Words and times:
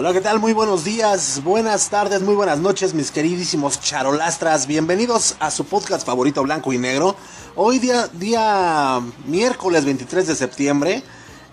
Hola, 0.00 0.14
¿qué 0.14 0.22
tal? 0.22 0.40
Muy 0.40 0.54
buenos 0.54 0.82
días, 0.82 1.42
buenas 1.44 1.90
tardes, 1.90 2.22
muy 2.22 2.34
buenas 2.34 2.58
noches, 2.58 2.94
mis 2.94 3.10
queridísimos 3.10 3.82
charolastras. 3.82 4.66
Bienvenidos 4.66 5.36
a 5.40 5.50
su 5.50 5.66
podcast 5.66 6.06
favorito 6.06 6.42
blanco 6.42 6.72
y 6.72 6.78
negro. 6.78 7.16
Hoy 7.54 7.78
día, 7.80 8.08
día 8.14 8.98
miércoles 9.26 9.84
23 9.84 10.26
de 10.28 10.36
septiembre, 10.36 11.02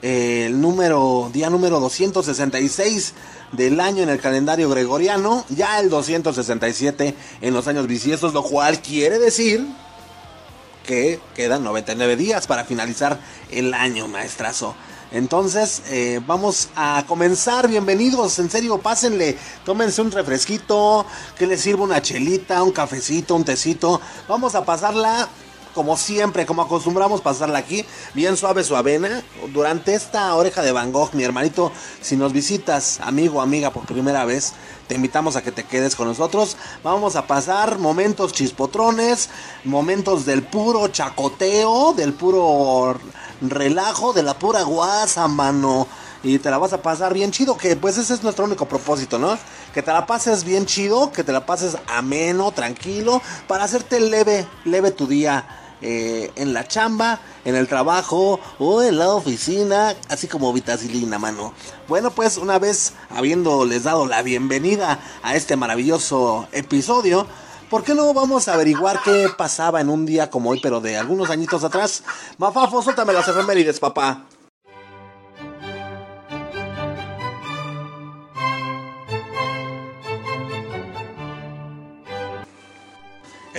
el 0.02 0.62
número, 0.62 1.30
día 1.34 1.50
número 1.50 1.82
266 1.82 3.14
del 3.52 3.82
año 3.82 4.04
en 4.04 4.08
el 4.08 4.22
calendario 4.22 4.70
gregoriano, 4.70 5.44
ya 5.50 5.82
el 5.82 5.90
267 5.90 7.16
en 7.42 7.54
los 7.54 7.68
años 7.68 7.86
bisiestos, 7.86 8.34
lo 8.34 8.44
cual 8.44 8.82
quiere 8.82 9.20
decir 9.20 9.68
que 10.86 11.20
quedan 11.36 11.66
99 11.66 12.16
días 12.16 12.48
para 12.48 12.64
finalizar 12.64 13.20
el 13.52 13.74
año, 13.74 14.08
maestrazo. 14.08 14.74
Entonces, 15.12 15.84
eh, 15.90 16.20
vamos 16.26 16.70
a 16.76 17.04
comenzar. 17.08 17.68
Bienvenidos, 17.68 18.40
en 18.40 18.50
serio, 18.50 18.78
pásenle. 18.78 19.38
Tómense 19.64 20.02
un 20.02 20.12
refresquito, 20.12 21.06
que 21.38 21.48
les 21.48 21.62
sirva 21.62 21.84
una 21.84 22.02
chelita, 22.02 22.62
un 22.62 22.72
cafecito, 22.72 23.36
un 23.36 23.46
tecito. 23.46 24.02
Vamos 24.28 24.56
a 24.56 24.66
pasarla 24.66 25.30
como 25.78 25.96
siempre, 25.96 26.48
como 26.48 26.64
acostumbramos 26.64 27.22
pasarla 27.22 27.60
aquí, 27.60 27.86
bien 28.16 28.36
suave 28.36 28.64
su 28.64 28.76
avena. 28.76 29.22
Durante 29.54 29.94
esta 29.94 30.34
oreja 30.34 30.64
de 30.64 30.72
Van 30.72 30.92
Gogh, 30.92 31.14
mi 31.14 31.24
hermanito, 31.24 31.72
si 32.02 32.18
nos 32.18 32.34
visitas, 32.34 33.00
amigo, 33.04 33.42
amiga, 33.42 33.70
por 33.70 33.86
primera 33.86 34.26
vez, 34.26 34.54
te 34.88 34.96
invitamos 34.96 35.36
a 35.36 35.44
que 35.44 35.52
te 35.52 35.66
quedes 35.66 35.96
con 35.96 36.08
nosotros. 36.08 36.58
Vamos 36.84 37.16
a 37.16 37.28
pasar 37.28 37.78
momentos 37.78 38.34
chispotrones, 38.34 39.30
momentos 39.66 40.26
del 40.26 40.42
puro 40.42 40.88
chacoteo, 40.88 41.94
del 41.94 42.14
puro 42.14 43.00
relajo, 43.40 44.14
de 44.14 44.24
la 44.24 44.34
pura 44.34 44.64
guasa, 44.64 45.28
mano. 45.28 45.88
Y 46.24 46.40
te 46.40 46.50
la 46.50 46.58
vas 46.58 46.74
a 46.74 46.82
pasar 46.82 47.14
bien 47.14 47.30
chido, 47.30 47.56
que 47.56 47.76
pues 47.76 48.00
ese 48.00 48.16
es 48.16 48.24
nuestro 48.24 48.46
único 48.46 48.66
propósito, 48.68 49.20
¿no? 49.20 49.38
Que 49.76 49.84
te 49.84 49.94
la 49.94 50.08
pases 50.08 50.44
bien 50.44 50.66
chido, 50.66 51.12
que 51.12 51.24
te 51.24 51.32
la 51.32 51.46
pases 51.46 51.78
ameno, 51.86 52.52
tranquilo, 52.52 53.22
para 53.48 53.66
hacerte 53.66 54.00
leve, 54.00 54.48
leve 54.66 54.90
tu 54.90 55.06
día. 55.06 55.46
Eh, 55.82 56.32
en 56.36 56.54
la 56.54 56.68
chamba, 56.68 57.20
en 57.46 57.56
el 57.56 57.68
trabajo 57.68 58.40
o 58.58 58.82
en 58.82 58.98
la 58.98 59.10
oficina, 59.10 59.96
así 60.10 60.28
como 60.28 60.52
vitacilina, 60.52 61.20
mano. 61.20 61.54
Bueno, 61.88 62.12
pues 62.12 62.38
una 62.38 62.58
vez 62.58 62.94
habiéndoles 63.10 63.84
dado 63.84 64.08
la 64.08 64.24
bienvenida 64.24 65.00
a 65.22 65.36
este 65.36 65.56
maravilloso 65.56 66.48
episodio, 66.52 67.28
¿Por 67.70 67.84
qué 67.84 67.94
no 67.94 68.14
vamos 68.14 68.48
a 68.48 68.54
averiguar 68.54 69.02
qué 69.04 69.28
pasaba 69.38 69.82
en 69.82 69.90
un 69.90 70.06
día 70.06 70.30
como 70.30 70.52
hoy, 70.52 70.62
pero 70.64 70.80
de 70.80 70.96
algunos 70.96 71.30
añitos 71.30 71.66
atrás? 71.66 72.02
Mafafo, 72.38 72.82
suéltame 72.82 73.12
las 73.12 73.28
efemérides, 73.28 73.82
papá. 73.82 74.24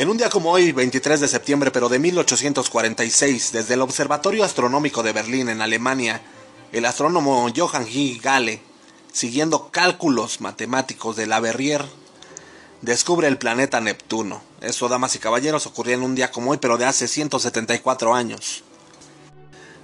En 0.08 0.12
un 0.12 0.16
día 0.16 0.30
como 0.30 0.52
hoy, 0.52 0.72
23 0.72 1.20
de 1.20 1.28
septiembre, 1.28 1.70
pero 1.70 1.90
de 1.90 1.98
1846, 1.98 3.52
desde 3.52 3.74
el 3.74 3.82
Observatorio 3.82 4.42
Astronómico 4.42 5.02
de 5.02 5.12
Berlín, 5.12 5.50
en 5.50 5.60
Alemania, 5.60 6.22
el 6.72 6.86
astrónomo 6.86 7.46
Johann 7.54 7.86
G. 7.86 8.18
Gale, 8.18 8.62
siguiendo 9.12 9.68
cálculos 9.70 10.40
matemáticos 10.40 11.14
de 11.14 11.26
la 11.26 11.40
Verrier, 11.40 11.84
descubre 12.80 13.28
el 13.28 13.36
planeta 13.36 13.82
Neptuno. 13.82 14.40
Eso, 14.62 14.88
damas 14.88 15.14
y 15.14 15.18
caballeros, 15.18 15.66
ocurría 15.66 15.96
en 15.96 16.02
un 16.02 16.14
día 16.14 16.30
como 16.30 16.52
hoy, 16.52 16.56
pero 16.56 16.78
de 16.78 16.86
hace 16.86 17.06
174 17.06 18.14
años. 18.14 18.64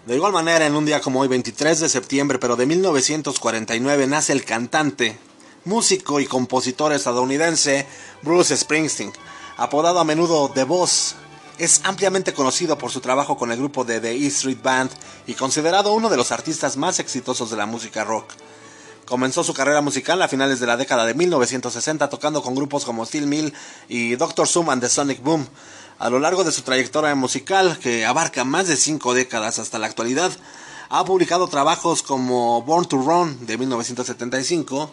De 0.07 0.15
igual 0.15 0.33
manera, 0.33 0.65
en 0.65 0.75
un 0.75 0.87
día 0.87 1.03
como 1.03 1.21
hoy, 1.21 1.29
23 1.29 1.81
de 1.81 1.89
septiembre, 1.91 2.39
pero 2.39 2.57
de 2.57 2.65
1949, 2.65 4.07
nace 4.07 4.33
el 4.33 4.47
cantante, 4.47 5.19
músico 5.67 6.19
y 6.19 6.25
compositor 6.25 6.95
estadounidense 6.95 7.87
Bruce 8.23 8.57
Springsteen, 8.57 9.13
apodado 9.57 10.01
a 10.01 10.05
menudo 10.05 10.51
The 10.53 10.65
Boss. 10.65 11.17
Es 11.59 11.83
ampliamente 11.85 12.35
conocido 12.35 12.77
por 12.77 12.91
su 12.91 13.01
trabajo 13.01 13.37
con 13.37 13.53
el 13.53 13.59
grupo 13.59 13.85
de 13.85 14.01
The 14.01 14.13
E 14.13 14.27
Street 14.27 14.59
Band 14.63 14.91
y 15.27 15.35
considerado 15.35 15.93
uno 15.93 16.09
de 16.09 16.17
los 16.17 16.33
artistas 16.33 16.77
más 16.77 16.99
exitosos 16.99 17.51
de 17.51 17.57
la 17.57 17.67
música 17.67 18.05
rock. 18.05 18.33
Comenzó 19.07 19.45
su 19.45 19.55
carrera 19.55 19.81
musical 19.81 20.21
a 20.23 20.29
finales 20.29 20.61
de 20.61 20.67
la 20.67 20.77
década 20.77 21.05
de 21.05 21.15
1960 21.15 22.09
tocando 22.09 22.43
con 22.43 22.55
grupos 22.55 22.85
como 22.85 23.05
Steel 23.05 23.27
Mill 23.27 23.53
y 23.89 24.17
Dr. 24.17 24.49
Suman 24.49 24.81
de 24.81 24.89
Sonic 24.89 25.23
Boom. 25.23 25.47
A 25.99 26.11
lo 26.11 26.19
largo 26.19 26.43
de 26.43 26.51
su 26.51 26.63
trayectoria 26.63 27.15
musical, 27.15 27.79
que 27.79 28.05
abarca 28.05 28.45
más 28.45 28.67
de 28.67 28.77
cinco 28.77 29.15
décadas 29.15 29.61
hasta 29.61 29.79
la 29.79 29.87
actualidad, 29.87 30.33
ha 30.89 31.05
publicado 31.05 31.47
trabajos 31.47 32.03
como 32.03 32.63
Born 32.63 32.87
to 32.87 32.97
Run 32.97 33.47
de 33.47 33.59
1975, 33.59 34.91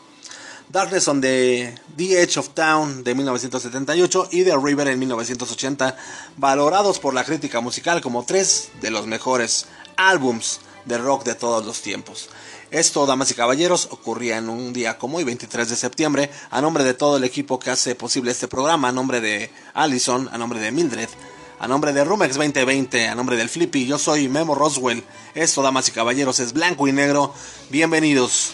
Darkness 0.72 1.10
on 1.10 1.20
the, 1.20 1.74
the 1.98 2.22
Edge 2.22 2.38
of 2.38 2.50
Town 2.54 3.04
de 3.04 3.14
1978 3.14 4.30
y 4.32 4.46
The 4.46 4.56
River 4.56 4.88
en 4.88 5.00
1980, 5.00 5.98
valorados 6.38 6.98
por 6.98 7.14
la 7.14 7.26
crítica 7.26 7.60
musical 7.60 8.00
como 8.00 8.24
tres 8.24 8.70
de 8.80 8.90
los 8.90 9.06
mejores 9.06 9.66
álbums 9.98 10.62
de 10.86 10.98
rock 10.98 11.26
de 11.26 11.36
todos 11.36 11.66
los 11.66 11.82
tiempos. 11.82 12.30
Esto, 12.70 13.06
damas 13.06 13.32
y 13.32 13.34
caballeros, 13.34 13.90
ocurría 13.92 14.38
en 14.38 14.48
un 14.48 14.72
día 14.72 14.98
como 14.98 15.18
hoy, 15.18 15.26
23 15.26 15.70
de 15.70 15.76
septiembre, 15.76 16.32
a 16.50 16.62
nombre 16.62 16.86
de 16.86 16.94
todo 16.94 17.18
el 17.18 17.26
equipo 17.26 17.60
que 17.60 17.70
hace 17.70 17.94
posible 17.96 18.32
este 18.32 18.48
programa, 18.48 18.88
a 18.88 18.94
nombre 18.94 19.20
de 19.20 19.52
Allison, 19.74 20.30
a 20.32 20.38
nombre 20.38 20.62
de 20.62 20.72
Mildred, 20.72 21.10
a 21.60 21.68
nombre 21.68 21.92
de 21.92 22.06
Rumex 22.06 22.36
2020, 22.36 23.10
a 23.10 23.16
nombre 23.16 23.36
del 23.36 23.50
Flippy, 23.50 23.88
yo 23.88 23.98
soy 23.98 24.30
Memo 24.30 24.56
Roswell. 24.56 25.04
Esto, 25.36 25.62
damas 25.62 25.90
y 25.90 25.92
caballeros, 25.92 26.40
es 26.40 26.54
blanco 26.54 26.88
y 26.88 26.94
negro. 26.94 27.34
Bienvenidos. 27.70 28.54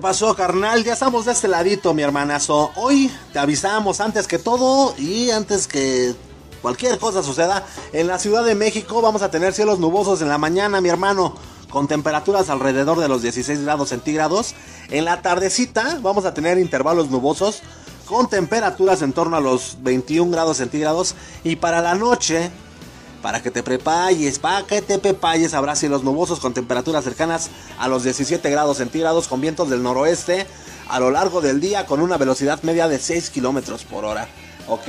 Pasó, 0.00 0.34
carnal? 0.34 0.82
Ya 0.82 0.94
estamos 0.94 1.26
de 1.26 1.32
este 1.32 1.46
ladito, 1.46 1.92
mi 1.92 2.02
hermanazo. 2.02 2.72
Hoy 2.76 3.10
te 3.32 3.38
avisamos 3.38 4.00
antes 4.00 4.26
que 4.26 4.38
todo 4.38 4.94
y 4.98 5.30
antes 5.30 5.66
que 5.66 6.14
cualquier 6.62 6.98
cosa 6.98 7.22
suceda. 7.22 7.64
En 7.92 8.06
la 8.06 8.18
Ciudad 8.18 8.44
de 8.44 8.54
México 8.54 9.02
vamos 9.02 9.22
a 9.22 9.30
tener 9.30 9.52
cielos 9.52 9.78
nubosos 9.78 10.22
en 10.22 10.28
la 10.28 10.38
mañana, 10.38 10.80
mi 10.80 10.88
hermano. 10.88 11.34
Con 11.68 11.86
temperaturas 11.86 12.48
alrededor 12.48 12.98
de 12.98 13.08
los 13.08 13.22
16 13.22 13.62
grados 13.62 13.90
centígrados. 13.90 14.54
En 14.88 15.04
la 15.04 15.22
tardecita 15.22 15.98
vamos 16.02 16.24
a 16.24 16.34
tener 16.34 16.58
intervalos 16.58 17.10
nubosos 17.10 17.62
con 18.06 18.28
temperaturas 18.28 19.02
en 19.02 19.12
torno 19.12 19.36
a 19.36 19.40
los 19.40 19.76
21 19.82 20.32
grados 20.32 20.56
centígrados. 20.56 21.14
Y 21.44 21.56
para 21.56 21.82
la 21.82 21.94
noche, 21.94 22.50
para 23.22 23.42
que 23.42 23.50
te 23.50 23.62
prepayes, 23.62 24.38
para 24.38 24.66
que 24.66 24.80
te 24.82 24.98
prepayes, 24.98 25.54
habrá 25.54 25.76
cielos 25.76 26.02
nubosos 26.04 26.40
con 26.40 26.54
temperaturas 26.54 27.04
cercanas 27.04 27.50
a 27.78 27.86
los 27.88 28.02
17 28.04 28.48
grados 28.50 28.78
centígrados 28.78 29.28
con 29.28 29.40
vientos 29.40 29.68
del 29.70 29.82
noroeste 29.82 30.46
a 30.88 30.98
lo 31.00 31.10
largo 31.10 31.40
del 31.40 31.60
día 31.60 31.86
con 31.86 32.00
una 32.00 32.16
velocidad 32.16 32.62
media 32.62 32.88
de 32.88 32.98
6 32.98 33.30
kilómetros 33.30 33.84
por 33.84 34.04
hora. 34.04 34.26
¿Ok? 34.68 34.88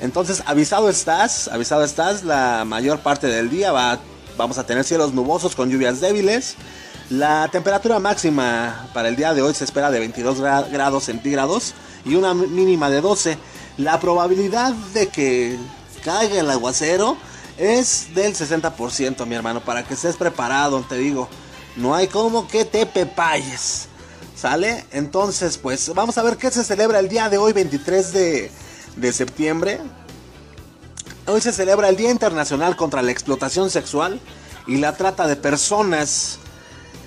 Entonces, 0.00 0.42
avisado 0.46 0.88
estás, 0.88 1.48
avisado 1.48 1.84
estás, 1.84 2.24
la 2.24 2.64
mayor 2.64 3.00
parte 3.00 3.26
del 3.28 3.50
día 3.50 3.70
va, 3.70 4.00
vamos 4.36 4.58
a 4.58 4.66
tener 4.66 4.84
cielos 4.84 5.12
nubosos 5.14 5.54
con 5.54 5.70
lluvias 5.70 6.00
débiles. 6.00 6.56
La 7.10 7.48
temperatura 7.52 7.98
máxima 8.00 8.88
para 8.94 9.08
el 9.08 9.16
día 9.16 9.34
de 9.34 9.42
hoy 9.42 9.54
se 9.54 9.64
espera 9.64 9.90
de 9.90 10.00
22 10.00 10.40
gra- 10.40 10.68
grados 10.70 11.04
centígrados 11.04 11.74
y 12.04 12.14
una 12.14 12.32
mínima 12.34 12.88
de 12.90 13.00
12. 13.00 13.38
La 13.76 14.00
probabilidad 14.00 14.72
de 14.94 15.08
que 15.08 15.56
caiga 16.04 16.40
el 16.40 16.50
aguacero 16.50 17.16
es 17.58 18.14
del 18.14 18.34
60%, 18.34 19.26
mi 19.26 19.34
hermano, 19.34 19.62
para 19.64 19.84
que 19.84 19.94
estés 19.94 20.16
preparado, 20.16 20.84
te 20.88 20.96
digo. 20.96 21.28
No 21.76 21.94
hay 21.94 22.06
como 22.08 22.48
que 22.48 22.64
te 22.64 22.86
pepayes. 22.86 23.88
¿Sale? 24.36 24.84
Entonces, 24.90 25.56
pues 25.56 25.92
vamos 25.94 26.18
a 26.18 26.22
ver 26.22 26.36
qué 26.36 26.50
se 26.50 26.64
celebra 26.64 26.98
el 26.98 27.08
día 27.08 27.28
de 27.28 27.38
hoy, 27.38 27.52
23 27.52 28.12
de, 28.12 28.50
de 28.96 29.12
septiembre. 29.12 29.78
Hoy 31.26 31.40
se 31.40 31.52
celebra 31.52 31.88
el 31.88 31.96
Día 31.96 32.10
Internacional 32.10 32.74
contra 32.74 33.02
la 33.02 33.12
Explotación 33.12 33.70
Sexual 33.70 34.20
y 34.66 34.78
la 34.78 34.96
Trata 34.96 35.28
de 35.28 35.36
Personas. 35.36 36.38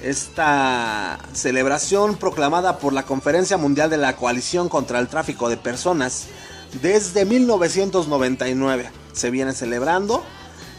Esta 0.01 1.19
celebración 1.33 2.15
proclamada 2.15 2.77
por 2.77 2.94
la 2.94 3.03
Conferencia 3.03 3.57
Mundial 3.57 3.89
de 3.89 3.98
la 3.98 4.15
Coalición 4.15 4.69
contra 4.69 5.00
el 5.00 5.09
Tráfico 5.09 5.50
de 5.50 5.57
Personas 5.57 6.27
desde 6.81 7.25
1999 7.25 8.89
se 9.13 9.31
viene 9.31 9.53
celebrando. 9.53 10.24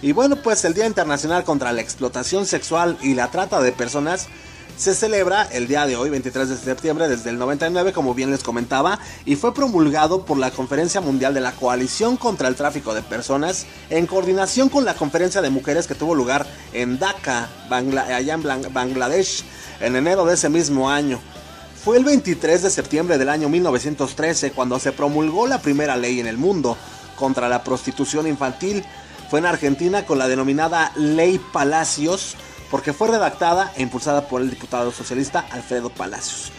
Y 0.02 0.12
bueno, 0.12 0.37
pues 0.37 0.64
el 0.64 0.75
Día 0.75 0.87
Internacional 0.87 1.44
contra 1.44 1.72
la 1.72 1.81
Explotación 1.81 2.46
Sexual 2.46 2.98
y 3.02 3.14
la 3.14 3.31
Trata 3.31 3.62
de 3.62 3.72
Personas 3.72 4.28
se 4.76 4.94
celebra 4.94 5.44
el 5.52 5.69
día 5.69 5.87
de 5.87 5.96
hoy, 5.96 6.10
23 6.10 6.50
de 6.50 6.56
septiembre, 6.58 7.08
desde 7.08 7.31
el 7.31 7.38
99, 7.38 7.94
como 7.94 8.12
bien 8.12 8.31
les 8.31 8.43
comentaba, 8.43 8.98
y 9.25 9.37
fue 9.37 9.54
promulgado 9.54 10.26
por 10.26 10.37
la 10.37 10.50
Conferencia 10.50 11.00
Mundial 11.00 11.32
de 11.32 11.40
la 11.40 11.52
Coalición 11.52 12.19
contra 12.19 12.48
el 12.48 12.56
Tráfico 12.56 12.93
de 12.93 13.00
Personas, 13.00 13.64
en 13.88 14.06
coordinación 14.06 14.69
con 14.69 14.84
la 14.84 14.94
Conferencia 14.94 15.40
de 15.40 15.48
Mujeres 15.48 15.87
que 15.87 15.94
tuvo 15.94 16.14
lugar 16.14 16.46
en 16.75 16.98
Dhaka, 16.98 17.48
allá 17.70 18.34
en 18.34 18.43
Bangladesh, 18.72 19.44
en 19.81 19.96
enero 19.96 20.26
de 20.26 20.34
ese 20.34 20.50
mismo 20.50 20.90
año. 20.90 21.20
Fue 21.82 21.96
el 21.96 22.04
23 22.04 22.62
de 22.62 22.70
septiembre 22.70 23.16
del 23.16 23.31
año 23.31 23.48
1913 23.48 24.50
cuando 24.50 24.78
se 24.78 24.93
promulgó 24.93 25.46
la 25.46 25.62
primera 25.62 25.96
ley 25.96 26.20
en 26.20 26.26
el 26.26 26.37
mundo 26.37 26.76
contra 27.16 27.48
la 27.48 27.64
prostitución 27.64 28.26
infantil. 28.26 28.84
Fue 29.31 29.40
en 29.40 29.46
Argentina 29.46 30.06
con 30.06 30.19
la 30.19 30.28
denominada 30.28 30.93
Ley 30.96 31.40
Palacios, 31.52 32.37
porque 32.70 32.93
fue 32.93 33.08
redactada 33.08 33.73
e 33.76 33.82
impulsada 33.82 34.28
por 34.28 34.40
el 34.40 34.50
diputado 34.50 34.93
socialista 34.93 35.46
Alfredo 35.50 35.90
Palacios. 35.90 36.52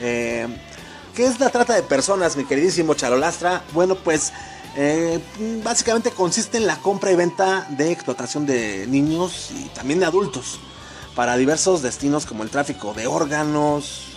Eh, 0.00 0.46
¿Qué 1.14 1.26
es 1.26 1.38
la 1.38 1.50
trata 1.50 1.74
de 1.74 1.82
personas, 1.82 2.36
mi 2.36 2.44
queridísimo 2.44 2.94
Charolastra? 2.94 3.62
Bueno, 3.72 3.94
pues 3.94 4.32
eh, 4.76 5.20
básicamente 5.62 6.10
consiste 6.10 6.58
en 6.58 6.66
la 6.66 6.76
compra 6.76 7.12
y 7.12 7.16
venta 7.16 7.66
de 7.70 7.92
explotación 7.92 8.46
de 8.46 8.86
niños 8.88 9.50
y 9.52 9.64
también 9.68 10.00
de 10.00 10.06
adultos 10.06 10.58
para 11.14 11.36
diversos 11.36 11.82
destinos 11.82 12.26
como 12.26 12.42
el 12.42 12.50
tráfico 12.50 12.92
de 12.94 13.06
órganos, 13.06 14.13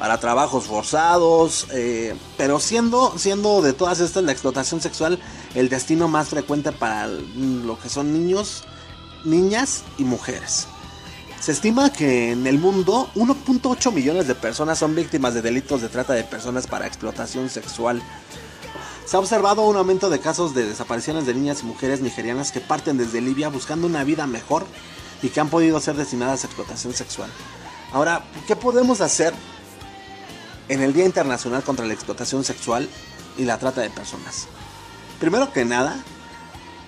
para 0.00 0.18
trabajos 0.18 0.64
forzados, 0.64 1.66
eh, 1.72 2.16
pero 2.38 2.58
siendo, 2.58 3.18
siendo 3.18 3.60
de 3.60 3.74
todas 3.74 4.00
estas 4.00 4.24
la 4.24 4.32
explotación 4.32 4.80
sexual 4.80 5.20
el 5.54 5.68
destino 5.68 6.08
más 6.08 6.30
frecuente 6.30 6.72
para 6.72 7.06
lo 7.06 7.78
que 7.78 7.90
son 7.90 8.14
niños, 8.14 8.64
niñas 9.26 9.82
y 9.98 10.04
mujeres. 10.04 10.68
Se 11.38 11.52
estima 11.52 11.92
que 11.92 12.32
en 12.32 12.46
el 12.46 12.58
mundo 12.58 13.10
1.8 13.14 13.92
millones 13.92 14.26
de 14.26 14.34
personas 14.34 14.78
son 14.78 14.94
víctimas 14.94 15.34
de 15.34 15.42
delitos 15.42 15.82
de 15.82 15.90
trata 15.90 16.14
de 16.14 16.24
personas 16.24 16.66
para 16.66 16.86
explotación 16.86 17.50
sexual. 17.50 18.02
Se 19.04 19.18
ha 19.18 19.20
observado 19.20 19.66
un 19.66 19.76
aumento 19.76 20.08
de 20.08 20.18
casos 20.18 20.54
de 20.54 20.64
desapariciones 20.64 21.26
de 21.26 21.34
niñas 21.34 21.60
y 21.62 21.66
mujeres 21.66 22.00
nigerianas 22.00 22.52
que 22.52 22.60
parten 22.60 22.96
desde 22.96 23.20
Libia 23.20 23.50
buscando 23.50 23.86
una 23.86 24.02
vida 24.04 24.26
mejor 24.26 24.64
y 25.22 25.28
que 25.28 25.40
han 25.40 25.50
podido 25.50 25.78
ser 25.78 25.96
destinadas 25.96 26.42
a 26.42 26.46
explotación 26.46 26.94
sexual. 26.94 27.28
Ahora, 27.92 28.24
¿qué 28.46 28.56
podemos 28.56 29.02
hacer 29.02 29.34
en 30.70 30.82
el 30.82 30.92
Día 30.94 31.04
Internacional 31.04 31.62
contra 31.64 31.84
la 31.84 31.92
Explotación 31.92 32.44
Sexual 32.44 32.88
y 33.36 33.44
la 33.44 33.58
Trata 33.58 33.80
de 33.80 33.90
Personas? 33.90 34.46
Primero 35.18 35.52
que 35.52 35.64
nada, 35.64 36.02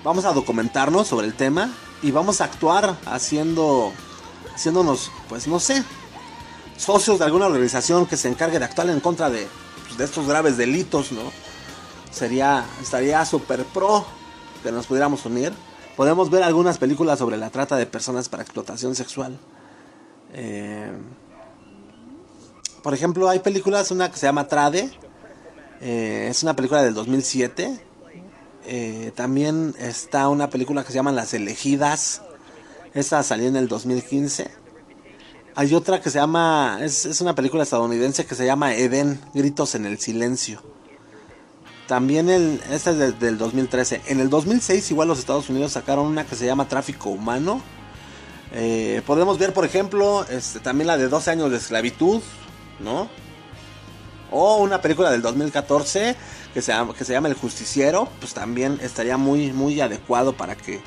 vamos 0.05 0.25
a 0.25 0.33
documentarnos 0.33 1.09
sobre 1.09 1.27
el 1.27 1.35
tema 1.35 1.71
y 2.01 2.13
vamos 2.13 2.41
a 2.41 2.45
actuar 2.45 2.97
haciendo 3.07 3.93
haciéndonos, 4.55 5.11
pues 5.29 5.47
no 5.49 5.59
sé, 5.59 5.83
socios 6.77 7.19
de 7.19 7.25
alguna 7.25 7.47
organización 7.47 8.07
que 8.07 8.17
se 8.17 8.29
encargue 8.29 8.59
de 8.59 8.65
actuar 8.65 8.89
en 8.89 9.01
contra 9.01 9.31
de, 9.31 9.49
pues, 9.89 10.01
estos 10.01 10.27
graves 10.27 10.57
delitos, 10.57 11.13
¿no? 11.13 11.33
Sería, 12.11 12.65
estaría 12.81 13.25
súper 13.25 13.65
pro 13.65 14.05
que 14.63 14.71
nos 14.71 14.87
pudiéramos 14.87 15.25
unir. 15.27 15.53
Podemos 15.97 16.31
ver 16.31 16.43
algunas 16.43 16.79
películas 16.79 17.19
sobre 17.19 17.37
la 17.37 17.51
trata 17.51 17.77
de 17.77 17.87
personas 17.87 18.29
para 18.29 18.43
explotación 18.43 18.95
sexual. 18.95 19.39
Eh, 20.35 20.93
por 22.83 22.95
ejemplo, 22.95 23.29
hay 23.29 23.39
películas, 23.39 23.91
una 23.91 24.11
que 24.11 24.19
se 24.19 24.27
llama 24.27 24.49
Trade, 24.49 24.91
eh, 25.81 26.29
es 26.31 26.43
una 26.43 26.55
película 26.55 26.83
del 26.83 26.95
2007. 26.95 27.81
Eh, 28.65 29.13
también 29.17 29.75
está 29.79 30.29
una 30.29 30.49
película 30.49 30.85
que 30.85 30.89
se 30.89 30.95
llama 30.95 31.11
Las 31.11 31.35
Elegidas, 31.35 32.23
esta 32.95 33.23
salió 33.23 33.49
en 33.49 33.57
el 33.57 33.69
2015. 33.69 34.51
Hay 35.55 35.75
otra 35.75 36.01
que 36.01 36.11
se 36.11 36.19
llama, 36.19 36.79
es, 36.81 37.21
una 37.21 37.35
película 37.35 37.63
estadounidense 37.63 38.25
que 38.25 38.35
se 38.35 38.47
llama 38.47 38.75
Eden, 38.75 39.21
Gritos 39.35 39.75
en 39.75 39.87
el 39.87 39.99
Silencio. 39.99 40.63
También 41.89 42.31
el, 42.31 42.61
esta 42.71 42.93
es 42.93 43.19
del 43.19 43.37
2013. 43.37 44.03
En 44.07 44.21
el 44.21 44.31
2006 44.31 44.91
igual 44.91 45.09
los 45.09 45.19
Estados 45.19 45.51
Unidos 45.51 45.73
sacaron 45.73 46.07
una 46.07 46.25
que 46.25 46.37
se 46.37 46.47
llama 46.47 46.69
Tráfico 46.69 47.11
Humano. 47.11 47.61
Eh, 48.53 49.03
podemos 49.07 49.39
ver, 49.39 49.53
por 49.53 49.65
ejemplo, 49.65 50.25
este, 50.31 50.61
también 50.61 50.87
la 50.87 50.97
de 50.97 51.09
12 51.09 51.31
años 51.31 51.51
de 51.51 51.57
esclavitud, 51.57 52.23
¿no? 52.83 53.09
O 54.31 54.57
una 54.57 54.81
película 54.81 55.11
del 55.11 55.23
2014 55.23 56.17
que 56.55 56.63
se 56.63 56.73
llama, 56.73 56.95
que 56.95 57.05
se 57.05 57.13
llama 57.13 57.29
El 57.29 57.35
Justiciero, 57.35 58.09
pues 58.21 58.35
también 58.35 58.79
estaría 58.83 59.17
muy, 59.17 59.53
muy 59.53 59.81
adecuado 59.81 60.35
para 60.37 60.57
que 60.57 60.81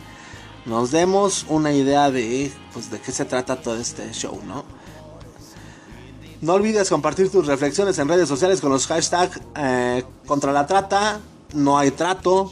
nos 0.66 0.92
demos 0.92 1.46
una 1.48 1.72
idea 1.72 2.12
de, 2.12 2.52
pues, 2.74 2.90
de 2.90 3.00
qué 3.00 3.12
se 3.12 3.26
trata 3.26 3.56
todo 3.62 3.78
este 3.78 4.12
show, 4.14 4.40
¿no? 4.46 4.64
No 6.42 6.54
olvides 6.54 6.90
compartir 6.90 7.32
tus 7.32 7.48
reflexiones 7.48 7.98
en 7.98 8.08
redes 8.08 8.28
sociales 8.28 8.62
con 8.62 8.72
los 8.72 8.88
hashtags 8.88 9.40
eh, 9.56 10.04
contra 10.28 10.52
la 10.52 10.68
trata, 10.68 11.20
no 11.54 11.78
hay 11.78 11.92
trato 11.92 12.52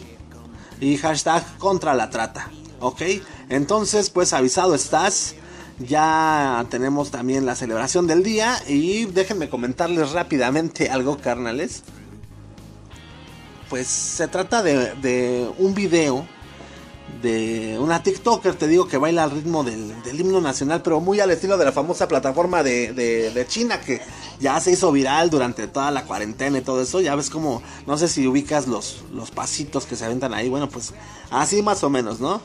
y 0.80 0.98
hashtag 0.98 1.58
contra 1.58 1.94
la 1.94 2.10
trata, 2.10 2.50
¿ok? 2.80 3.02
Entonces, 3.50 4.10
pues 4.10 4.34
avisado 4.34 4.74
estás. 4.74 5.36
Ya 5.80 6.66
tenemos 6.70 7.12
también 7.12 7.46
la 7.46 7.56
celebración 7.56 8.08
del 8.08 8.24
día 8.24 8.56
y 8.68 9.06
déjenme 9.06 9.50
comentarles 9.50 10.12
rápidamente 10.12 10.90
algo, 10.90 11.18
carnales. 11.18 11.84
Pues 13.70 13.88
se 13.88 14.28
trata 14.28 14.62
de, 14.62 14.94
de 14.96 15.50
un 15.58 15.74
video 15.74 16.28
de 17.24 17.78
una 17.80 18.04
TikToker, 18.04 18.56
te 18.56 18.68
digo, 18.68 18.88
que 18.88 18.98
baila 18.98 19.24
al 19.24 19.32
ritmo 19.32 19.64
del, 19.64 19.94
himno 20.06 20.42
nacional, 20.42 20.82
pero 20.82 21.00
muy 21.00 21.20
al 21.22 21.32
estilo 21.32 21.58
de 21.58 21.66
la 21.66 21.72
famosa 21.72 22.08
plataforma 22.08 22.64
de, 22.64 23.46
China, 23.48 23.80
que 23.80 24.02
ya 24.40 24.60
se 24.60 24.72
hizo 24.72 24.92
viral 24.92 25.30
durante 25.30 25.68
toda 25.68 25.90
la 25.92 26.04
cuarentena 26.04 26.58
y 26.58 26.62
todo 26.62 26.82
eso. 26.82 27.02
Ya 27.02 27.16
ves 27.16 27.30
como, 27.30 27.64
no 27.88 27.98
sé 27.98 28.08
si 28.10 28.28
ubicas 28.28 28.68
los, 28.68 29.04
los 29.14 29.32
pasitos 29.32 29.86
que 29.86 29.96
se 29.96 30.06
aventan 30.06 30.34
ahí, 30.34 30.50
bueno, 30.50 30.70
pues 30.70 30.94
así 31.32 31.62
más 31.62 31.84
o 31.84 31.90
menos, 31.90 32.20
¿no? 32.20 32.42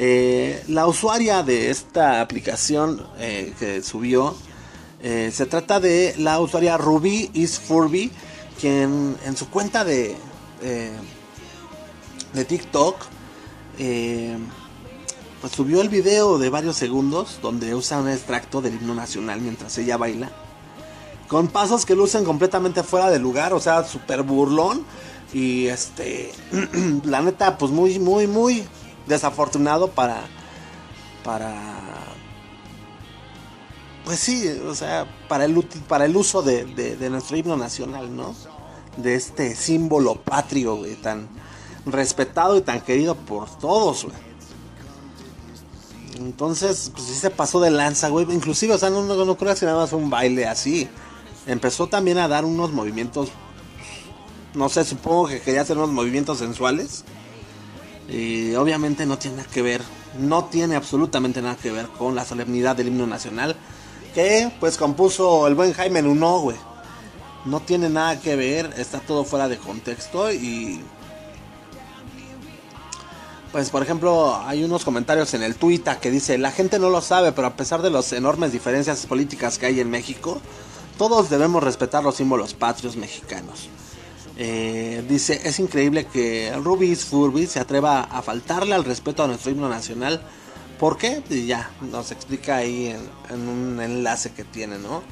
Eh, 0.00 0.62
la 0.68 0.86
usuaria 0.86 1.42
de 1.42 1.70
esta 1.70 2.20
aplicación 2.20 3.04
eh, 3.18 3.52
que 3.58 3.82
subió, 3.82 4.36
eh, 5.02 5.32
se 5.34 5.44
trata 5.46 5.80
de 5.80 6.14
la 6.18 6.38
usuaria 6.38 6.76
Ruby 6.76 7.30
is 7.34 7.58
Furby, 7.58 8.12
quien 8.60 9.16
en 9.26 9.36
su 9.36 9.50
cuenta 9.50 9.84
de, 9.84 10.16
de 12.32 12.44
TikTok, 12.44 12.96
pues 13.76 15.52
subió 15.52 15.80
el 15.80 15.88
video 15.88 16.38
de 16.38 16.48
varios 16.48 16.76
segundos 16.76 17.40
donde 17.42 17.74
usa 17.74 17.98
un 17.98 18.08
extracto 18.08 18.60
del 18.60 18.74
himno 18.74 18.94
nacional 18.94 19.40
mientras 19.40 19.76
ella 19.78 19.96
baila. 19.96 20.30
Con 21.26 21.48
pasos 21.48 21.84
que 21.84 21.96
lucen 21.96 22.24
completamente 22.24 22.84
fuera 22.84 23.10
de 23.10 23.18
lugar, 23.18 23.52
o 23.52 23.58
sea, 23.58 23.82
súper 23.82 24.22
burlón. 24.22 24.84
Y 25.34 25.66
este, 25.66 26.32
la 27.04 27.20
neta, 27.20 27.58
pues 27.58 27.72
muy, 27.72 27.98
muy, 27.98 28.26
muy 28.28 28.64
desafortunado 29.08 29.88
para, 29.88 30.22
para, 31.24 31.54
pues 34.04 34.20
sí, 34.20 34.48
o 34.66 34.74
sea, 34.74 35.06
para 35.28 35.44
el, 35.44 35.62
para 35.88 36.04
el 36.04 36.16
uso 36.16 36.42
de, 36.42 36.64
de, 36.64 37.10
nuestro 37.10 37.36
himno 37.36 37.56
nacional, 37.56 38.14
¿no? 38.14 38.34
De 38.96 39.14
este 39.14 39.56
símbolo 39.56 40.16
patrio, 40.16 40.76
güey, 40.76 40.94
tan, 40.94 41.28
respetado 41.86 42.56
y 42.56 42.60
tan 42.60 42.80
querido 42.80 43.14
por 43.14 43.48
todos, 43.58 44.04
güey. 44.04 44.28
Entonces, 46.18 46.90
pues 46.92 47.06
sí 47.06 47.14
se 47.14 47.30
pasó 47.30 47.60
de 47.60 47.70
lanza, 47.70 48.08
güey. 48.08 48.26
Inclusive, 48.30 48.74
o 48.74 48.78
sea, 48.78 48.90
no, 48.90 49.02
no, 49.02 49.36
creo 49.36 49.54
que 49.54 49.66
nada 49.66 49.78
más 49.78 49.92
un 49.92 50.10
baile 50.10 50.46
así. 50.46 50.88
Empezó 51.46 51.86
también 51.86 52.18
a 52.18 52.26
dar 52.26 52.44
unos 52.44 52.72
movimientos. 52.72 53.30
No 54.54 54.68
sé, 54.68 54.84
supongo 54.84 55.28
que 55.28 55.40
quería 55.40 55.60
hacer 55.60 55.76
unos 55.76 55.90
movimientos 55.90 56.38
sensuales. 56.38 57.04
Y 58.08 58.54
obviamente 58.54 59.04
no 59.06 59.18
tiene 59.18 59.38
nada 59.38 59.48
que 59.48 59.62
ver. 59.62 59.82
No 60.18 60.46
tiene 60.46 60.76
absolutamente 60.76 61.42
nada 61.42 61.56
que 61.56 61.70
ver 61.70 61.86
con 61.88 62.14
la 62.14 62.24
solemnidad 62.24 62.76
del 62.76 62.88
himno 62.88 63.06
nacional. 63.06 63.56
Que 64.14 64.50
pues 64.58 64.76
compuso 64.78 65.46
el 65.46 65.54
buen 65.54 65.72
Jaime 65.72 66.02
Nuno, 66.02 66.40
güey. 66.40 66.56
No 67.44 67.60
tiene 67.60 67.88
nada 67.88 68.18
que 68.20 68.36
ver. 68.36 68.72
Está 68.78 69.00
todo 69.00 69.24
fuera 69.24 69.48
de 69.48 69.58
contexto. 69.58 70.32
Y 70.32 70.80
pues 73.52 73.70
por 73.70 73.82
ejemplo, 73.82 74.36
hay 74.36 74.64
unos 74.64 74.84
comentarios 74.84 75.32
en 75.34 75.42
el 75.42 75.56
Twitter 75.56 75.96
que 75.98 76.10
dice, 76.10 76.36
la 76.38 76.50
gente 76.50 76.78
no 76.78 76.90
lo 76.90 77.00
sabe, 77.00 77.32
pero 77.32 77.46
a 77.48 77.56
pesar 77.56 77.80
de 77.82 77.90
las 77.90 78.12
enormes 78.12 78.52
diferencias 78.52 79.06
políticas 79.06 79.58
que 79.58 79.66
hay 79.66 79.80
en 79.80 79.90
México, 79.90 80.40
todos 80.98 81.30
debemos 81.30 81.62
respetar 81.62 82.02
los 82.02 82.16
símbolos 82.16 82.54
patrios 82.54 82.96
mexicanos. 82.96 83.68
Eh, 84.38 85.04
dice, 85.08 85.40
es 85.44 85.58
increíble 85.58 86.06
que 86.06 86.52
Rubis 86.62 87.04
Furby 87.04 87.46
se 87.46 87.58
atreva 87.58 88.02
a 88.02 88.22
faltarle 88.22 88.74
al 88.74 88.84
respeto 88.84 89.24
a 89.24 89.26
nuestro 89.26 89.50
himno 89.50 89.68
nacional. 89.68 90.22
¿Por 90.78 90.96
qué? 90.96 91.22
Y 91.28 91.46
ya, 91.46 91.70
nos 91.80 92.12
explica 92.12 92.56
ahí 92.56 92.86
en, 92.86 93.00
en 93.30 93.48
un 93.48 93.80
enlace 93.80 94.30
que 94.30 94.44
tiene, 94.44 94.78
¿no? 94.78 95.02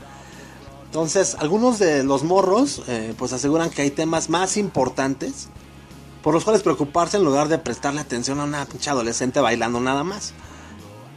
Entonces, 0.85 1.37
algunos 1.41 1.79
de 1.79 2.05
los 2.05 2.23
morros, 2.23 2.83
eh, 2.87 3.13
pues 3.19 3.33
aseguran 3.33 3.69
que 3.69 3.83
hay 3.83 3.91
temas 3.91 4.31
más 4.31 4.57
importantes 4.57 5.49
por 6.23 6.33
los 6.33 6.43
cuales 6.43 6.63
preocuparse 6.63 7.19
en 7.19 7.25
lugar 7.25 7.49
de 7.49 7.59
prestarle 7.59 8.01
atención 8.01 8.41
a 8.41 8.45
una 8.45 8.65
pinche 8.65 8.91
adolescente 8.91 9.41
bailando 9.41 9.79
nada 9.79 10.05
más. 10.05 10.33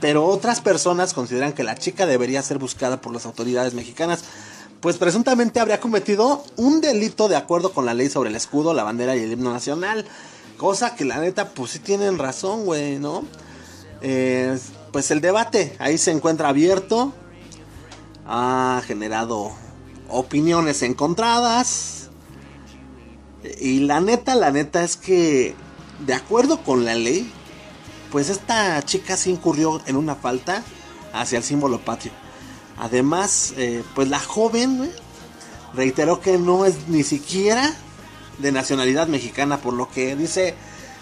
Pero 0.02 0.26
otras 0.26 0.62
personas 0.62 1.14
consideran 1.14 1.54
que 1.54 1.64
la 1.64 1.76
chica 1.76 2.06
debería 2.06 2.42
ser 2.42 2.58
buscada 2.58 3.02
por 3.02 3.14
las 3.14 3.26
autoridades 3.26 3.74
mexicanas, 3.74 4.24
pues 4.82 4.98
presuntamente 4.98 5.60
habría 5.60 5.80
cometido 5.80 6.44
un 6.56 6.80
delito 6.82 7.28
de 7.28 7.36
acuerdo 7.36 7.74
con 7.74 7.86
la 7.86 7.94
ley 7.94 8.10
sobre 8.10 8.30
el 8.30 8.36
escudo, 8.36 8.74
la 8.74 8.84
bandera 8.84 9.16
y 9.16 9.24
el 9.24 9.32
himno 9.32 9.52
nacional. 9.52 10.06
Cosa 10.58 10.96
que 10.96 11.06
la 11.06 11.20
neta, 11.20 11.50
pues 11.50 11.72
sí 11.72 11.80
tienen 11.80 12.18
razón, 12.18 12.66
güey, 12.66 12.98
¿no? 12.98 13.26
Eh, 14.02 14.58
pues 14.92 15.12
el 15.12 15.20
debate 15.22 15.76
ahí 15.80 15.98
se 15.98 16.12
encuentra 16.12 16.50
abierto. 16.50 17.14
Ha 18.26 18.82
generado 18.86 19.52
opiniones 20.08 20.82
encontradas. 20.82 22.10
Y 23.60 23.82
la 23.82 24.00
neta, 24.00 24.36
la 24.36 24.52
neta 24.52 24.84
es 24.84 24.96
que, 24.98 25.56
de 26.06 26.14
acuerdo 26.14 26.64
con 26.64 26.86
la 26.86 26.96
ley, 26.96 27.32
pues 28.12 28.30
esta 28.30 28.82
chica 28.84 29.18
sí 29.18 29.32
incurrió 29.32 29.82
en 29.86 29.96
una 29.96 30.16
falta 30.16 30.64
hacia 31.14 31.38
el 31.38 31.44
símbolo 31.44 31.80
patrio. 31.80 32.12
Además, 32.80 33.54
eh, 33.58 33.84
pues 33.94 34.10
la 34.10 34.20
joven 34.20 34.78
güey, 34.78 34.92
reiteró 35.74 36.22
que 36.22 36.38
no 36.38 36.66
es 36.66 36.88
ni 36.88 37.04
siquiera 37.04 37.76
de 38.38 38.52
nacionalidad 38.52 39.08
mexicana, 39.08 39.58
por 39.58 39.74
lo 39.74 39.90
que 39.90 40.16
dice, 40.16 40.56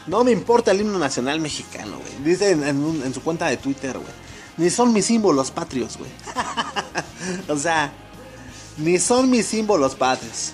no 0.08 0.24
me 0.24 0.32
importa 0.32 0.72
el 0.72 0.82
himno 0.82 0.98
nacional 0.98 1.40
mexicano, 1.40 1.98
güey. 2.00 2.24
Dice 2.24 2.52
en 2.52 3.14
su 3.14 3.22
cuenta 3.22 3.48
de 3.48 3.58
Twitter, 3.58 3.98
güey. 3.98 4.28
Ni 4.58 4.72
son 4.72 4.92
mis 4.92 5.06
símbolos 5.06 5.52
patrios, 5.52 5.98
güey. 5.98 6.10
o 7.48 7.58
sea, 7.58 7.94
ni 8.78 8.98
son 8.98 9.30
mis 9.30 9.46
símbolos 9.46 9.94
patrios. 9.96 10.54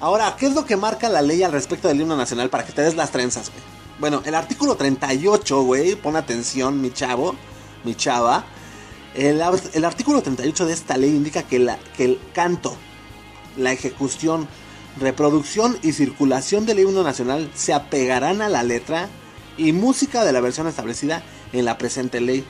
Ahora, 0.00 0.34
¿qué 0.36 0.46
es 0.46 0.54
lo 0.54 0.66
que 0.66 0.76
marca 0.76 1.08
la 1.08 1.22
ley 1.22 1.42
al 1.44 1.52
respecto 1.52 1.86
del 1.86 2.00
himno 2.00 2.16
nacional 2.16 2.50
para 2.50 2.66
que 2.66 2.72
te 2.72 2.82
des 2.82 2.96
las 2.96 3.12
trenzas, 3.12 3.50
güey? 3.50 3.62
Bueno, 4.00 4.20
el 4.24 4.34
artículo 4.34 4.76
38, 4.76 5.62
güey, 5.62 5.94
pon 5.94 6.16
atención, 6.16 6.80
mi 6.80 6.92
chavo, 6.92 7.36
mi 7.84 7.94
chava. 7.94 8.44
El, 9.14 9.40
el 9.72 9.84
artículo 9.84 10.22
38 10.22 10.66
de 10.66 10.72
esta 10.72 10.96
ley 10.96 11.10
indica 11.10 11.44
que, 11.44 11.58
la, 11.58 11.78
que 11.96 12.04
el 12.04 12.20
canto, 12.32 12.74
la 13.56 13.72
ejecución, 13.72 14.48
reproducción 14.98 15.78
y 15.82 15.92
circulación 15.92 16.66
del 16.66 16.80
himno 16.80 17.02
nacional 17.02 17.50
se 17.54 17.72
apegarán 17.72 18.42
a 18.42 18.48
la 18.48 18.62
letra 18.62 19.08
y 19.56 19.72
música 19.72 20.24
de 20.24 20.32
la 20.32 20.40
versión 20.40 20.66
establecida 20.66 21.22
en 21.52 21.64
la 21.64 21.78
presente 21.78 22.20
ley. 22.20 22.44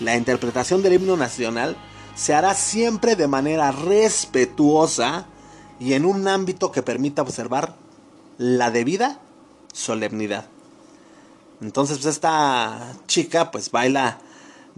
La 0.00 0.16
interpretación 0.16 0.82
del 0.82 0.94
himno 0.94 1.16
nacional 1.16 1.76
se 2.14 2.34
hará 2.34 2.54
siempre 2.54 3.16
de 3.16 3.28
manera 3.28 3.72
respetuosa 3.72 5.26
y 5.78 5.94
en 5.94 6.04
un 6.04 6.28
ámbito 6.28 6.70
que 6.70 6.82
permita 6.82 7.22
observar 7.22 7.76
la 8.36 8.70
debida 8.70 9.20
solemnidad. 9.72 10.46
Entonces, 11.62 11.98
pues 11.98 12.14
esta 12.14 12.94
chica 13.06 13.50
pues 13.50 13.70
baila 13.70 14.18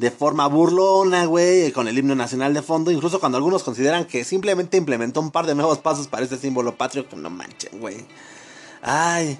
de 0.02 0.10
forma 0.10 0.48
burlona, 0.48 1.26
güey, 1.26 1.70
con 1.70 1.86
el 1.86 1.96
himno 1.96 2.16
nacional 2.16 2.52
de 2.52 2.60
fondo, 2.60 2.90
incluso 2.90 3.20
cuando 3.20 3.38
algunos 3.38 3.62
consideran 3.62 4.04
que 4.04 4.24
simplemente 4.24 4.76
implementó 4.76 5.20
un 5.20 5.30
par 5.30 5.46
de 5.46 5.54
nuevos 5.54 5.78
pasos 5.78 6.08
para 6.08 6.24
este 6.24 6.36
símbolo 6.36 6.76
patrio, 6.76 7.08
que 7.08 7.14
no 7.14 7.30
manchen, 7.30 7.78
güey. 7.78 8.04
Ay. 8.82 9.38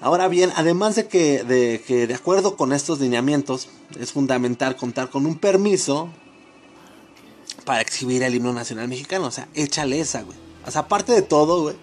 Ahora 0.00 0.26
bien, 0.26 0.50
además 0.56 0.96
de 0.96 1.06
que, 1.06 1.44
de 1.44 1.80
que 1.86 2.08
de 2.08 2.14
acuerdo 2.14 2.56
con 2.56 2.72
estos 2.72 2.98
lineamientos, 2.98 3.68
es 4.00 4.10
fundamental 4.10 4.74
contar 4.74 5.10
con 5.10 5.26
un 5.26 5.38
permiso 5.38 6.08
para 7.64 7.82
exhibir 7.82 8.24
el 8.24 8.34
himno 8.34 8.52
nacional 8.52 8.88
mexicano. 8.88 9.26
O 9.26 9.30
sea, 9.30 9.46
échale 9.54 10.00
esa, 10.00 10.22
güey. 10.22 10.36
O 10.66 10.72
sea, 10.72 10.80
aparte 10.80 11.12
de 11.12 11.22
todo, 11.22 11.62
güey, 11.62 11.76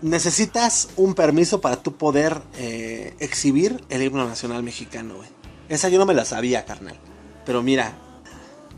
necesitas 0.00 0.88
un 0.96 1.14
permiso 1.14 1.60
para 1.60 1.80
tú 1.80 1.92
poder 1.92 2.42
eh, 2.56 3.14
exhibir 3.20 3.84
el 3.88 4.02
himno 4.02 4.26
nacional 4.26 4.64
mexicano, 4.64 5.14
güey. 5.14 5.41
Esa 5.68 5.88
yo 5.88 5.98
no 5.98 6.06
me 6.06 6.14
la 6.14 6.24
sabía, 6.24 6.64
carnal. 6.64 6.96
Pero 7.46 7.62
mira, 7.62 7.92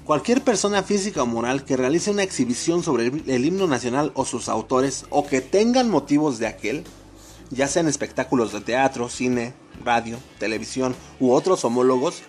cualquier 0.04 0.42
persona 0.42 0.82
física 0.82 1.22
o 1.22 1.26
moral 1.26 1.64
que 1.64 1.76
realice 1.76 2.10
una 2.10 2.22
exhibición 2.22 2.82
sobre 2.82 3.06
el, 3.06 3.44
himno 3.44 3.66
nacional 3.66 4.12
o 4.14 4.24
sus 4.24 4.48
autores 4.48 5.06
o 5.10 5.26
que 5.26 5.40
tengan 5.40 5.90
motivos 5.90 6.38
de 6.38 6.46
aquel, 6.46 6.84
ya 7.50 7.68
sean 7.68 7.88
espectáculos 7.88 8.52
de 8.52 8.60
teatro, 8.60 9.08
cine, 9.08 9.54
radio, 9.84 10.18
televisión 10.38 10.94
u 11.20 11.32
otros 11.32 11.64
homólogos, 11.64 12.22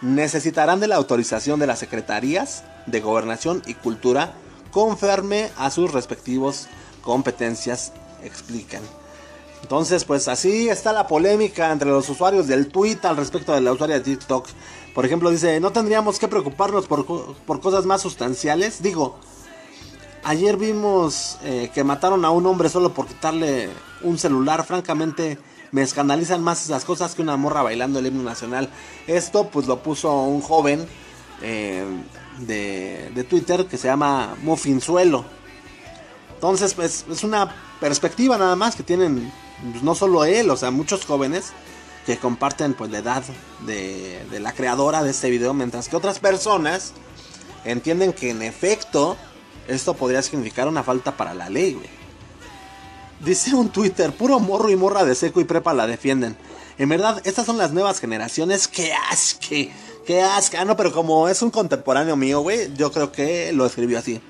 necesitarán 0.00 0.80
de 0.80 0.88
la 0.88 0.96
autorización 0.96 1.60
de 1.60 1.66
las 1.66 1.78
secretarías 1.78 2.64
de 2.86 3.00
Gobernación 3.00 3.62
y 3.66 3.74
Cultura 3.74 4.34
conforme 4.72 5.50
a 5.56 5.70
sus 5.70 5.92
respectivos 5.92 6.66
competencias, 7.02 7.92
explican. 8.24 8.82
Entonces, 9.62 10.04
pues 10.04 10.28
así 10.28 10.68
está 10.68 10.92
la 10.92 11.06
polémica 11.06 11.72
entre 11.72 11.88
los 11.88 12.08
usuarios 12.08 12.46
del 12.46 12.68
Twitter 12.68 13.06
al 13.06 13.16
respecto 13.16 13.54
de 13.54 13.60
la 13.60 13.72
usuaria 13.72 13.96
de 13.96 14.02
TikTok. 14.02 14.46
Por 14.94 15.06
ejemplo, 15.06 15.30
dice, 15.30 15.60
no 15.60 15.72
tendríamos 15.72 16.18
que 16.18 16.28
preocuparnos 16.28 16.86
por, 16.86 17.06
por 17.06 17.60
cosas 17.60 17.86
más 17.86 18.02
sustanciales. 18.02 18.82
Digo, 18.82 19.16
ayer 20.24 20.56
vimos 20.56 21.38
eh, 21.44 21.70
que 21.72 21.84
mataron 21.84 22.24
a 22.24 22.30
un 22.30 22.44
hombre 22.46 22.68
solo 22.68 22.92
por 22.92 23.06
quitarle 23.06 23.70
un 24.02 24.18
celular. 24.18 24.66
Francamente, 24.66 25.38
me 25.70 25.82
escandalizan 25.82 26.42
más 26.42 26.62
esas 26.64 26.84
cosas 26.84 27.14
que 27.14 27.22
una 27.22 27.36
morra 27.36 27.62
bailando 27.62 28.00
el 28.00 28.06
himno 28.06 28.22
nacional. 28.22 28.68
Esto 29.06 29.48
pues 29.48 29.66
lo 29.66 29.82
puso 29.82 30.12
un 30.24 30.42
joven 30.42 30.86
eh, 31.40 31.84
de, 32.40 33.10
de 33.14 33.24
Twitter 33.24 33.66
que 33.66 33.78
se 33.78 33.88
llama 33.88 34.34
Muffinzuelo. 34.42 35.24
Entonces, 36.34 36.74
pues 36.74 37.06
es 37.10 37.24
una 37.24 37.54
perspectiva 37.80 38.36
nada 38.36 38.56
más 38.56 38.76
que 38.76 38.82
tienen 38.82 39.32
pues, 39.70 39.82
no 39.82 39.94
solo 39.94 40.24
él, 40.24 40.50
o 40.50 40.56
sea, 40.56 40.70
muchos 40.70 41.04
jóvenes 41.04 41.52
que 42.06 42.18
comparten 42.18 42.74
pues 42.74 42.90
la 42.90 42.98
edad 42.98 43.22
de, 43.66 44.24
de 44.30 44.40
la 44.40 44.52
creadora 44.52 45.02
de 45.02 45.10
este 45.10 45.30
video, 45.30 45.54
mientras 45.54 45.88
que 45.88 45.96
otras 45.96 46.18
personas 46.18 46.92
entienden 47.64 48.12
que 48.12 48.30
en 48.30 48.42
efecto 48.42 49.16
esto 49.68 49.94
podría 49.94 50.22
significar 50.22 50.68
una 50.68 50.82
falta 50.82 51.16
para 51.16 51.34
la 51.34 51.48
ley, 51.48 51.74
güey. 51.74 52.02
Dice 53.20 53.54
un 53.54 53.68
Twitter, 53.68 54.12
puro 54.12 54.40
morro 54.40 54.68
y 54.68 54.76
morra 54.76 55.04
de 55.04 55.14
seco 55.14 55.40
y 55.40 55.44
prepa 55.44 55.72
la 55.72 55.86
defienden. 55.86 56.36
En 56.78 56.88
verdad, 56.88 57.20
estas 57.24 57.46
son 57.46 57.58
las 57.58 57.72
nuevas 57.72 58.00
generaciones. 58.00 58.66
¡Qué 58.66 58.92
asque! 59.10 59.70
¡Qué 60.04 60.22
asque! 60.22 60.56
Ah, 60.56 60.64
no, 60.64 60.76
pero 60.76 60.92
como 60.92 61.28
es 61.28 61.40
un 61.42 61.50
contemporáneo 61.50 62.16
mío, 62.16 62.40
güey, 62.40 62.74
yo 62.74 62.90
creo 62.90 63.12
que 63.12 63.52
lo 63.52 63.64
escribió 63.64 64.00
así. 64.00 64.20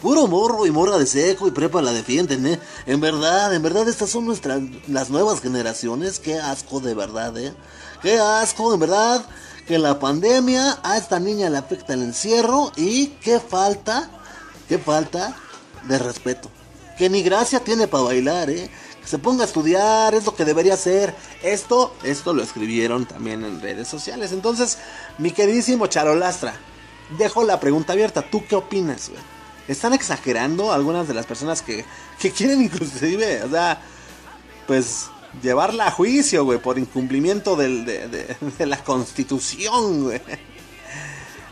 Puro 0.00 0.28
morro 0.28 0.64
y 0.64 0.70
morra 0.70 0.96
de 0.96 1.06
seco 1.06 1.48
y 1.48 1.50
prepa 1.50 1.82
la 1.82 1.92
defienden, 1.92 2.46
¿eh? 2.46 2.60
En 2.86 3.00
verdad, 3.00 3.52
en 3.52 3.62
verdad 3.62 3.88
estas 3.88 4.10
son 4.10 4.26
nuestras, 4.26 4.60
las 4.86 5.10
nuevas 5.10 5.40
generaciones. 5.40 6.20
Qué 6.20 6.38
asco 6.38 6.78
de 6.78 6.94
verdad, 6.94 7.36
¿eh? 7.36 7.52
Qué 8.00 8.20
asco, 8.20 8.72
en 8.72 8.78
verdad, 8.78 9.26
que 9.66 9.76
la 9.76 9.98
pandemia 9.98 10.78
a 10.84 10.98
esta 10.98 11.18
niña 11.18 11.50
le 11.50 11.58
afecta 11.58 11.94
el 11.94 12.02
encierro 12.02 12.70
y 12.76 13.08
qué 13.20 13.40
falta, 13.40 14.08
qué 14.68 14.78
falta 14.78 15.34
de 15.88 15.98
respeto. 15.98 16.48
Que 16.96 17.10
ni 17.10 17.24
gracia 17.24 17.58
tiene 17.58 17.88
para 17.88 18.04
bailar, 18.04 18.50
¿eh? 18.50 18.70
Que 19.02 19.08
se 19.08 19.18
ponga 19.18 19.42
a 19.42 19.46
estudiar, 19.46 20.14
es 20.14 20.24
lo 20.26 20.36
que 20.36 20.44
debería 20.44 20.74
hacer. 20.74 21.12
Esto, 21.42 21.92
esto 22.04 22.34
lo 22.34 22.44
escribieron 22.44 23.04
también 23.04 23.44
en 23.44 23.60
redes 23.60 23.88
sociales. 23.88 24.30
Entonces, 24.30 24.78
mi 25.18 25.32
queridísimo 25.32 25.88
Charolastra, 25.88 26.54
dejo 27.18 27.42
la 27.42 27.58
pregunta 27.58 27.94
abierta. 27.94 28.22
¿Tú 28.22 28.44
qué 28.46 28.54
opinas, 28.54 29.08
güey? 29.08 29.37
¿Están 29.68 29.92
exagerando 29.92 30.72
algunas 30.72 31.06
de 31.06 31.14
las 31.14 31.26
personas 31.26 31.62
que, 31.62 31.84
que 32.18 32.32
quieren 32.32 32.62
inclusive, 32.62 33.42
o 33.44 33.50
sea, 33.50 33.80
pues 34.66 35.06
llevarla 35.42 35.86
a 35.86 35.90
juicio, 35.90 36.44
güey, 36.44 36.58
por 36.58 36.78
incumplimiento 36.78 37.54
del- 37.54 37.84
de, 37.84 38.08
de- 38.08 38.66
la 38.66 38.82
constitución, 38.82 40.04
güey? 40.04 40.20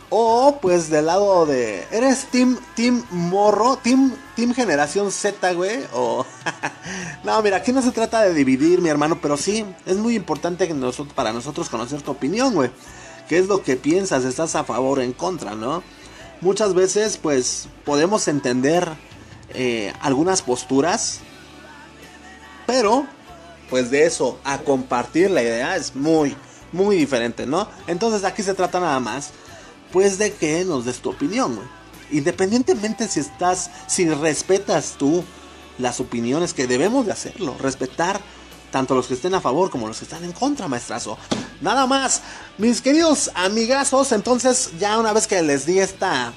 O 0.08 0.58
pues 0.62 0.88
del 0.88 1.06
lado 1.06 1.46
de... 1.46 1.84
¿Eres 1.90 2.26
Team, 2.30 2.56
team 2.76 3.04
Morro? 3.10 3.76
¿Team, 3.76 4.14
team 4.36 4.54
Generación 4.54 5.10
Z, 5.10 5.52
güey? 5.54 5.80
O... 5.92 6.24
no, 7.24 7.42
mira, 7.42 7.56
aquí 7.56 7.72
no 7.72 7.82
se 7.82 7.90
trata 7.90 8.22
de 8.22 8.32
dividir, 8.32 8.80
mi 8.80 8.88
hermano, 8.88 9.18
pero 9.20 9.36
sí, 9.36 9.64
es 9.84 9.96
muy 9.96 10.14
importante 10.14 10.68
que 10.68 10.74
nosotros, 10.74 11.12
para 11.12 11.32
nosotros 11.32 11.68
conocer 11.68 12.02
tu 12.02 12.12
opinión, 12.12 12.54
güey. 12.54 12.70
¿Qué 13.28 13.38
es 13.38 13.48
lo 13.48 13.62
que 13.64 13.74
piensas? 13.76 14.24
¿Estás 14.24 14.54
a 14.54 14.62
favor 14.62 15.00
o 15.00 15.02
en 15.02 15.12
contra, 15.12 15.56
no? 15.56 15.82
Muchas 16.40 16.74
veces, 16.74 17.16
pues, 17.16 17.68
podemos 17.84 18.28
entender 18.28 18.88
eh, 19.54 19.92
algunas 20.00 20.42
posturas, 20.42 21.20
pero 22.66 23.06
pues 23.70 23.90
de 23.90 24.06
eso 24.06 24.38
a 24.44 24.58
compartir 24.58 25.30
la 25.30 25.42
idea 25.42 25.76
es 25.76 25.94
muy, 25.94 26.36
muy 26.72 26.96
diferente, 26.96 27.46
¿no? 27.46 27.68
Entonces 27.86 28.24
aquí 28.24 28.42
se 28.42 28.54
trata 28.54 28.80
nada 28.80 29.00
más, 29.00 29.30
pues 29.92 30.18
de 30.18 30.32
que 30.32 30.64
nos 30.64 30.84
des 30.84 30.98
tu 30.98 31.10
opinión. 31.10 31.58
Independientemente 32.10 33.08
si 33.08 33.20
estás, 33.20 33.70
si 33.86 34.08
respetas 34.08 34.96
tú 34.98 35.24
las 35.78 36.00
opiniones 36.00 36.54
que 36.54 36.66
debemos 36.66 37.06
de 37.06 37.12
hacerlo, 37.12 37.56
respetar 37.60 38.20
tanto 38.70 38.94
los 38.94 39.06
que 39.06 39.14
estén 39.14 39.34
a 39.34 39.40
favor 39.40 39.70
como 39.70 39.88
los 39.88 39.98
que 39.98 40.04
están 40.04 40.24
en 40.24 40.32
contra, 40.32 40.68
maestrazo. 40.68 41.18
Nada 41.60 41.86
más, 41.86 42.22
mis 42.58 42.80
queridos 42.80 43.30
amigazos, 43.34 44.12
entonces 44.12 44.70
ya 44.78 44.98
una 44.98 45.12
vez 45.12 45.26
que 45.26 45.42
les 45.42 45.66
di 45.66 45.78
esta... 45.78 46.32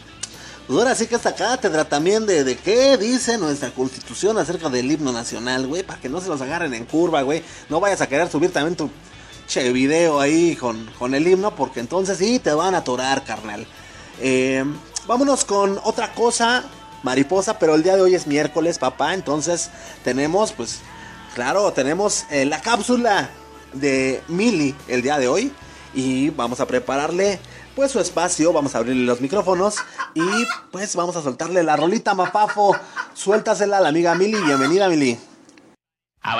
Pues 0.67 0.77
ahora 0.77 0.93
sí 0.93 1.07
que 1.07 1.15
esta 1.15 1.33
cátedra 1.33 1.89
también 1.89 2.27
de, 2.27 2.43
de 2.43 2.55
qué 2.55 2.95
dice 2.95 3.39
nuestra 3.39 3.71
constitución 3.71 4.37
acerca 4.37 4.69
del 4.69 4.91
himno 4.91 5.11
nacional, 5.11 5.65
güey, 5.65 5.81
para 5.81 5.99
que 5.99 6.09
no 6.09 6.21
se 6.21 6.27
los 6.27 6.41
agarren 6.41 6.75
en 6.75 6.85
curva, 6.85 7.23
güey. 7.23 7.43
No 7.69 7.79
vayas 7.79 8.01
a 8.01 8.07
querer 8.07 8.29
subir 8.29 8.53
también 8.53 8.75
tu 8.75 8.87
che 9.47 9.73
video 9.73 10.19
ahí 10.19 10.55
con, 10.55 10.85
con 10.99 11.15
el 11.15 11.27
himno, 11.27 11.55
porque 11.55 11.79
entonces 11.79 12.19
sí 12.19 12.37
te 12.37 12.53
van 12.53 12.75
a 12.75 12.79
atorar, 12.79 13.23
carnal. 13.23 13.65
Eh, 14.21 14.63
vámonos 15.07 15.43
con 15.43 15.79
otra 15.83 16.13
cosa, 16.13 16.63
mariposa, 17.01 17.57
pero 17.57 17.73
el 17.73 17.81
día 17.81 17.95
de 17.95 18.03
hoy 18.03 18.13
es 18.13 18.27
miércoles, 18.27 18.77
papá, 18.77 19.15
entonces 19.15 19.71
tenemos, 20.03 20.51
pues, 20.51 20.81
claro, 21.33 21.71
tenemos 21.73 22.25
eh, 22.29 22.45
la 22.45 22.61
cápsula 22.61 23.29
de 23.73 24.21
Mili 24.27 24.75
el 24.87 25.01
día 25.01 25.17
de 25.17 25.27
hoy 25.27 25.51
y 25.93 26.29
vamos 26.31 26.59
a 26.59 26.67
prepararle 26.67 27.39
pues 27.75 27.91
su 27.91 27.99
espacio, 27.99 28.51
vamos 28.51 28.75
a 28.75 28.79
abrirle 28.79 29.05
los 29.05 29.21
micrófonos 29.21 29.75
y 30.13 30.45
pues 30.71 30.95
vamos 30.95 31.15
a 31.15 31.21
soltarle 31.21 31.63
la 31.63 31.75
rolita 31.75 32.13
mapafo, 32.13 32.75
suéltasela 33.13 33.77
a 33.77 33.81
la 33.81 33.89
amiga 33.89 34.15
Mili, 34.15 34.41
bienvenida 34.41 34.89
Mili. 34.89 35.17
Ah. 36.21 36.35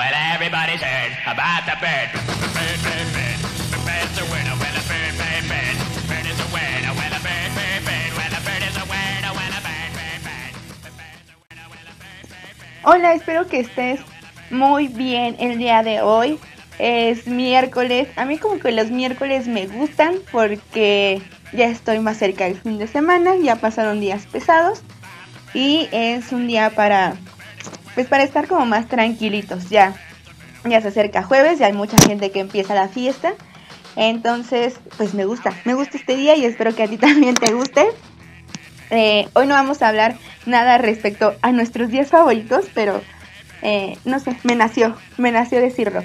Hola, 12.82 13.12
espero 13.12 13.46
que 13.46 13.60
estés 13.60 14.00
muy 14.50 14.88
bien 14.88 15.36
el 15.38 15.58
día 15.58 15.82
de 15.82 16.02
hoy. 16.02 16.38
Es 16.78 17.26
miércoles. 17.26 18.08
A 18.16 18.24
mí 18.24 18.38
como 18.38 18.58
que 18.58 18.72
los 18.72 18.90
miércoles 18.90 19.46
me 19.46 19.66
gustan 19.66 20.14
porque 20.32 21.20
ya 21.52 21.66
estoy 21.66 21.98
más 21.98 22.16
cerca 22.16 22.44
del 22.44 22.58
fin 22.58 22.78
de 22.78 22.86
semana, 22.86 23.36
ya 23.36 23.56
pasaron 23.56 24.00
días 24.00 24.26
pesados 24.26 24.82
y 25.52 25.88
es 25.92 26.32
un 26.32 26.46
día 26.46 26.70
para 26.70 27.16
pues 27.94 28.06
para 28.06 28.22
estar 28.22 28.46
como 28.46 28.64
más 28.66 28.88
tranquilitos. 28.88 29.68
Ya 29.68 29.94
ya 30.64 30.80
se 30.80 30.88
acerca 30.88 31.22
jueves, 31.22 31.58
ya 31.58 31.66
hay 31.66 31.72
mucha 31.72 31.96
gente 31.98 32.30
que 32.30 32.40
empieza 32.40 32.74
la 32.74 32.88
fiesta. 32.88 33.34
Entonces, 33.96 34.78
pues 34.96 35.14
me 35.14 35.24
gusta, 35.24 35.52
me 35.64 35.74
gusta 35.74 35.96
este 35.96 36.16
día 36.16 36.36
y 36.36 36.44
espero 36.44 36.74
que 36.74 36.82
a 36.82 36.88
ti 36.88 36.96
también 36.98 37.34
te 37.34 37.52
guste. 37.52 37.86
Eh, 38.90 39.28
hoy 39.34 39.46
no 39.46 39.54
vamos 39.54 39.82
a 39.82 39.88
hablar 39.88 40.16
nada 40.46 40.78
respecto 40.78 41.34
a 41.42 41.52
nuestros 41.52 41.90
días 41.90 42.08
favoritos, 42.08 42.66
pero 42.74 43.00
eh, 43.62 43.98
no 44.04 44.18
sé, 44.20 44.36
me 44.42 44.54
nació, 44.54 44.96
me 45.16 45.32
nació 45.32 45.60
decirlo. 45.60 46.02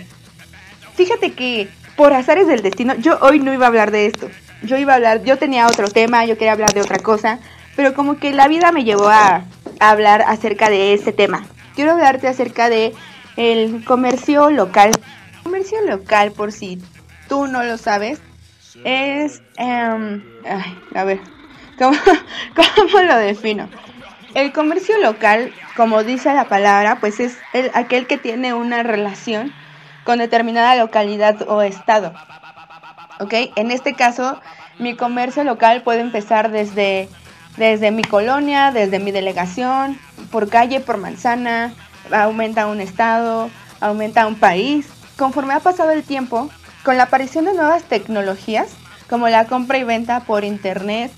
Fíjate 0.96 1.34
que 1.34 1.70
por 1.96 2.14
azares 2.14 2.48
del 2.48 2.62
destino, 2.62 2.96
yo 2.96 3.18
hoy 3.22 3.40
no 3.40 3.54
iba 3.54 3.66
a 3.66 3.70
hablar 3.70 3.92
de 3.92 4.08
esto. 4.08 4.30
Yo 4.64 4.78
iba 4.78 4.94
a 4.94 4.96
hablar, 4.96 5.24
yo 5.24 5.38
tenía 5.38 5.68
otro 5.68 5.88
tema, 5.88 6.26
yo 6.26 6.38
quería 6.38 6.54
hablar 6.54 6.74
de 6.74 6.82
otra 6.82 7.00
cosa, 7.00 7.40
pero 7.76 7.94
como 7.94 8.18
que 8.18 8.34
la 8.34 8.48
vida 8.48 8.72
me 8.72 8.84
llevó 8.84 9.10
a, 9.10 9.46
hablar 9.80 10.24
acerca 10.26 10.70
de 10.70 10.94
este 10.94 11.12
tema. 11.12 11.46
Quiero 11.76 11.92
hablarte 11.92 12.30
acerca 12.30 12.70
de 12.70 12.94
el 13.36 13.84
comercio 13.84 14.50
local. 14.50 14.92
Comercio 15.44 15.78
local, 15.86 16.32
por 16.32 16.54
si 16.54 16.82
tú 17.28 17.48
no 17.48 17.62
lo 17.64 17.78
sabes, 17.78 18.22
es, 18.86 19.42
em, 19.58 20.24
ay, 20.50 20.80
a 20.96 21.04
ver, 21.04 21.20
¿cómo, 21.78 21.98
cómo 22.56 23.02
lo 23.02 23.18
defino? 23.18 23.70
El 24.36 24.52
comercio 24.52 24.98
local, 24.98 25.54
como 25.78 26.04
dice 26.04 26.34
la 26.34 26.50
palabra, 26.50 26.98
pues 27.00 27.22
es 27.22 27.38
el, 27.54 27.72
aquel 27.74 28.06
que 28.06 28.18
tiene 28.18 28.54
una 28.54 28.84
relación 28.84 29.54
con 30.04 30.20
determinada 30.20 30.76
localidad 30.76 31.44
o 31.48 31.62
estado. 31.62 32.14
¿Ok? 33.22 33.34
En 33.56 33.72
este 33.72 33.94
caso, 33.94 34.42
mi 34.78 34.98
comercio 34.98 35.46
local 35.46 35.84
puede 35.84 36.02
empezar 36.02 36.52
desde, 36.52 37.08
desde 37.56 37.92
mi 37.92 38.04
colonia, 38.04 38.72
desde 38.74 39.00
mi 39.00 39.12
delegación, 39.12 39.98
por 40.32 40.50
calle, 40.50 40.82
por 40.82 40.98
manzana, 40.98 41.74
aumenta 42.12 42.68
un 42.68 42.82
estado, 42.82 43.50
aumenta 43.80 44.28
un 44.28 44.36
país. 44.36 44.90
Conforme 45.18 45.54
ha 45.54 45.62
pasado 45.62 45.92
el 45.92 46.04
tiempo, 46.04 46.50
con 46.84 46.98
la 46.98 47.04
aparición 47.04 47.46
de 47.46 47.54
nuevas 47.54 47.84
tecnologías, 47.84 48.68
como 49.10 49.30
la 49.30 49.46
compra 49.46 49.78
y 49.78 49.86
venta 49.86 50.20
por 50.20 50.44
internet, 50.44 51.10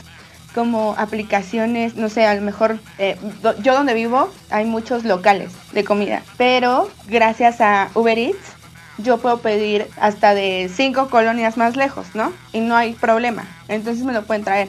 como 0.57 0.95
aplicaciones, 0.97 1.95
no 1.97 2.09
sé, 2.09 2.25
a 2.25 2.33
lo 2.33 2.41
mejor 2.41 2.79
eh, 2.97 3.15
do- 3.43 3.55
yo 3.61 3.75
donde 3.75 3.93
vivo 3.93 4.27
hay 4.49 4.65
muchos 4.65 5.03
locales 5.03 5.51
de 5.71 5.83
comida, 5.83 6.23
pero 6.35 6.89
gracias 7.07 7.61
a 7.61 7.89
Uber 7.93 8.17
Eats 8.17 8.53
yo 8.97 9.19
puedo 9.19 9.37
pedir 9.37 9.85
hasta 10.01 10.33
de 10.33 10.67
cinco 10.73 11.09
colonias 11.11 11.57
más 11.57 11.75
lejos, 11.75 12.07
¿no? 12.15 12.33
Y 12.53 12.61
no 12.61 12.75
hay 12.75 12.93
problema, 12.95 13.45
entonces 13.67 14.03
me 14.03 14.13
lo 14.13 14.23
pueden 14.23 14.43
traer. 14.43 14.67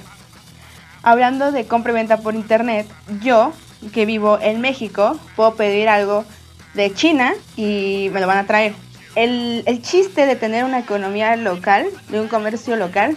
Hablando 1.02 1.52
de 1.52 1.64
compra 1.64 1.92
y 1.92 1.94
venta 1.94 2.18
por 2.18 2.34
internet, 2.34 2.86
yo 3.22 3.54
que 3.94 4.04
vivo 4.04 4.38
en 4.42 4.60
México 4.60 5.18
puedo 5.36 5.54
pedir 5.54 5.88
algo 5.88 6.26
de 6.74 6.92
China 6.92 7.32
y 7.56 8.10
me 8.12 8.20
lo 8.20 8.26
van 8.26 8.36
a 8.36 8.46
traer. 8.46 8.74
El, 9.14 9.62
el 9.64 9.80
chiste 9.80 10.26
de 10.26 10.36
tener 10.36 10.64
una 10.66 10.80
economía 10.80 11.34
local, 11.36 11.86
de 12.10 12.20
un 12.20 12.28
comercio 12.28 12.76
local, 12.76 13.16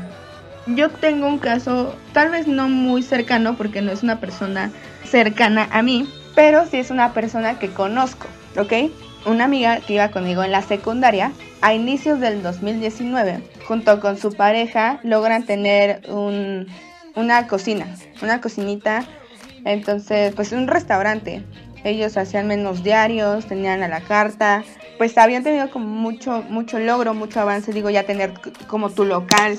Yo 0.66 0.90
tengo 0.90 1.26
un 1.26 1.38
caso, 1.38 1.94
tal 2.12 2.30
vez 2.30 2.46
no 2.46 2.68
muy 2.68 3.02
cercano, 3.02 3.56
porque 3.56 3.80
no 3.80 3.90
es 3.90 4.02
una 4.02 4.20
persona 4.20 4.70
cercana 5.04 5.68
a 5.70 5.82
mí, 5.82 6.08
pero 6.34 6.66
sí 6.66 6.76
es 6.76 6.90
una 6.90 7.14
persona 7.14 7.58
que 7.58 7.70
conozco, 7.70 8.26
¿ok? 8.56 8.90
Una 9.26 9.44
amiga 9.44 9.80
que 9.80 9.94
iba 9.94 10.10
conmigo 10.10 10.44
en 10.44 10.52
la 10.52 10.62
secundaria, 10.62 11.32
a 11.60 11.74
inicios 11.74 12.20
del 12.20 12.42
2019, 12.42 13.42
junto 13.66 14.00
con 14.00 14.18
su 14.18 14.32
pareja, 14.32 15.00
logran 15.02 15.44
tener 15.44 16.02
un, 16.08 16.66
una 17.16 17.46
cocina, 17.46 17.86
una 18.22 18.40
cocinita, 18.40 19.04
entonces, 19.64 20.32
pues 20.34 20.52
un 20.52 20.68
restaurante. 20.68 21.42
Ellos 21.84 22.16
hacían 22.16 22.46
menús 22.46 22.82
diarios, 22.82 23.46
tenían 23.46 23.82
a 23.82 23.88
la 23.88 24.00
carta, 24.00 24.64
pues 24.98 25.16
habían 25.16 25.44
tenido 25.44 25.70
como 25.70 25.86
mucho, 25.86 26.42
mucho 26.48 26.78
logro, 26.78 27.14
mucho 27.14 27.40
avance, 27.40 27.72
digo, 27.72 27.90
ya 27.90 28.02
tener 28.02 28.34
como 28.66 28.90
tu 28.90 29.04
local 29.04 29.58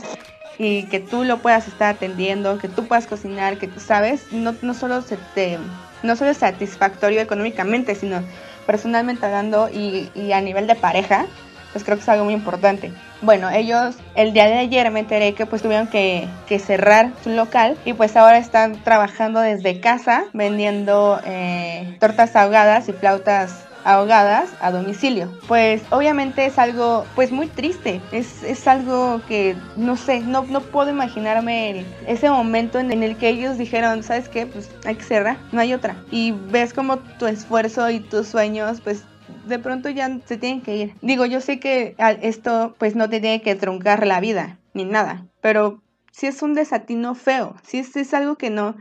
y 0.58 0.84
que 0.88 1.00
tú 1.00 1.24
lo 1.24 1.38
puedas 1.38 1.68
estar 1.68 1.96
atendiendo, 1.96 2.58
que 2.58 2.68
tú 2.68 2.86
puedas 2.86 3.08
cocinar, 3.08 3.58
que 3.58 3.68
tú 3.68 3.80
sabes, 3.80 4.32
no, 4.32 4.54
no 4.62 4.74
solo 4.74 5.02
se 5.02 5.18
te, 5.34 5.58
no 6.04 6.16
solo 6.18 6.32
es 6.32 6.38
satisfactorio 6.38 7.22
económicamente, 7.22 7.96
sino 7.96 8.22
personalmente 8.66 9.26
hablando 9.26 9.70
y, 9.70 10.12
y 10.14 10.34
a 10.34 10.42
nivel 10.42 10.68
de 10.68 10.76
pareja, 10.76 11.26
pues 11.72 11.84
creo 11.84 11.98
que 11.98 12.04
es 12.04 12.10
algo 12.10 12.26
muy 12.26 12.34
importante. 12.34 12.92
Bueno, 13.22 13.50
ellos 13.50 13.96
el 14.16 14.34
día 14.34 14.46
de 14.46 14.58
ayer 14.58 14.90
me 14.92 15.02
enteré 15.02 15.34
que 15.34 15.46
pues 15.46 15.62
tuvieron 15.62 15.88
que, 15.88 16.28
que 16.48 16.60
cerrar 16.60 17.12
su 17.24 17.30
local 17.32 17.78
y 17.86 17.94
pues 17.94 18.16
ahora 18.16 18.38
están 18.38 18.82
trabajando 18.84 19.40
desde 19.40 19.80
casa 19.80 20.26
vendiendo 20.34 21.20
eh, 21.26 21.98
tortas 22.00 22.36
ahogadas 22.36 22.88
y 22.90 22.94
flautas 22.94 23.66
ahogadas 23.84 24.50
a 24.62 24.72
domicilio. 24.72 25.30
Pues 25.48 25.82
obviamente 25.90 26.46
es 26.46 26.58
algo 26.60 27.06
pues 27.16 27.32
muy 27.32 27.48
triste, 27.48 28.02
es, 28.12 28.44
es 28.44 28.68
algo 28.68 29.22
que 29.28 29.56
no 29.76 29.96
sé, 29.96 30.20
no, 30.22 30.44
no 30.44 30.62
puedo 30.62 30.90
imaginarme 30.90 31.86
ese 32.08 32.30
momento 32.30 32.80
en, 32.80 32.92
en 32.92 33.04
el 33.04 33.16
que 33.18 33.30
ellos 33.30 33.58
dijeron, 33.58 34.04
¿sabes 34.04 34.30
qué? 34.30 34.46
Pues 34.46 34.70
hay 34.86 34.96
que 34.96 35.04
cerrar, 35.04 35.38
no 35.52 35.62
hay 35.62 35.74
otra. 35.74 35.96
Y 36.12 36.32
ves 36.32 36.74
como 36.74 36.98
tu 36.98 37.28
esfuerzo 37.28 37.90
y 37.90 38.00
tus 38.00 38.28
sueños 38.28 38.82
pues 38.82 39.04
de 39.50 39.60
pronto 39.60 39.90
ya 39.90 40.20
se 40.26 40.38
tienen 40.38 40.62
que 40.62 40.76
ir. 40.76 40.96
Digo, 41.02 41.26
yo 41.26 41.42
sé 41.42 41.60
que 41.60 41.96
esto 42.22 42.76
pues 42.78 42.96
no 42.96 43.10
te 43.10 43.20
tiene 43.20 43.42
que 43.42 43.56
truncar 43.56 44.06
la 44.08 44.20
vida 44.20 44.58
ni 44.74 44.86
nada, 44.86 45.26
pero 45.42 45.82
si 46.12 46.28
es 46.28 46.42
un 46.42 46.54
desatino 46.54 47.16
feo, 47.16 47.56
si 47.64 47.80
es, 47.80 47.96
es 47.96 48.14
algo 48.14 48.36
que 48.36 48.50
no, 48.50 48.76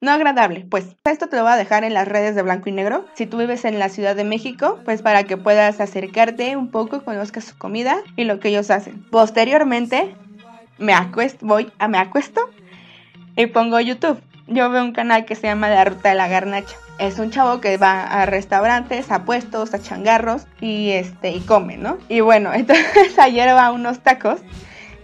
no 0.00 0.10
agradable. 0.10 0.66
Pues 0.68 0.96
esto 1.04 1.28
te 1.28 1.36
lo 1.36 1.42
voy 1.42 1.52
a 1.52 1.56
dejar 1.56 1.84
en 1.84 1.94
las 1.94 2.08
redes 2.08 2.34
de 2.34 2.42
Blanco 2.42 2.68
y 2.68 2.72
Negro. 2.72 3.06
Si 3.14 3.26
tú 3.26 3.38
vives 3.38 3.64
en 3.64 3.78
la 3.78 3.88
Ciudad 3.88 4.16
de 4.16 4.24
México, 4.24 4.80
pues 4.84 5.00
para 5.00 5.24
que 5.24 5.36
puedas 5.36 5.80
acercarte 5.80 6.56
un 6.56 6.70
poco, 6.70 7.04
conozcas 7.04 7.44
su 7.44 7.56
comida 7.56 7.96
y 8.16 8.24
lo 8.24 8.40
que 8.40 8.48
ellos 8.48 8.70
hacen. 8.70 9.04
Posteriormente, 9.10 10.14
me 10.78 10.92
acuesto, 10.92 11.46
voy 11.46 11.72
a 11.78 11.88
me 11.88 11.98
acuesto 11.98 12.50
y 13.36 13.46
pongo 13.46 13.80
YouTube. 13.80 14.20
Yo 14.52 14.70
veo 14.70 14.82
un 14.82 14.92
canal 14.92 15.24
que 15.24 15.34
se 15.34 15.46
llama 15.46 15.70
La 15.70 15.84
Ruta 15.84 16.10
de 16.10 16.14
la 16.14 16.28
Garnacha. 16.28 16.76
Es 16.98 17.18
un 17.18 17.30
chavo 17.30 17.60
que 17.60 17.76
va 17.78 18.02
a 18.02 18.26
restaurantes, 18.26 19.10
a 19.10 19.24
puestos, 19.24 19.72
a 19.74 19.80
changarros 19.80 20.46
y 20.60 20.90
este 20.90 21.30
y 21.30 21.40
come, 21.40 21.78
¿no? 21.78 21.98
Y 22.08 22.20
bueno, 22.20 22.52
entonces 22.54 23.18
ayer 23.18 23.48
va 23.54 23.66
a 23.66 23.72
unos 23.72 24.00
tacos 24.00 24.40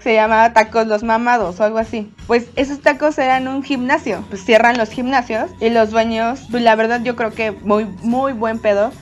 se 0.00 0.14
llamaba 0.14 0.52
Tacos 0.52 0.86
Los 0.86 1.02
Mamados 1.02 1.60
o 1.60 1.64
algo 1.64 1.78
así. 1.78 2.12
Pues 2.26 2.46
esos 2.56 2.80
tacos 2.80 3.18
eran 3.18 3.48
un 3.48 3.62
gimnasio. 3.62 4.24
Pues 4.28 4.44
cierran 4.44 4.78
los 4.78 4.90
gimnasios 4.90 5.50
y 5.60 5.70
los 5.70 5.90
dueños, 5.90 6.46
pues 6.50 6.62
la 6.62 6.76
verdad 6.76 7.02
yo 7.02 7.16
creo 7.16 7.32
que 7.32 7.50
muy, 7.50 7.84
muy 8.02 8.32
buen 8.32 8.58
pedo. 8.58 8.92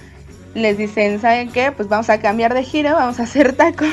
Les 0.54 0.78
dicen, 0.78 1.20
¿saben 1.20 1.52
qué? 1.52 1.70
Pues 1.70 1.88
vamos 1.88 2.08
a 2.08 2.18
cambiar 2.18 2.54
de 2.54 2.64
giro, 2.64 2.94
vamos 2.94 3.20
a 3.20 3.24
hacer 3.24 3.54
tacos. 3.54 3.90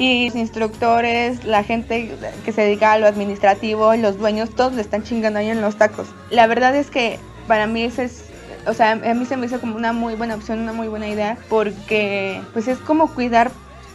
Y 0.00 0.26
los 0.26 0.34
instructores, 0.34 1.44
la 1.44 1.62
gente 1.62 2.10
que 2.44 2.52
se 2.52 2.62
dedica 2.62 2.92
a 2.92 2.98
lo 2.98 3.06
administrativo, 3.06 3.94
los 3.96 4.18
dueños, 4.18 4.48
todos 4.50 4.72
le 4.72 4.80
están 4.80 5.02
chingando 5.02 5.38
ahí 5.38 5.50
en 5.50 5.60
los 5.60 5.76
tacos. 5.76 6.08
La 6.30 6.46
verdad 6.46 6.74
es 6.74 6.90
que 6.90 7.18
para 7.46 7.66
mí 7.66 7.82
ese 7.82 8.04
es 8.04 8.24
o 8.66 8.74
sea, 8.74 8.92
a 8.92 9.14
mí 9.14 9.24
se 9.24 9.36
me 9.36 9.46
hizo 9.46 9.60
como 9.60 9.76
una 9.76 9.92
muy 9.92 10.14
buena 10.14 10.34
opción, 10.34 10.58
una 10.60 10.72
muy 10.72 10.88
buena 10.88 11.08
idea, 11.08 11.38
porque 11.48 12.40
pues 12.52 12.68
es 12.68 12.78
como 12.78 13.12
cuidar 13.14 13.50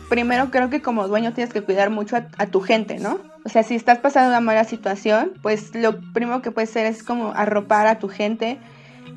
primero 0.10 0.52
creo 0.52 0.70
que 0.70 0.82
como 0.82 1.08
dueño 1.08 1.34
tienes 1.34 1.54
que 1.54 1.62
cuidar 1.62 1.90
mucho 1.90 2.16
a, 2.16 2.28
a, 2.38 2.48
tu 2.48 2.62
gente, 2.62 3.00
¿no? 3.00 3.20
O 3.44 3.50
sea, 3.50 3.64
si 3.64 3.76
estás 3.76 4.00
pasando 4.00 4.30
una 4.30 4.40
mala 4.40 4.64
situación, 4.64 5.34
pues 5.42 5.74
lo 5.76 6.00
primero 6.14 6.42
que 6.42 6.52
puedes 6.52 6.70
hacer 6.70 6.86
es 6.86 7.04
como 7.04 7.32
arropar 7.34 7.88
a 7.88 8.00
tu 8.00 8.08
gente 8.08 8.60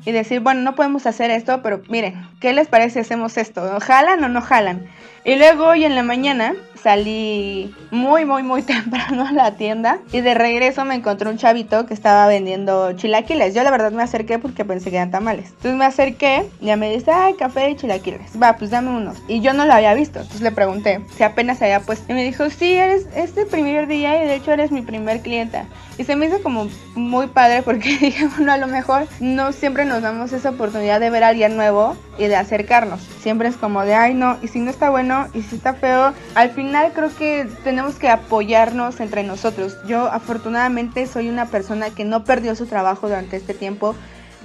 y 0.05 0.11
decir, 0.11 0.39
bueno, 0.39 0.61
no 0.61 0.75
podemos 0.75 1.05
hacer 1.05 1.31
esto, 1.31 1.61
pero 1.61 1.81
miren, 1.89 2.27
¿qué 2.39 2.53
les 2.53 2.67
parece 2.67 2.91
si 2.91 2.99
hacemos 2.99 3.37
esto? 3.37 3.79
¿Jalan 3.79 4.23
o 4.23 4.29
no 4.29 4.41
jalan? 4.41 4.87
Y 5.25 5.35
luego 5.35 5.65
hoy 5.65 5.83
en 5.83 5.95
la 5.95 6.03
mañana 6.03 6.55
salí 6.81 7.73
muy, 7.91 8.25
muy, 8.25 8.43
muy 8.43 8.61
temprano 8.63 9.27
a 9.27 9.31
la 9.31 9.55
tienda 9.55 9.99
y 10.11 10.21
de 10.21 10.33
regreso 10.33 10.85
me 10.85 10.95
encontré 10.95 11.29
un 11.29 11.37
chavito 11.37 11.85
que 11.85 11.93
estaba 11.93 12.27
vendiendo 12.27 12.93
chilaquiles. 12.93 13.53
Yo 13.53 13.63
la 13.63 13.71
verdad 13.71 13.91
me 13.91 14.03
acerqué 14.03 14.39
porque 14.39 14.65
pensé 14.65 14.89
que 14.89 14.97
eran 14.97 15.11
tamales. 15.11 15.49
Entonces 15.49 15.75
me 15.75 15.85
acerqué, 15.85 16.45
ya 16.61 16.75
me 16.75 16.91
dice, 16.91 17.11
ay, 17.11 17.33
café 17.33 17.69
y 17.69 17.75
chilaquiles. 17.75 18.31
Va, 18.41 18.57
pues 18.57 18.71
dame 18.71 18.89
unos. 18.89 19.17
Y 19.27 19.41
yo 19.41 19.53
no 19.53 19.65
lo 19.65 19.73
había 19.73 19.93
visto. 19.93 20.19
Entonces 20.19 20.41
le 20.41 20.51
pregunté 20.51 21.01
si 21.15 21.23
apenas 21.23 21.61
había 21.61 21.81
puesto. 21.81 22.11
Y 22.11 22.15
me 22.15 22.23
dijo, 22.23 22.49
sí, 22.49 22.73
eres 22.73 23.07
este 23.15 23.45
primer 23.45 23.87
día 23.87 24.23
y 24.23 24.27
de 24.27 24.35
hecho 24.35 24.51
eres 24.51 24.71
mi 24.71 24.81
primer 24.81 25.21
clienta. 25.21 25.65
Y 25.97 26.05
se 26.05 26.15
me 26.15 26.27
hizo 26.27 26.41
como 26.41 26.67
muy 26.95 27.27
padre 27.27 27.61
porque 27.61 27.97
dije, 28.01 28.27
bueno, 28.27 28.51
a 28.51 28.57
lo 28.57 28.67
mejor 28.67 29.07
no 29.19 29.51
siempre 29.51 29.85
nos 29.85 30.01
damos 30.01 30.31
esa 30.33 30.51
oportunidad 30.51 30.99
de 30.99 31.09
ver 31.09 31.23
a 31.23 31.29
alguien 31.29 31.57
nuevo 31.57 31.95
y 32.19 32.27
de 32.27 32.35
acercarnos. 32.35 32.99
Siempre 33.21 33.47
es 33.47 33.55
como 33.55 33.83
de, 33.83 33.95
ay, 33.95 34.13
no, 34.13 34.37
y 34.41 34.49
si 34.49 34.59
no 34.59 34.69
está 34.69 34.89
bueno, 34.89 35.27
y 35.33 35.41
si 35.41 35.55
está 35.55 35.73
feo. 35.73 36.13
Al 36.35 36.51
final 36.51 36.91
creo 36.93 37.15
que 37.15 37.47
tenemos 37.63 37.95
que 37.95 38.09
apoyarnos 38.09 38.99
entre 38.99 39.23
nosotros. 39.23 39.77
Yo 39.87 40.07
afortunadamente 40.11 41.07
soy 41.07 41.29
una 41.29 41.45
persona 41.45 41.89
que 41.89 42.03
no 42.03 42.25
perdió 42.25 42.55
su 42.55 42.65
trabajo 42.65 43.07
durante 43.07 43.37
este 43.37 43.53
tiempo. 43.53 43.95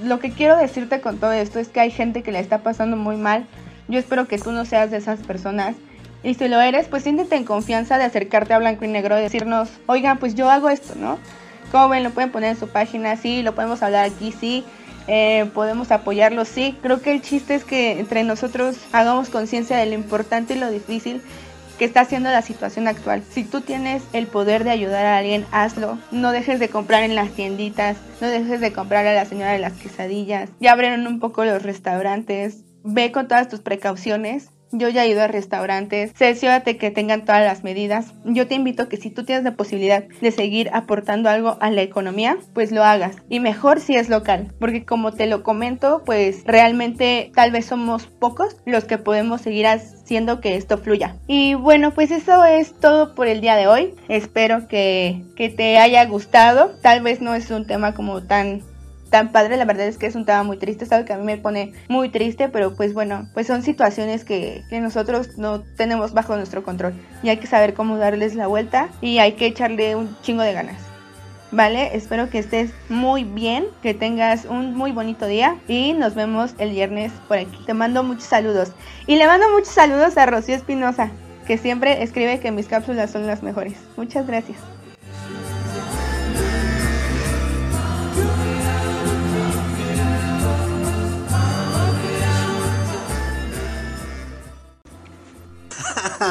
Lo 0.03 0.21
que 0.21 0.31
quiero 0.31 0.57
decirte 0.57 1.01
con 1.01 1.19
todo 1.19 1.33
esto 1.33 1.59
es 1.59 1.69
que 1.69 1.81
hay 1.81 1.91
gente 1.91 2.23
que 2.23 2.33
le 2.33 2.39
está 2.39 2.59
pasando 2.59 2.97
muy 2.97 3.17
mal. 3.17 3.47
Yo 3.89 3.99
espero 3.99 4.29
que 4.29 4.39
tú 4.39 4.53
no 4.53 4.65
seas 4.65 4.93
de 4.93 4.99
esas 4.99 5.21
personas. 5.21 5.75
Y 6.23 6.35
si 6.35 6.49
lo 6.49 6.61
eres, 6.61 6.87
pues 6.87 7.03
siéntete 7.03 7.37
en 7.37 7.45
confianza 7.45 7.99
de 7.99 8.05
acercarte 8.05 8.55
a 8.55 8.59
Blanco 8.59 8.85
y 8.85 8.89
Negro 8.89 9.19
y 9.19 9.23
decirnos, 9.23 9.69
oigan, 9.87 10.19
pues 10.19 10.35
yo 10.35 10.49
hago 10.49 10.71
esto, 10.71 10.95
¿no? 10.97 11.19
Como 11.71 11.89
ven, 11.89 12.05
lo 12.05 12.11
pueden 12.11 12.31
poner 12.31 12.51
en 12.51 12.57
su 12.57 12.69
página, 12.69 13.17
sí, 13.17 13.43
lo 13.43 13.55
podemos 13.55 13.83
hablar 13.83 14.07
aquí, 14.07 14.33
sí. 14.33 14.65
Eh, 15.07 15.51
podemos 15.53 15.91
apoyarlo, 15.91 16.45
sí. 16.45 16.77
Creo 16.83 17.03
que 17.03 17.13
el 17.13 17.23
chiste 17.23 17.55
es 17.55 17.65
que 17.65 17.99
entre 17.99 18.25
nosotros 18.25 18.77
hagamos 18.93 19.29
conciencia 19.29 19.77
de 19.77 19.87
lo 19.87 19.95
importante 19.95 20.55
y 20.55 20.59
lo 20.59 20.71
difícil 20.71 21.23
que 21.79 21.85
está 21.85 22.03
haciendo 22.03 22.31
la 22.31 22.43
situación 22.43 22.89
actual. 22.89 23.23
Si 23.31 23.45
tú 23.45 23.61
tienes 23.61 24.03
el 24.13 24.27
poder 24.27 24.65
de 24.65 24.71
ayudar 24.71 25.07
a 25.07 25.19
alguien, 25.19 25.45
hazlo. 25.51 25.99
No 26.11 26.33
dejes 26.33 26.61
de 26.61 26.69
comprar 26.69 27.03
en 27.03 27.15
las 27.15 27.31
tienditas, 27.31 27.97
no 28.21 28.29
dejes 28.29 28.61
de 28.61 28.73
comprar 28.73 29.07
a 29.07 29.13
la 29.13 29.25
señora 29.25 29.53
de 29.53 29.59
las 29.59 29.73
quesadillas. 29.73 30.51
Ya 30.61 30.73
abrieron 30.73 31.07
un 31.07 31.21
poco 31.21 31.45
los 31.45 31.63
restaurantes. 31.63 32.63
Ve 32.85 33.13
con 33.13 33.29
todas 33.29 33.49
tus 33.49 33.61
precauciones. 33.61 34.51
Yo 34.77 34.89
ya 34.89 35.05
he 35.05 35.09
ido 35.09 35.23
a 35.23 35.29
restaurantes, 35.29 36.13
cerciórate 36.15 36.77
que 36.77 36.91
tengan 36.91 37.25
todas 37.25 37.45
las 37.45 37.63
medidas. 37.63 38.13
Yo 38.25 38.49
te 38.49 38.57
invito 38.57 38.89
que 38.89 38.97
si 38.97 39.09
tú 39.09 39.25
tienes 39.25 39.45
la 39.45 39.55
posibilidad 39.55 40.03
de 40.21 40.31
seguir 40.33 40.69
aportando 40.73 41.31
algo 41.31 41.57
a 41.61 41.71
la 41.71 41.83
economía, 41.83 42.39
pues 42.55 42.73
lo 42.73 42.83
hagas. 42.83 43.17
Y 43.29 43.39
mejor 43.39 43.79
si 43.79 43.95
es 43.95 44.09
local, 44.09 44.53
porque 44.59 44.85
como 44.85 45.13
te 45.13 45.27
lo 45.27 45.45
comento, 45.45 46.03
pues 46.05 46.43
realmente 46.45 47.31
tal 47.37 47.53
vez 47.53 47.67
somos 47.67 48.07
pocos 48.07 48.57
los 48.67 48.85
que 48.85 48.99
podemos 48.99 49.43
seguir 49.43 49.69
haciendo 49.69 50.41
que 50.41 50.57
esto 50.57 50.79
fluya. 50.79 51.17
Y 51.29 51.55
bueno, 51.55 51.93
pues 51.93 52.11
eso 52.11 52.45
es 52.45 52.79
todo 52.81 53.15
por 53.15 53.29
el 53.29 53.41
día 53.41 53.55
de 53.55 53.69
hoy. 53.69 53.95
Espero 54.09 54.67
que, 54.67 55.23
que 55.37 55.51
te 55.51 55.79
haya 55.79 56.05
gustado. 56.07 56.73
Tal 56.83 57.01
vez 57.01 57.21
no 57.21 57.35
es 57.35 57.51
un 57.51 57.67
tema 57.67 57.95
como 57.95 58.25
tan 58.25 58.63
tan 59.15 59.31
padre, 59.31 59.57
la 59.57 59.65
verdad 59.65 59.87
es 59.87 59.97
que 59.97 60.07
es 60.07 60.17
un 60.17 60.25
tema 60.25 60.43
muy 60.43 60.57
triste, 60.57 60.85
algo 60.91 61.07
que 61.07 61.13
a 61.13 61.19
mí 61.19 61.23
me 61.23 61.37
pone 61.37 61.73
muy 61.87 62.09
triste, 62.09 62.49
pero 62.49 62.75
pues 62.75 62.95
bueno, 62.95 63.29
pues 63.33 63.47
son 63.47 63.63
situaciones 63.63 64.25
que, 64.25 64.65
que, 64.69 64.81
nosotros 64.81 65.39
no 65.39 65.61
tenemos 65.61 66.15
bajo 66.15 66.35
nuestro 66.35 66.65
control 66.65 66.95
y 67.23 67.29
hay 67.29 67.37
que 67.37 67.47
saber 67.47 67.75
cómo 67.75 67.97
darles 67.97 68.35
la 68.35 68.49
vuelta 68.49 68.89
y 69.01 69.19
hay 69.19 69.35
que 69.35 69.47
echarle 69.47 69.95
un 69.95 70.17
chingo 70.23 70.43
de 70.43 70.53
ganas. 70.53 70.79
Vale, 71.53 71.95
espero 71.95 72.29
que 72.29 72.41
estés 72.41 72.73
muy 72.89 73.23
bien, 73.23 73.67
que 73.85 73.95
tengas 73.95 74.47
un 74.47 74.75
muy 74.75 74.91
bonito 74.91 75.29
día 75.29 75.59
y 75.69 75.93
nos 75.93 76.17
vemos 76.17 76.57
el 76.59 76.71
viernes 76.71 77.13
por 77.29 77.39
aquí. 77.39 77.57
Te 77.67 77.73
mando 77.73 78.03
muchos 78.03 78.25
saludos 78.25 78.73
y 79.07 79.15
le 79.15 79.29
mando 79.29 79.47
muchos 79.53 79.69
saludos 79.69 80.19
a 80.19 80.27
Rocío 80.27 80.57
Espinosa, 80.57 81.13
que 81.47 81.57
siempre 81.57 82.03
escribe 82.03 82.41
que 82.41 82.51
mis 82.51 82.67
cápsulas 82.67 83.13
son 83.13 83.29
las 83.29 83.45
mejores. 83.45 83.75
Muchas 83.97 84.27
gracias. 84.27 84.59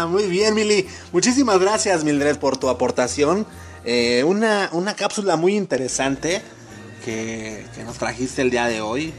Muy 0.08 0.28
bien, 0.28 0.54
Mili. 0.56 0.88
Muchísimas 1.12 1.60
gracias, 1.60 2.04
Mildred, 2.04 2.38
por 2.38 2.58
tu 2.58 2.70
aportación. 2.70 3.46
Eh, 3.86 4.24
una, 4.26 4.70
una, 4.72 4.96
cápsula 4.96 5.36
muy 5.36 5.56
interesante 5.56 6.42
que, 7.04 7.66
que, 7.76 7.84
nos 7.84 7.98
trajiste 7.98 8.42
el 8.42 8.50
día 8.50 8.66
de 8.68 8.82
hoy. 8.82 9.14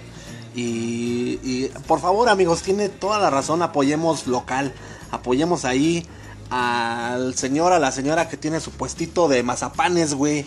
Y, 0.55 1.39
y, 1.43 1.71
por 1.87 2.01
favor, 2.01 2.29
amigos, 2.29 2.63
tiene 2.63 2.89
toda 2.89 3.19
la 3.19 3.31
razón. 3.31 3.63
Apoyemos 3.63 4.27
local. 4.27 4.73
Apoyemos 5.11 5.65
ahí 5.65 6.07
al 6.51 7.35
señor, 7.35 7.73
a 7.73 7.79
la 7.79 7.93
señora 7.93 8.29
que 8.29 8.37
tiene 8.37 8.61
su 8.61 8.71
puestito 8.71 9.29
de 9.29 9.43
mazapanes, 9.43 10.15
güey 10.15 10.45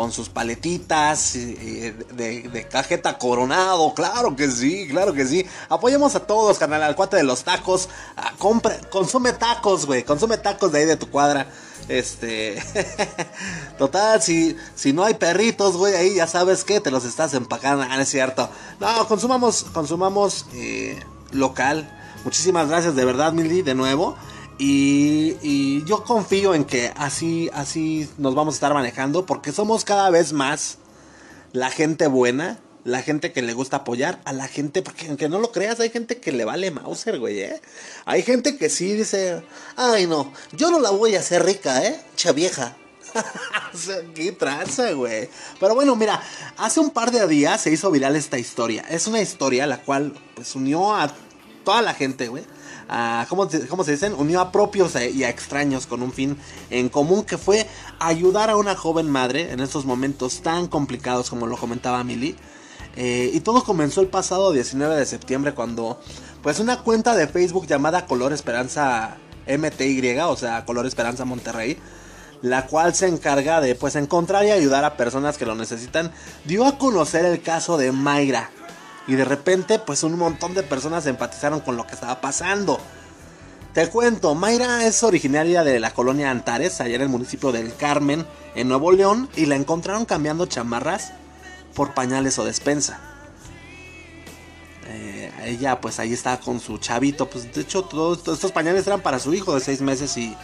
con 0.00 0.12
sus 0.12 0.30
paletitas 0.30 1.36
eh, 1.36 1.94
de, 2.14 2.48
de, 2.48 2.66
cajeta 2.66 3.18
coronado, 3.18 3.92
claro 3.92 4.34
que 4.34 4.50
sí, 4.50 4.88
claro 4.88 5.12
que 5.12 5.26
sí. 5.26 5.44
Apoyemos 5.68 6.14
a 6.14 6.20
todos, 6.20 6.58
canal, 6.58 6.82
al 6.82 6.96
cuate 6.96 7.18
de 7.18 7.22
los 7.22 7.44
tacos. 7.44 7.90
A 8.16 8.32
compra, 8.38 8.80
consume 8.88 9.34
tacos, 9.34 9.84
güey, 9.84 10.02
consume 10.02 10.38
tacos 10.38 10.72
de 10.72 10.78
ahí 10.78 10.84
de 10.86 10.96
tu 10.96 11.10
cuadra. 11.10 11.48
Este, 11.86 12.62
total, 13.78 14.22
si, 14.22 14.56
si 14.74 14.94
no 14.94 15.04
hay 15.04 15.12
perritos, 15.12 15.76
güey, 15.76 15.94
ahí 15.94 16.14
ya 16.14 16.26
sabes 16.26 16.64
que 16.64 16.80
te 16.80 16.90
los 16.90 17.04
estás 17.04 17.34
empacando, 17.34 17.84
ah, 17.86 17.94
no 17.94 18.00
es 18.00 18.08
cierto. 18.08 18.48
No, 18.80 19.06
consumamos, 19.06 19.64
consumamos 19.64 20.46
eh, 20.54 20.98
local. 21.30 21.94
Muchísimas 22.24 22.70
gracias, 22.70 22.96
de 22.96 23.04
verdad, 23.04 23.34
Milly, 23.34 23.60
de 23.60 23.74
nuevo. 23.74 24.16
Y, 24.62 25.82
yo 25.86 26.04
confío 26.04 26.54
en 26.54 26.64
que 26.64 26.92
así, 26.96 27.48
así 27.54 28.08
nos 28.18 28.34
vamos 28.34 28.54
a 28.54 28.56
estar 28.56 28.74
manejando 28.74 29.24
porque 29.24 29.52
somos 29.52 29.86
cada 29.86 30.10
vez 30.10 30.34
más 30.34 30.76
la 31.52 31.70
gente 31.70 32.06
buena 32.06 32.60
la 32.84 33.02
gente 33.02 33.32
que 33.32 33.42
le 33.42 33.52
gusta 33.52 33.78
apoyar 33.78 34.22
a 34.24 34.32
la 34.32 34.48
gente, 34.48 34.80
porque 34.80 35.08
aunque 35.08 35.28
no 35.28 35.38
lo 35.38 35.52
creas, 35.52 35.80
hay 35.80 35.90
gente 35.90 36.16
que 36.16 36.32
le 36.32 36.46
vale 36.46 36.70
Mauser, 36.70 37.18
güey, 37.18 37.40
¿eh? 37.40 37.60
Hay 38.06 38.22
gente 38.22 38.56
que 38.56 38.70
sí 38.70 38.94
dice, 38.94 39.42
ay 39.76 40.06
no, 40.06 40.32
yo 40.52 40.70
no 40.70 40.80
la 40.80 40.88
voy 40.88 41.14
a 41.14 41.20
hacer 41.20 41.44
rica, 41.44 41.84
¿eh? 41.84 42.00
Cha 42.16 42.32
vieja. 42.32 42.76
o 43.74 43.76
sea, 43.76 43.98
qué 44.14 44.32
tranza, 44.32 44.92
güey. 44.92 45.28
Pero 45.58 45.74
bueno, 45.74 45.94
mira, 45.94 46.22
hace 46.56 46.80
un 46.80 46.88
par 46.88 47.10
de 47.10 47.26
días 47.28 47.60
se 47.60 47.70
hizo 47.70 47.90
viral 47.90 48.16
esta 48.16 48.38
historia. 48.38 48.82
Es 48.88 49.06
una 49.06 49.20
historia 49.20 49.66
la 49.66 49.82
cual, 49.82 50.14
pues, 50.34 50.54
unió 50.54 50.94
a 50.94 51.12
toda 51.64 51.82
la 51.82 51.92
gente, 51.92 52.28
güey. 52.28 52.44
¿Cómo, 53.28 53.48
se- 53.48 53.92
dicen? 53.92 54.14
Unió 54.14 54.40
a 54.40 54.50
propios 54.52 54.96
e- 54.96 55.10
y 55.10 55.24
a 55.24 55.28
extraños 55.28 55.86
con 55.86 56.02
un 56.02 56.12
fin 56.12 56.36
en 56.70 56.88
común 56.88 57.24
que 57.24 57.38
fue 57.38 57.66
ayudar 57.98 58.50
a 58.50 58.56
una 58.56 58.74
joven 58.74 59.08
madre 59.10 59.52
en 59.52 59.60
estos 59.60 59.84
momentos 59.84 60.42
tan 60.42 60.66
complicados 60.66 61.30
como 61.30 61.46
lo 61.46 61.56
comentaba 61.56 62.02
Mili. 62.04 62.36
Eh, 62.96 63.30
y 63.32 63.40
todo 63.40 63.62
comenzó 63.62 64.00
el 64.00 64.08
pasado 64.08 64.50
19 64.52 64.96
de 64.96 65.06
septiembre 65.06 65.54
cuando 65.54 66.00
pues 66.42 66.58
una 66.58 66.82
cuenta 66.82 67.14
de 67.14 67.28
Facebook 67.28 67.66
llamada 67.68 68.06
Color 68.06 68.32
Esperanza 68.32 69.16
MTY, 69.46 70.18
o 70.26 70.36
sea, 70.36 70.64
Color 70.64 70.86
Esperanza 70.86 71.24
Monterrey, 71.24 71.78
la 72.42 72.66
cual 72.66 72.94
se 72.94 73.06
encarga 73.06 73.60
de 73.60 73.74
pues 73.76 73.94
encontrar 73.94 74.44
y 74.44 74.50
ayudar 74.50 74.84
a 74.84 74.96
personas 74.96 75.38
que 75.38 75.46
lo 75.46 75.54
necesitan, 75.54 76.10
dio 76.46 76.66
a 76.66 76.78
conocer 76.78 77.24
el 77.24 77.40
caso 77.42 77.76
de 77.78 77.92
Mayra. 77.92 78.50
Y 79.10 79.16
de 79.16 79.24
repente 79.24 79.80
pues 79.80 80.04
un 80.04 80.16
montón 80.16 80.54
de 80.54 80.62
personas 80.62 81.04
empatizaron 81.06 81.58
con 81.58 81.76
lo 81.76 81.84
que 81.84 81.94
estaba 81.94 82.20
pasando. 82.20 82.78
Te 83.74 83.88
cuento, 83.88 84.36
Mayra 84.36 84.86
es 84.86 85.02
originaria 85.02 85.64
de 85.64 85.80
la 85.80 85.92
colonia 85.92 86.30
Antares, 86.30 86.80
allá 86.80 86.94
en 86.94 87.02
el 87.02 87.08
municipio 87.08 87.50
del 87.50 87.74
Carmen, 87.74 88.24
en 88.54 88.68
Nuevo 88.68 88.92
León, 88.92 89.28
y 89.34 89.46
la 89.46 89.56
encontraron 89.56 90.04
cambiando 90.04 90.46
chamarras 90.46 91.12
por 91.74 91.92
pañales 91.92 92.38
o 92.38 92.44
despensa. 92.44 93.00
Eh, 94.86 95.32
ella 95.44 95.80
pues 95.80 95.98
ahí 95.98 96.12
está 96.12 96.38
con 96.38 96.60
su 96.60 96.78
chavito, 96.78 97.28
pues 97.28 97.52
de 97.52 97.62
hecho 97.62 97.82
todos 97.82 98.18
estos- 98.18 98.52
pañales 98.52 98.86
eran 98.86 99.00
para 99.00 99.18
su 99.18 99.34
hijo 99.34 99.54
de 99.54 99.60
seis 99.60 99.80
meses 99.80 100.16
y, 100.16 100.36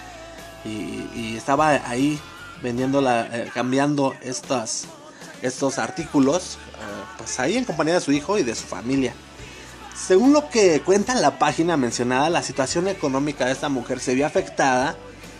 y, 0.65 1.09
y 1.15 1.35
estaba 1.37 1.69
ahí 1.89 2.21
vendiendo 2.63 3.01
la, 3.01 3.27
eh, 3.27 3.51
cambiando 3.55 4.15
estas, 4.23 4.87
estos 5.43 5.79
artículos, 5.79 6.59
eh, 6.75 7.05
pues 7.19 7.39
ahí 7.41 7.57
en 7.57 7.65
compañía 7.65 7.95
de 7.95 8.01
su 8.01 8.13
hijo 8.13 8.39
y 8.39 8.43
de 8.43 8.55
su 8.55 8.65
familia. 8.65 9.15
Según 10.07 10.33
lo 10.33 10.49
que 10.51 10.81
cuenta 10.83 11.13
en 11.13 11.23
la 11.23 11.39
página 11.39 11.77
mencionada, 11.77 12.29
la 12.31 12.43
situación 12.43 12.87
económica 12.89 13.47
de 13.47 13.53
esta 13.53 13.69
mujer 13.69 14.01
se 14.01 14.15
vio 14.15 14.27
afectada 14.27 14.97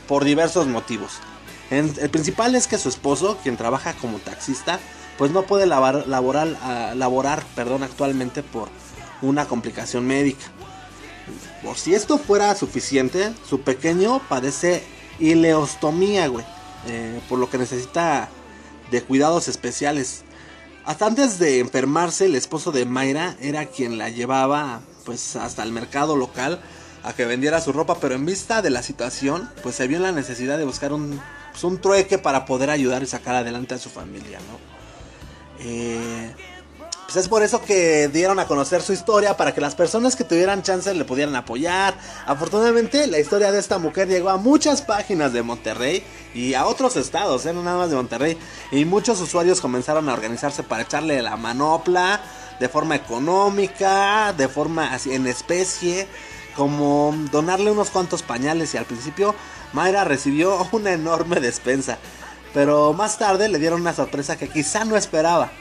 por 0.09 0.25
diversos 0.25 0.67
motivos. 0.67 1.13
En- 1.71 1.95
el 2.01 2.11
principal 2.11 2.55
es 2.55 2.67
que 2.67 2.79
su 2.79 2.89
esposo, 2.89 3.39
quien 3.43 3.57
trabaja 3.57 3.95
como 3.95 4.19
taxista, 4.19 4.79
pues 5.19 5.31
no 5.31 5.43
puede 5.43 5.67
laborar, 5.67 6.57
ah, 6.63 6.93
laborar 6.95 7.43
perdón, 7.55 7.83
actualmente 7.83 8.43
por 8.43 8.69
una 9.23 9.47
complicación 9.47 10.07
médica. 10.07 10.45
Por 11.63 11.77
si 11.77 11.95
esto 11.95 12.19
fuera 12.19 12.55
suficiente, 12.55 13.33
su 13.49 13.61
pequeño 13.63 14.21
padece 14.29 14.85
ileostomía, 15.19 16.29
güey. 16.29 16.45
eh, 16.89 17.21
por 17.29 17.41
lo 17.41 17.51
que 17.51 17.59
necesita 17.59 18.29
de 18.91 19.03
cuidados 19.03 19.49
especiales. 19.49 20.23
Hasta 20.85 21.07
antes 21.07 21.39
de 21.39 21.59
enfermarse, 21.59 22.27
el 22.27 22.37
esposo 22.37 22.73
de 22.73 22.85
Mayra 22.85 23.37
era 23.41 23.67
quien 23.67 23.99
la 23.99 24.09
llevaba 24.09 24.81
pues 25.05 25.37
hasta 25.37 25.63
el 25.63 25.73
mercado 25.73 26.17
local 26.17 26.61
a 27.03 27.13
que 27.13 27.25
vendiera 27.25 27.61
su 27.61 27.73
ropa, 27.73 27.99
pero 28.01 28.15
en 28.15 28.27
vista 28.27 28.63
de 28.63 28.71
la 28.71 28.83
situación, 28.83 29.49
pues 29.63 29.77
se 29.77 29.87
vio 29.87 30.01
la 30.01 30.13
necesidad 30.13 30.59
de 30.59 30.65
buscar 30.65 30.93
un, 30.93 31.21
pues, 31.53 31.63
un 31.65 31.81
trueque 31.81 32.19
para 32.19 32.45
poder 32.45 32.69
ayudar 32.69 33.03
y 33.03 33.07
sacar 33.07 33.37
adelante 33.37 33.75
a 33.75 33.79
su 33.79 33.91
familia, 33.91 34.39
¿no? 34.41 34.59
Eh, 35.61 36.35
pues 37.07 37.17
es 37.17 37.29
por 37.29 37.45
eso 37.45 37.63
que 37.63 38.09
dieron 38.09 38.41
a 38.41 38.47
conocer 38.47 38.83
su 38.83 38.93
historia 38.93 39.37
para 39.37 39.55
que 39.55 39.61
las 39.61 39.77
personas 39.77 40.17
que 40.17 40.25
tuvieran 40.25 40.65
chance 40.65 40.93
le 40.93 41.05
pudieran 41.05 41.37
apoyar. 41.37 41.95
Afortunadamente, 42.27 43.07
la 43.07 43.21
historia 43.21 43.53
de 43.53 43.61
esta 43.61 43.79
mujer 43.79 44.09
llegó 44.09 44.29
a 44.29 44.39
muchas 44.39 44.83
páginas 44.83 45.33
de 45.33 45.45
Monterrey 45.45 46.03
y 46.35 46.55
a 46.55 46.67
otros 46.67 46.97
estados, 46.97 47.47
¿eh? 47.47 47.53
no 47.53 47.63
nada 47.63 47.79
más 47.79 47.91
de 47.91 47.97
Monterrey. 47.97 48.37
Y 48.73 48.85
muchos 48.85 49.21
usuarios 49.21 49.61
comenzaron 49.61 50.09
a 50.09 50.15
organizarse 50.15 50.65
para 50.65 50.83
echarle 50.83 51.23
la 51.23 51.37
manopla 51.37 52.21
de 52.59 52.69
forma 52.69 52.97
económica, 52.97 54.33
de 54.37 54.49
forma 54.49 54.93
así 54.93 55.15
en 55.15 55.29
especie, 55.29 56.09
como 56.57 57.15
donarle 57.31 57.71
unos 57.71 57.91
cuantos 57.91 58.23
pañales. 58.23 58.75
Y 58.75 58.79
al 58.79 58.85
principio, 58.85 59.33
Mayra 59.75 60.03
recibió 60.03 60.67
una 60.73 60.93
enorme 60.93 61.39
despensa. 61.39 61.99
Pero 62.53 62.95
más 62.95 63.17
tarde 63.17 63.49
le 63.49 63.61
dieron 63.61 63.83
una 63.83 63.95
sorpresa 63.95 64.37
que 64.37 64.49
quizá 64.49 64.85
no 64.85 64.97
esperaba 64.97 65.53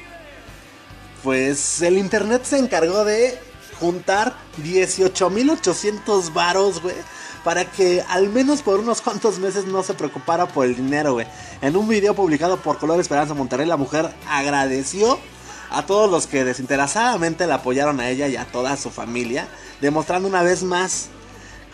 pues 1.25 1.81
el 1.81 1.97
internet 1.97 2.43
se 2.45 2.59
encargó 2.59 3.03
de 3.03 3.35
juntar 3.79 4.35
18.800 4.63 6.31
varos, 6.31 6.83
güey. 6.83 6.93
Para 7.43 7.65
que 7.65 8.03
al 8.07 8.29
menos 8.29 8.61
por 8.61 8.79
unos 8.79 9.01
cuantos 9.01 9.39
meses 9.39 9.65
no 9.65 9.81
se 9.81 9.95
preocupara 9.95 10.47
por 10.47 10.67
el 10.67 10.75
dinero, 10.75 11.13
güey. 11.13 11.25
En 11.63 11.75
un 11.75 11.87
video 11.87 12.13
publicado 12.13 12.57
por 12.57 12.77
Color 12.77 12.99
Esperanza 12.99 13.33
Monterrey, 13.33 13.65
la 13.65 13.75
mujer 13.75 14.13
agradeció 14.29 15.19
a 15.71 15.87
todos 15.87 16.11
los 16.11 16.27
que 16.27 16.45
desinteresadamente 16.45 17.47
la 17.47 17.55
apoyaron 17.55 17.99
a 17.99 18.09
ella 18.09 18.27
y 18.27 18.35
a 18.35 18.45
toda 18.45 18.77
su 18.77 18.91
familia. 18.91 19.47
Demostrando 19.81 20.27
una 20.27 20.43
vez 20.43 20.61
más 20.61 21.07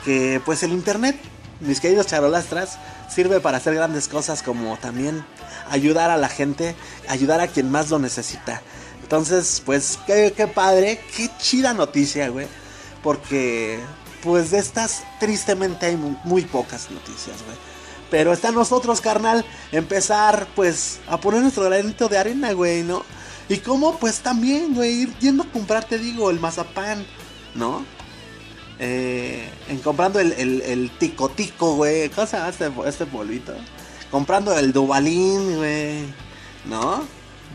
que 0.05 0.41
pues 0.45 0.63
el 0.63 0.71
internet, 0.71 1.17
mis 1.59 1.81
queridos 1.81 2.07
charolastras, 2.07 2.79
sirve 3.09 3.41
para 3.41 3.57
hacer 3.57 3.75
grandes 3.75 4.07
cosas 4.07 4.43
como 4.43 4.77
también 4.77 5.25
ayudar 5.69 6.09
a 6.09 6.15
la 6.15 6.29
gente, 6.29 6.73
ayudar 7.09 7.41
a 7.41 7.47
quien 7.47 7.69
más 7.69 7.89
lo 7.89 7.99
necesita. 7.99 8.61
Entonces, 9.11 9.61
pues, 9.65 9.99
qué, 10.07 10.33
qué 10.37 10.47
padre, 10.47 10.97
qué 11.17 11.29
chida 11.37 11.73
noticia, 11.73 12.29
güey. 12.29 12.47
Porque, 13.03 13.77
pues, 14.23 14.51
de 14.51 14.59
estas, 14.59 15.03
tristemente 15.19 15.87
hay 15.87 15.97
mu- 15.97 16.15
muy 16.23 16.43
pocas 16.43 16.89
noticias, 16.89 17.35
güey. 17.45 17.57
Pero 18.09 18.31
está 18.31 18.51
nosotros, 18.51 19.01
carnal, 19.01 19.43
empezar, 19.73 20.47
pues, 20.55 21.01
a 21.09 21.19
poner 21.19 21.41
nuestro 21.41 21.65
granito 21.65 22.07
de 22.07 22.17
arena, 22.19 22.53
güey, 22.53 22.83
¿no? 22.83 23.03
Y 23.49 23.57
cómo, 23.57 23.97
pues, 23.97 24.19
también, 24.21 24.73
güey, 24.75 25.01
ir 25.01 25.17
yendo 25.19 25.43
a 25.43 25.51
comprar, 25.51 25.83
te 25.83 25.97
digo, 25.97 26.29
el 26.29 26.39
mazapán, 26.39 27.05
¿no? 27.53 27.85
Eh, 28.79 29.49
en 29.67 29.79
comprando 29.79 30.21
el, 30.21 30.31
el, 30.37 30.61
el 30.61 30.89
tico 30.97 31.27
tico, 31.27 31.75
güey. 31.75 32.07
¿Cómo 32.11 32.25
se 32.27 32.37
llama 32.37 32.47
este, 32.49 32.71
este 32.85 33.05
polvito? 33.07 33.53
Comprando 34.09 34.57
el 34.57 34.71
dubalín, 34.71 35.57
güey. 35.57 36.05
¿No? 36.63 37.03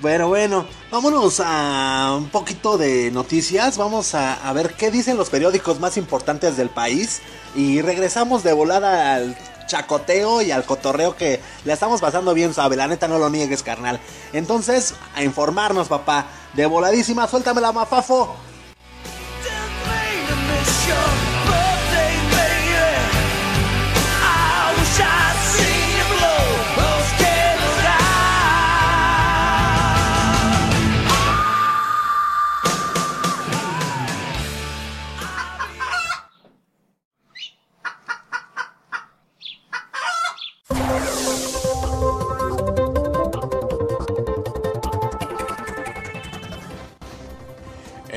Pero 0.03 0.29
bueno, 0.29 0.67
vámonos 0.91 1.41
a 1.45 2.15
un 2.17 2.29
poquito 2.29 2.77
de 2.77 3.11
noticias. 3.11 3.79
Vamos 3.79 4.15
a, 4.15 4.53
ver 4.53 4.75
qué 4.75 4.91
dicen 4.91 5.17
los 5.17 5.31
periódicos 5.31 5.81
más 5.81 5.97
importantes 5.97 6.57
del 6.57 6.69
país. 6.69 7.23
Y 7.55 7.81
regresamos 7.81 8.43
de 8.43 8.53
volada 8.53 9.15
al 9.15 9.37
chacoteo 9.67 10.43
y 10.43 10.51
al 10.53 10.65
cotorreo 10.65 11.17
que 11.17 11.41
le 11.65 11.73
estamos 11.73 12.01
pasando 12.01 12.35
bien 12.35 12.55
suave. 12.55 12.77
La 12.77 12.89
neta 12.89 13.09
no 13.09 13.19
lo 13.19 13.31
niegues, 13.31 13.63
carnal. 13.63 13.99
Entonces, 14.33 14.95
a 15.15 15.23
informarnos, 15.23 15.89
papá. 15.89 16.27
De 16.53 16.67
voladísima, 16.67 17.27
suéltame 17.27 17.61
la 17.61 17.73
mafafo. 17.73 18.37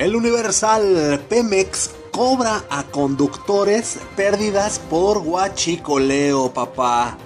El 0.00 0.16
Universal 0.16 1.26
Pemex 1.28 1.90
cobra 2.10 2.64
a 2.70 2.84
conductores 2.84 3.98
pérdidas 4.16 4.78
por 4.78 5.18
guachicoleo, 5.18 6.54
papá. 6.54 7.18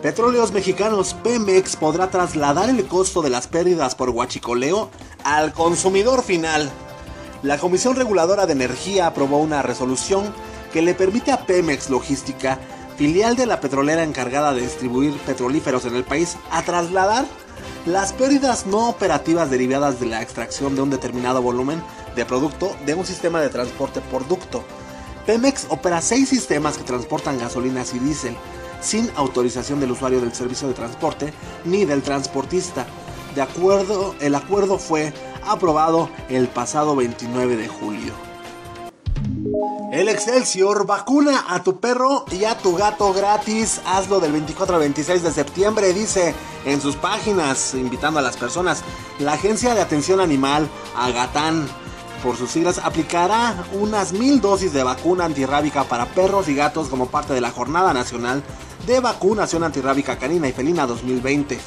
Petróleos 0.00 0.50
Mexicanos 0.50 1.12
Pemex 1.12 1.76
podrá 1.76 2.08
trasladar 2.08 2.70
el 2.70 2.86
costo 2.86 3.20
de 3.20 3.28
las 3.28 3.48
pérdidas 3.48 3.94
por 3.94 4.12
guachicoleo 4.12 4.88
al 5.24 5.52
consumidor 5.52 6.22
final. 6.22 6.70
La 7.42 7.58
Comisión 7.58 7.96
Reguladora 7.96 8.46
de 8.46 8.54
Energía 8.54 9.06
aprobó 9.06 9.36
una 9.36 9.60
resolución 9.60 10.32
que 10.72 10.80
le 10.80 10.94
permite 10.94 11.32
a 11.32 11.44
Pemex 11.44 11.90
Logística, 11.90 12.58
filial 12.96 13.36
de 13.36 13.44
la 13.44 13.60
petrolera 13.60 14.04
encargada 14.04 14.54
de 14.54 14.62
distribuir 14.62 15.12
petrolíferos 15.26 15.84
en 15.84 15.96
el 15.96 16.04
país, 16.04 16.38
a 16.50 16.62
trasladar 16.62 17.26
las 17.86 18.12
pérdidas 18.12 18.66
no 18.66 18.88
operativas 18.88 19.50
derivadas 19.50 20.00
de 20.00 20.06
la 20.06 20.22
extracción 20.22 20.74
de 20.74 20.82
un 20.82 20.90
determinado 20.90 21.42
volumen 21.42 21.82
de 22.16 22.24
producto 22.24 22.76
de 22.86 22.94
un 22.94 23.06
sistema 23.06 23.40
de 23.40 23.48
transporte 23.48 24.00
por 24.00 24.26
ducto. 24.28 24.62
Pemex 25.26 25.66
opera 25.68 26.00
seis 26.00 26.28
sistemas 26.28 26.76
que 26.76 26.84
transportan 26.84 27.38
gasolinas 27.38 27.94
y 27.94 27.98
diésel 27.98 28.36
sin 28.80 29.10
autorización 29.16 29.80
del 29.80 29.92
usuario 29.92 30.20
del 30.20 30.32
servicio 30.32 30.68
de 30.68 30.74
transporte 30.74 31.32
ni 31.64 31.84
del 31.84 32.02
transportista. 32.02 32.86
De 33.34 33.42
acuerdo, 33.42 34.14
el 34.20 34.34
acuerdo 34.34 34.78
fue 34.78 35.12
aprobado 35.46 36.10
el 36.28 36.48
pasado 36.48 36.96
29 36.96 37.56
de 37.56 37.68
julio. 37.68 38.29
El 39.92 40.08
Excelsior 40.08 40.86
vacuna 40.86 41.46
a 41.48 41.62
tu 41.62 41.80
perro 41.80 42.24
y 42.30 42.44
a 42.44 42.56
tu 42.56 42.76
gato 42.76 43.12
gratis. 43.12 43.80
Hazlo 43.84 44.20
del 44.20 44.32
24 44.32 44.76
al 44.76 44.80
26 44.80 45.22
de 45.22 45.32
septiembre, 45.32 45.92
dice 45.92 46.34
en 46.64 46.80
sus 46.80 46.96
páginas, 46.96 47.74
invitando 47.74 48.20
a 48.20 48.22
las 48.22 48.36
personas. 48.36 48.82
La 49.18 49.32
Agencia 49.32 49.74
de 49.74 49.80
Atención 49.80 50.20
Animal, 50.20 50.68
Agatán, 50.96 51.66
por 52.22 52.36
sus 52.36 52.50
siglas, 52.50 52.78
aplicará 52.78 53.64
unas 53.72 54.12
mil 54.12 54.40
dosis 54.40 54.72
de 54.72 54.84
vacuna 54.84 55.24
antirrábica 55.24 55.84
para 55.84 56.06
perros 56.06 56.48
y 56.48 56.54
gatos 56.54 56.88
como 56.88 57.06
parte 57.06 57.34
de 57.34 57.40
la 57.40 57.50
Jornada 57.50 57.92
Nacional 57.92 58.42
de 58.86 59.00
Vacunación 59.00 59.64
Antirrábica 59.64 60.18
Canina 60.18 60.48
y 60.48 60.52
Felina 60.52 60.86
2020. 60.86 61.58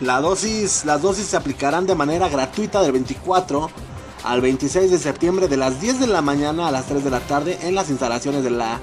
La 0.00 0.20
las 0.20 1.02
dosis 1.02 1.26
se 1.26 1.36
aplicarán 1.36 1.86
de 1.86 1.94
manera 1.94 2.28
gratuita 2.28 2.82
del 2.82 2.92
24 2.92 3.70
al 4.24 4.40
26 4.40 4.90
de 4.90 4.98
septiembre 4.98 5.48
de 5.48 5.56
las 5.56 5.80
10 5.80 6.00
de 6.00 6.06
la 6.06 6.22
mañana 6.22 6.66
a 6.66 6.70
las 6.72 6.86
3 6.86 7.04
de 7.04 7.10
la 7.10 7.20
tarde 7.20 7.58
en 7.62 7.74
las 7.74 7.90
instalaciones 7.90 8.42
de 8.42 8.50
la 8.50 8.80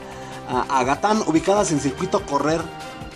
Agatán 0.69 1.23
ubicadas 1.27 1.71
en 1.71 1.79
circuito 1.79 2.25
Correr, 2.25 2.61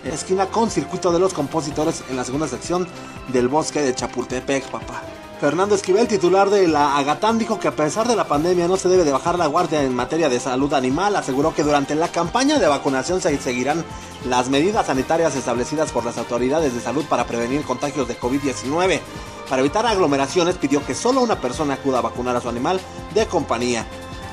esquina 0.05 0.47
con 0.47 0.69
circuito 0.69 1.11
de 1.11 1.19
los 1.19 1.33
compositores 1.33 2.03
en 2.09 2.15
la 2.15 2.23
segunda 2.23 2.47
sección 2.47 2.87
del 3.27 3.47
bosque 3.47 3.81
de 3.81 3.93
Chapultepec, 3.93 4.65
papá. 4.69 5.01
Fernando 5.39 5.75
Esquivel, 5.75 6.07
titular 6.07 6.49
de 6.49 6.67
la 6.67 6.97
Agatán, 6.97 7.37
dijo 7.37 7.59
que 7.59 7.67
a 7.67 7.75
pesar 7.75 8.07
de 8.07 8.15
la 8.15 8.23
pandemia 8.23 8.69
no 8.69 8.77
se 8.77 8.87
debe 8.87 9.03
de 9.03 9.11
bajar 9.11 9.37
la 9.37 9.47
guardia 9.47 9.83
en 9.83 9.93
materia 9.93 10.29
de 10.29 10.39
salud 10.39 10.73
animal. 10.73 11.15
Aseguró 11.17 11.53
que 11.53 11.61
durante 11.61 11.93
la 11.93 12.07
campaña 12.07 12.57
de 12.57 12.67
vacunación 12.67 13.19
se 13.19 13.37
seguirán 13.37 13.83
las 14.25 14.49
medidas 14.49 14.85
sanitarias 14.85 15.35
establecidas 15.35 15.91
por 15.91 16.05
las 16.05 16.17
autoridades 16.17 16.73
de 16.73 16.79
salud 16.79 17.03
para 17.09 17.27
prevenir 17.27 17.63
contagios 17.63 18.07
de 18.07 18.17
COVID-19. 18.17 19.01
Para 19.49 19.61
evitar 19.61 19.85
aglomeraciones 19.85 20.57
pidió 20.57 20.85
que 20.85 20.95
solo 20.95 21.21
una 21.21 21.39
persona 21.39 21.75
acuda 21.75 21.99
a 21.99 22.01
vacunar 22.01 22.35
a 22.35 22.41
su 22.41 22.49
animal 22.49 22.79
de 23.13 23.27
compañía. 23.27 23.85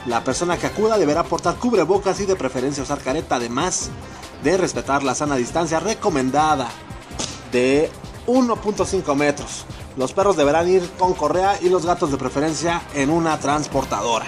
La 0.07 0.25
persona 0.25 0.57
que 0.57 0.67
acuda 0.67 0.99
deberá 0.99 1.23
portar 1.23 1.57
cubrebocas 1.57 2.19
y 2.21 2.27
de 2.27 2.35
preferencia 2.35 2.83
usar 2.83 2.99
careta, 2.99 3.37
además 3.37 3.91
de 4.43 4.57
respetar 4.57 5.03
la 5.03 5.15
sana 5.15 5.37
distancia 5.37 5.81
recomendada 5.81 6.69
de 7.53 7.91
1.5 8.27 9.15
metros. 9.15 9.65
Los 9.97 10.13
perros 10.13 10.37
deberán 10.37 10.69
ir 10.69 10.89
con 10.99 11.13
correa 11.13 11.59
y 11.61 11.69
los 11.69 11.85
gatos 11.85 12.11
de 12.11 12.17
preferencia 12.17 12.83
en 12.95 13.11
una 13.11 13.39
transportadora. 13.39 14.27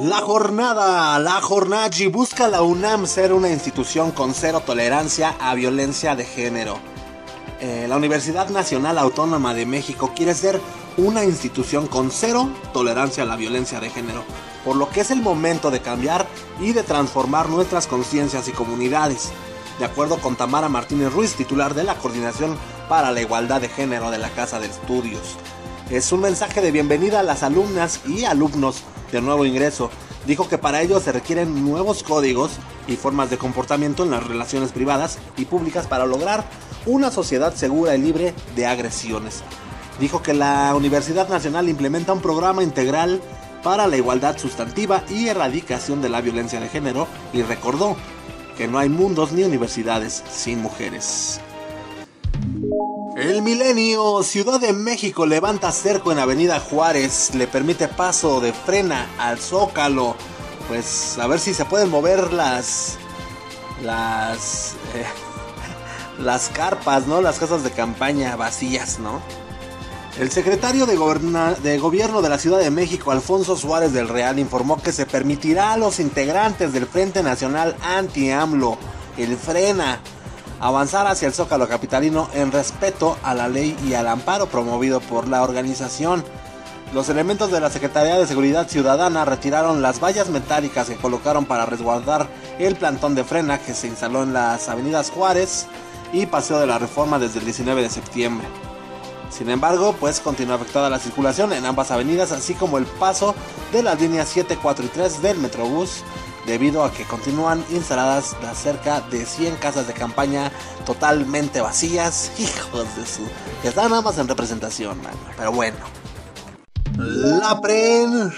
La 0.00 0.20
jornada, 0.20 1.18
la 1.18 1.40
Jornaji 1.40 2.06
busca 2.06 2.46
la 2.46 2.62
UNAM 2.62 3.06
ser 3.06 3.32
una 3.32 3.50
institución 3.50 4.12
con 4.12 4.32
cero 4.32 4.62
tolerancia 4.64 5.34
a 5.40 5.54
violencia 5.54 6.14
de 6.14 6.24
género. 6.24 6.78
Eh, 7.60 7.86
la 7.88 7.96
Universidad 7.96 8.50
Nacional 8.50 8.98
Autónoma 8.98 9.52
de 9.52 9.66
México 9.66 10.12
quiere 10.14 10.32
ser 10.34 10.60
una 10.96 11.24
institución 11.24 11.88
con 11.88 12.12
cero 12.12 12.48
tolerancia 12.72 13.24
a 13.24 13.26
la 13.26 13.34
violencia 13.34 13.80
de 13.80 13.90
género, 13.90 14.22
por 14.64 14.76
lo 14.76 14.88
que 14.90 15.00
es 15.00 15.10
el 15.10 15.22
momento 15.22 15.72
de 15.72 15.80
cambiar 15.80 16.28
y 16.60 16.72
de 16.72 16.84
transformar 16.84 17.48
nuestras 17.48 17.88
conciencias 17.88 18.46
y 18.46 18.52
comunidades. 18.52 19.30
De 19.80 19.84
acuerdo 19.84 20.18
con 20.18 20.36
Tamara 20.36 20.68
Martínez 20.68 21.12
Ruiz, 21.12 21.34
titular 21.34 21.74
de 21.74 21.82
la 21.82 21.96
Coordinación 21.96 22.56
para 22.88 23.10
la 23.10 23.22
Igualdad 23.22 23.60
de 23.60 23.68
Género 23.68 24.12
de 24.12 24.18
la 24.18 24.30
Casa 24.30 24.60
de 24.60 24.68
Estudios. 24.68 25.36
Es 25.90 26.12
un 26.12 26.20
mensaje 26.20 26.60
de 26.60 26.70
bienvenida 26.70 27.20
a 27.20 27.24
las 27.24 27.42
alumnas 27.42 28.00
y 28.06 28.24
alumnos 28.24 28.84
de 29.10 29.20
nuevo 29.20 29.44
ingreso. 29.44 29.90
Dijo 30.26 30.48
que 30.48 30.58
para 30.58 30.82
ello 30.82 31.00
se 31.00 31.10
requieren 31.10 31.64
nuevos 31.64 32.04
códigos 32.04 32.52
y 32.86 32.96
formas 32.96 33.30
de 33.30 33.38
comportamiento 33.38 34.04
en 34.04 34.10
las 34.10 34.24
relaciones 34.24 34.70
privadas 34.70 35.18
y 35.36 35.44
públicas 35.46 35.86
para 35.86 36.06
lograr 36.06 36.44
una 36.88 37.10
sociedad 37.10 37.54
segura 37.54 37.94
y 37.94 38.00
libre 38.00 38.34
de 38.56 38.66
agresiones. 38.66 39.42
Dijo 40.00 40.22
que 40.22 40.34
la 40.34 40.74
Universidad 40.74 41.28
Nacional 41.28 41.68
implementa 41.68 42.12
un 42.12 42.20
programa 42.20 42.62
integral 42.62 43.20
para 43.62 43.86
la 43.86 43.96
igualdad 43.96 44.38
sustantiva 44.38 45.04
y 45.08 45.28
erradicación 45.28 46.00
de 46.00 46.08
la 46.08 46.20
violencia 46.20 46.60
de 46.60 46.68
género 46.68 47.06
y 47.32 47.42
recordó 47.42 47.96
que 48.56 48.68
no 48.68 48.78
hay 48.78 48.88
mundos 48.88 49.32
ni 49.32 49.44
universidades 49.44 50.22
sin 50.30 50.62
mujeres. 50.62 51.40
El 53.16 53.42
Milenio, 53.42 54.22
Ciudad 54.22 54.60
de 54.60 54.72
México 54.72 55.26
levanta 55.26 55.72
cerco 55.72 56.12
en 56.12 56.20
Avenida 56.20 56.60
Juárez, 56.60 57.34
le 57.34 57.48
permite 57.48 57.88
paso 57.88 58.40
de 58.40 58.52
frena 58.52 59.10
al 59.18 59.38
Zócalo. 59.38 60.14
Pues 60.68 61.18
a 61.18 61.26
ver 61.26 61.40
si 61.40 61.52
se 61.52 61.64
pueden 61.64 61.90
mover 61.90 62.32
las 62.32 62.96
las 63.82 64.74
eh, 64.94 65.04
las 66.18 66.48
carpas, 66.48 67.06
¿no? 67.06 67.20
Las 67.20 67.38
casas 67.38 67.62
de 67.62 67.70
campaña 67.70 68.36
vacías, 68.36 68.98
¿no? 68.98 69.20
El 70.18 70.32
secretario 70.32 70.84
de, 70.86 70.96
de, 71.62 71.78
Gobierno 71.78 72.22
de 72.22 72.28
la 72.28 72.38
Ciudad 72.38 72.58
de 72.58 72.72
México, 72.72 73.12
Alfonso 73.12 73.56
Suárez 73.56 73.92
del 73.92 74.08
Real, 74.08 74.40
informó 74.40 74.82
que 74.82 74.90
se 74.90 75.06
permitirá 75.06 75.72
a 75.72 75.76
los 75.76 76.00
integrantes 76.00 76.72
del 76.72 76.86
Frente 76.86 77.22
Nacional 77.22 77.76
Anti-AMLO, 77.82 78.78
el 79.16 79.36
FRENA, 79.36 80.00
avanzar 80.58 81.06
hacia 81.06 81.28
el 81.28 81.34
Zócalo 81.34 81.68
Capitalino 81.68 82.28
en 82.34 82.50
respeto 82.50 83.16
a 83.22 83.32
la 83.32 83.48
ley 83.48 83.76
y 83.86 83.94
al 83.94 84.08
amparo 84.08 84.46
promovido 84.46 84.98
por 85.00 85.28
la 85.28 85.42
organización. 85.44 86.24
Los 86.92 87.08
elementos 87.10 87.52
de 87.52 87.60
la 87.60 87.70
Secretaría 87.70 88.18
de 88.18 88.26
Seguridad 88.26 88.66
Ciudadana 88.66 89.24
retiraron 89.24 89.82
las 89.82 90.02
vallas 90.02 90.30
metálicas 90.30 90.88
que 90.88 90.96
colocaron 90.96 91.44
para 91.44 91.66
resguardar 91.66 92.26
el 92.58 92.74
plantón 92.74 93.14
de 93.14 93.22
frena 93.22 93.58
que 93.58 93.74
se 93.74 93.86
instaló 93.86 94.24
en 94.24 94.32
las 94.32 94.68
avenidas 94.68 95.10
Juárez 95.10 95.68
y 96.12 96.26
Paseo 96.26 96.58
de 96.58 96.66
la 96.66 96.78
Reforma 96.78 97.18
desde 97.18 97.38
el 97.38 97.44
19 97.44 97.82
de 97.82 97.90
septiembre. 97.90 98.46
Sin 99.30 99.50
embargo, 99.50 99.94
pues 99.98 100.20
continúa 100.20 100.56
afectada 100.56 100.88
la 100.88 100.98
circulación 100.98 101.52
en 101.52 101.66
ambas 101.66 101.90
avenidas, 101.90 102.32
así 102.32 102.54
como 102.54 102.78
el 102.78 102.86
paso 102.86 103.34
de 103.72 103.82
las 103.82 104.00
líneas 104.00 104.28
7, 104.32 104.58
4 104.60 104.84
y 104.86 104.88
3 104.88 105.22
del 105.22 105.38
Metrobús, 105.38 106.02
debido 106.46 106.82
a 106.82 106.90
que 106.90 107.04
continúan 107.04 107.62
instaladas 107.70 108.34
las 108.42 108.58
cerca 108.58 109.02
de 109.02 109.26
100 109.26 109.56
casas 109.56 109.86
de 109.86 109.92
campaña 109.92 110.50
totalmente 110.86 111.60
vacías, 111.60 112.32
hijos 112.38 112.96
de 112.96 113.06
su... 113.06 113.22
que 113.60 113.68
están 113.68 113.90
nada 113.90 114.02
más 114.02 114.16
en 114.18 114.28
representación, 114.28 115.00
man. 115.02 115.12
pero 115.36 115.52
bueno. 115.52 115.78
La 116.96 117.60
prensa... 117.60 118.34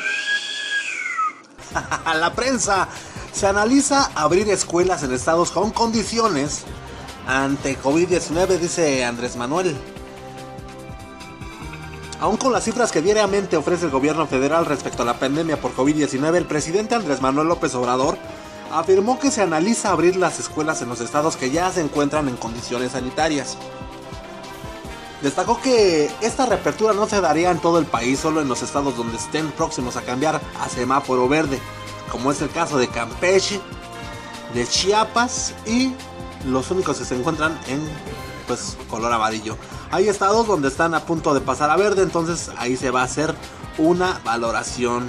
la 2.14 2.35
prensa 2.35 2.88
se 3.33 3.46
analiza 3.46 4.11
abrir 4.16 4.48
escuelas 4.48 5.04
en 5.04 5.12
estados 5.12 5.52
con 5.52 5.70
condiciones 5.70 6.64
ante 7.31 7.79
COVID-19, 7.79 8.59
dice 8.59 9.05
Andrés 9.05 9.37
Manuel. 9.37 9.77
Aún 12.19 12.37
con 12.37 12.53
las 12.53 12.64
cifras 12.64 12.90
que 12.90 13.01
diariamente 13.01 13.57
ofrece 13.57 13.85
el 13.85 13.93
gobierno 13.93 14.27
federal 14.27 14.66
respecto 14.66 15.03
a 15.03 15.07
la 15.07 15.19
pandemia 15.19 15.61
por 15.61 15.75
COVID-19, 15.75 16.35
el 16.35 16.45
presidente 16.45 16.97
Andrés 16.97 17.21
Manuel 17.21 17.47
López 17.47 17.73
Obrador 17.77 18.19
afirmó 18.73 19.21
que 19.21 19.31
se 19.31 19.43
analiza 19.43 19.90
abrir 19.90 20.16
las 20.16 20.40
escuelas 20.40 20.83
en 20.83 20.88
los 20.88 21.01
estados 21.01 21.37
que 21.37 21.51
ya 21.51 21.71
se 21.71 21.81
encuentran 21.81 22.29
en 22.29 22.37
condiciones 22.37 22.93
sanitarias. 22.93 23.57
Destacó 25.23 25.61
que 25.61 26.11
esta 26.21 26.47
reapertura 26.47 26.95
no 26.95 27.07
se 27.07 27.21
daría 27.21 27.53
en 27.53 27.61
todo 27.61 27.79
el 27.79 27.87
país, 27.87 28.19
solo 28.19 28.40
en 28.40 28.49
los 28.49 28.62
estados 28.62 28.97
donde 28.97 29.19
estén 29.19 29.53
próximos 29.53 29.97
a 29.97 30.03
cambiar 30.03 30.40
a 30.61 30.69
semáforo 30.69 31.29
verde, 31.29 31.61
como 32.11 32.33
es 32.33 32.43
el 32.43 32.51
caso 32.51 32.77
de 32.77 32.88
Campeche, 32.88 33.61
de 34.53 34.66
Chiapas 34.66 35.55
y 35.64 35.95
los 36.46 36.70
únicos 36.70 36.98
que 36.98 37.05
se 37.05 37.16
encuentran 37.16 37.59
en 37.68 37.81
pues 38.46 38.76
color 38.88 39.12
amarillo. 39.12 39.57
Hay 39.90 40.09
estados 40.09 40.46
donde 40.46 40.68
están 40.68 40.94
a 40.94 41.05
punto 41.05 41.35
de 41.35 41.40
pasar 41.40 41.70
a 41.70 41.76
verde, 41.76 42.03
entonces 42.03 42.50
ahí 42.59 42.76
se 42.76 42.90
va 42.90 43.03
a 43.03 43.05
hacer 43.05 43.35
una 43.79 44.20
valoración. 44.24 45.07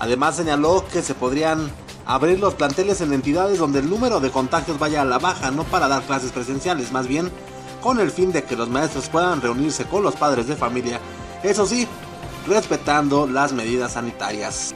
Además 0.00 0.36
señaló 0.36 0.84
que 0.92 1.02
se 1.02 1.14
podrían 1.14 1.70
abrir 2.06 2.40
los 2.40 2.54
planteles 2.54 3.00
en 3.00 3.12
entidades 3.12 3.58
donde 3.58 3.78
el 3.78 3.88
número 3.88 4.20
de 4.20 4.30
contagios 4.30 4.78
vaya 4.78 5.02
a 5.02 5.04
la 5.04 5.18
baja, 5.18 5.50
no 5.50 5.64
para 5.64 5.88
dar 5.88 6.02
clases 6.02 6.32
presenciales, 6.32 6.92
más 6.92 7.06
bien 7.06 7.30
con 7.80 8.00
el 8.00 8.10
fin 8.10 8.32
de 8.32 8.44
que 8.44 8.56
los 8.56 8.68
maestros 8.68 9.08
puedan 9.08 9.40
reunirse 9.40 9.84
con 9.84 10.02
los 10.02 10.14
padres 10.14 10.46
de 10.46 10.56
familia, 10.56 11.00
eso 11.42 11.66
sí, 11.66 11.88
respetando 12.46 13.26
las 13.26 13.52
medidas 13.52 13.92
sanitarias. 13.92 14.74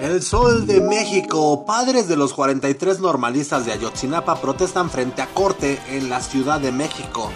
El 0.00 0.22
Sol 0.22 0.64
de 0.68 0.80
México. 0.80 1.64
Padres 1.66 2.06
de 2.06 2.14
los 2.14 2.32
43 2.32 3.00
normalistas 3.00 3.66
de 3.66 3.72
Ayotzinapa 3.72 4.40
protestan 4.40 4.90
frente 4.90 5.22
a 5.22 5.26
corte 5.26 5.80
en 5.88 6.08
la 6.08 6.20
Ciudad 6.20 6.60
de 6.60 6.70
México. 6.70 7.32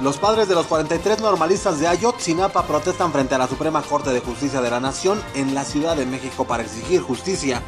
Los 0.00 0.16
padres 0.18 0.48
de 0.48 0.54
los 0.54 0.66
43 0.66 1.20
normalistas 1.20 1.80
de 1.80 1.88
Ayotzinapa 1.88 2.68
protestan 2.68 3.12
frente 3.12 3.34
a 3.34 3.38
la 3.38 3.48
Suprema 3.48 3.82
Corte 3.82 4.10
de 4.10 4.20
Justicia 4.20 4.60
de 4.60 4.70
la 4.70 4.78
Nación 4.78 5.20
en 5.34 5.56
la 5.56 5.64
Ciudad 5.64 5.96
de 5.96 6.06
México 6.06 6.44
para 6.44 6.62
exigir 6.62 7.00
justicia 7.00 7.60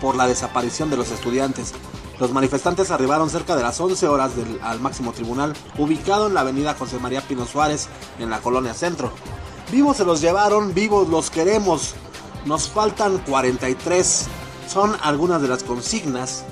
por 0.00 0.16
la 0.16 0.26
desaparición 0.26 0.90
de 0.90 0.96
los 0.96 1.12
estudiantes. 1.12 1.72
Los 2.18 2.32
manifestantes 2.32 2.90
arribaron 2.90 3.30
cerca 3.30 3.54
de 3.54 3.62
las 3.62 3.80
11 3.80 4.08
horas 4.08 4.32
al 4.62 4.80
máximo 4.80 5.12
tribunal, 5.12 5.54
ubicado 5.78 6.26
en 6.26 6.34
la 6.34 6.40
avenida 6.40 6.74
José 6.74 6.98
María 6.98 7.20
Pino 7.20 7.46
Suárez, 7.46 7.88
en 8.18 8.28
la 8.28 8.40
colonia 8.40 8.74
Centro. 8.74 9.12
Vivos 9.70 9.98
se 9.98 10.04
los 10.04 10.20
llevaron, 10.20 10.74
vivos 10.74 11.08
los 11.08 11.30
queremos. 11.30 11.94
Nos 12.48 12.70
faltan 12.70 13.18
43. 13.18 14.26
Son 14.72 14.96
algunas 15.02 15.42
de 15.42 15.48
las 15.48 15.62
consignas 15.62 16.44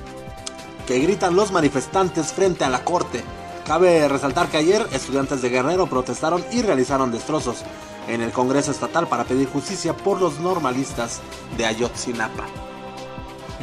que 0.86 0.98
gritan 0.98 1.34
los 1.34 1.52
manifestantes 1.52 2.34
frente 2.34 2.64
a 2.64 2.68
la 2.68 2.84
corte. 2.84 3.24
Cabe 3.66 4.06
resaltar 4.06 4.50
que 4.50 4.58
ayer 4.58 4.86
estudiantes 4.92 5.40
de 5.40 5.48
Guerrero 5.48 5.86
protestaron 5.86 6.44
y 6.52 6.60
realizaron 6.60 7.12
destrozos 7.12 7.62
en 8.08 8.20
el 8.20 8.30
Congreso 8.30 8.72
Estatal 8.72 9.08
para 9.08 9.24
pedir 9.24 9.48
justicia 9.48 9.96
por 9.96 10.20
los 10.20 10.38
normalistas 10.38 11.22
de 11.56 11.64
Ayotzinapa. 11.64 12.44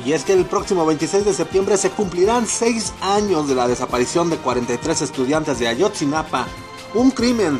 Y 0.04 0.14
es 0.14 0.24
que 0.24 0.34
el 0.34 0.46
próximo 0.46 0.88
26 0.88 1.26
de 1.26 1.34
septiembre 1.36 1.78
se 1.78 1.92
cumplirán 1.92 2.48
6 2.48 2.94
años 3.02 3.48
de 3.48 3.54
la 3.54 3.68
desaparición 3.68 4.32
de 4.32 4.38
43 4.38 5.04
estudiantes 5.04 5.60
de 5.60 5.68
Ayotzinapa, 5.68 6.48
un 6.96 7.12
crimen 7.12 7.60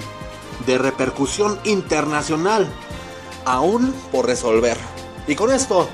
de 0.66 0.80
repercusión 0.80 1.60
internacional 1.64 2.68
aún 3.46 3.94
por 4.12 4.26
resolver. 4.26 4.78
Y 5.28 5.36
con 5.36 5.52
esto, 5.52 5.88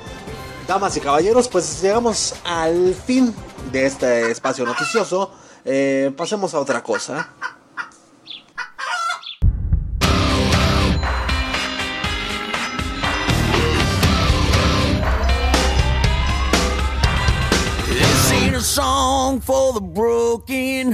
damas 0.68 0.96
y 0.98 1.00
caballeros, 1.00 1.48
pues 1.48 1.82
llegamos 1.82 2.36
al 2.44 2.94
fin 2.94 3.34
de 3.72 3.86
este 3.86 4.32
espacio 4.32 4.66
noticioso. 4.66 5.32
Eh, 5.66 6.12
pasemos 6.16 6.54
a 6.54 6.60
otra 6.60 6.82
cosa. 6.84 7.30
Broken. 19.82 20.94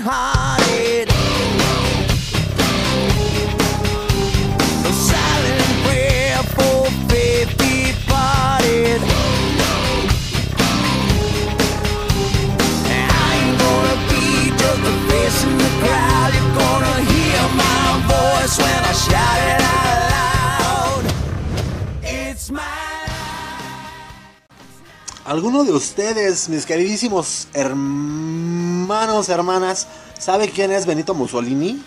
¿Alguno 25.25 25.63
de 25.63 25.73
ustedes, 25.73 26.49
mis 26.49 26.67
queridísimos 26.67 27.47
hermanos, 27.53 29.27
hermanas, 29.27 29.88
sabe 30.19 30.49
quién 30.49 30.71
es 30.71 30.86
Benito 30.86 31.15
Mussolini? 31.15 31.83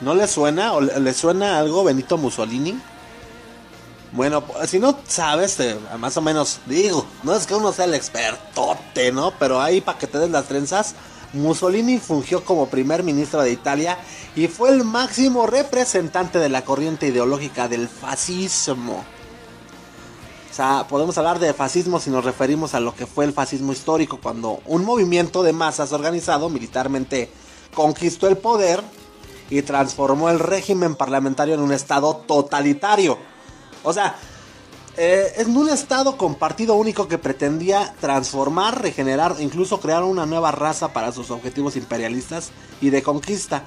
¿No 0.00 0.14
le 0.14 0.28
suena 0.28 0.72
o 0.72 0.80
le 0.80 1.14
suena 1.14 1.58
algo 1.58 1.82
Benito 1.82 2.16
Mussolini? 2.16 2.80
Bueno, 4.12 4.44
si 4.68 4.78
no 4.78 4.96
sabes, 5.08 5.58
más 5.98 6.16
o 6.16 6.22
menos 6.22 6.60
digo, 6.66 7.04
no 7.24 7.34
es 7.34 7.44
que 7.44 7.56
uno 7.56 7.72
sea 7.72 7.86
el 7.86 7.94
expertote, 7.94 9.10
¿no? 9.10 9.32
Pero 9.32 9.60
ahí 9.60 9.80
para 9.80 9.98
que 9.98 10.06
te 10.06 10.18
den 10.18 10.30
las 10.30 10.44
trenzas, 10.44 10.94
Mussolini 11.32 11.98
fungió 11.98 12.44
como 12.44 12.68
primer 12.68 13.02
ministro 13.02 13.42
de 13.42 13.52
Italia 13.52 13.98
y 14.34 14.48
fue 14.48 14.70
el 14.70 14.84
máximo 14.84 15.46
representante 15.46 16.38
de 16.38 16.48
la 16.48 16.64
corriente 16.64 17.08
ideológica 17.08 17.68
del 17.68 17.88
fascismo. 17.88 19.04
O 20.50 20.54
sea, 20.54 20.86
podemos 20.88 21.16
hablar 21.18 21.38
de 21.38 21.54
fascismo 21.54 22.00
si 22.00 22.10
nos 22.10 22.24
referimos 22.24 22.74
a 22.74 22.80
lo 22.80 22.94
que 22.94 23.06
fue 23.06 23.24
el 23.24 23.32
fascismo 23.32 23.72
histórico, 23.72 24.18
cuando 24.20 24.60
un 24.66 24.84
movimiento 24.84 25.42
de 25.42 25.52
masas 25.52 25.92
organizado 25.92 26.48
militarmente 26.48 27.30
conquistó 27.74 28.26
el 28.26 28.38
poder 28.38 28.82
y 29.50 29.62
transformó 29.62 30.30
el 30.30 30.40
régimen 30.40 30.96
parlamentario 30.96 31.54
en 31.54 31.60
un 31.60 31.72
estado 31.72 32.16
totalitario. 32.16 33.18
O 33.84 33.92
sea, 33.92 34.16
eh, 34.98 35.32
en 35.36 35.56
un 35.56 35.68
estado 35.68 36.16
con 36.16 36.34
partido 36.34 36.74
único 36.74 37.06
que 37.06 37.18
pretendía 37.18 37.94
transformar, 38.00 38.82
regenerar, 38.82 39.36
incluso 39.38 39.80
crear 39.80 40.02
una 40.02 40.26
nueva 40.26 40.50
raza 40.50 40.92
para 40.92 41.12
sus 41.12 41.30
objetivos 41.30 41.76
imperialistas 41.76 42.50
y 42.80 42.90
de 42.90 43.02
conquista. 43.02 43.62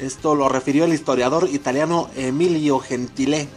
Esto 0.00 0.34
lo 0.34 0.48
refirió 0.48 0.84
el 0.84 0.92
historiador 0.92 1.48
italiano 1.48 2.10
Emilio 2.16 2.80
Gentile. 2.80 3.48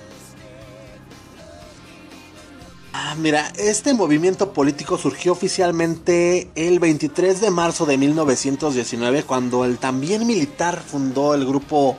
Ah, 2.93 3.15
mira, 3.17 3.51
este 3.57 3.95
movimiento 3.95 4.53
político 4.53 4.99
surgió 4.99 5.31
oficialmente 5.31 6.51
el 6.53 6.79
23 6.79 7.41
de 7.41 7.49
marzo 7.49 7.87
de 7.87 7.97
1919 7.97 9.23
cuando 9.23 9.65
el 9.65 9.79
también 9.79 10.27
militar 10.27 10.83
fundó 10.85 11.33
el 11.33 11.47
grupo 11.47 11.97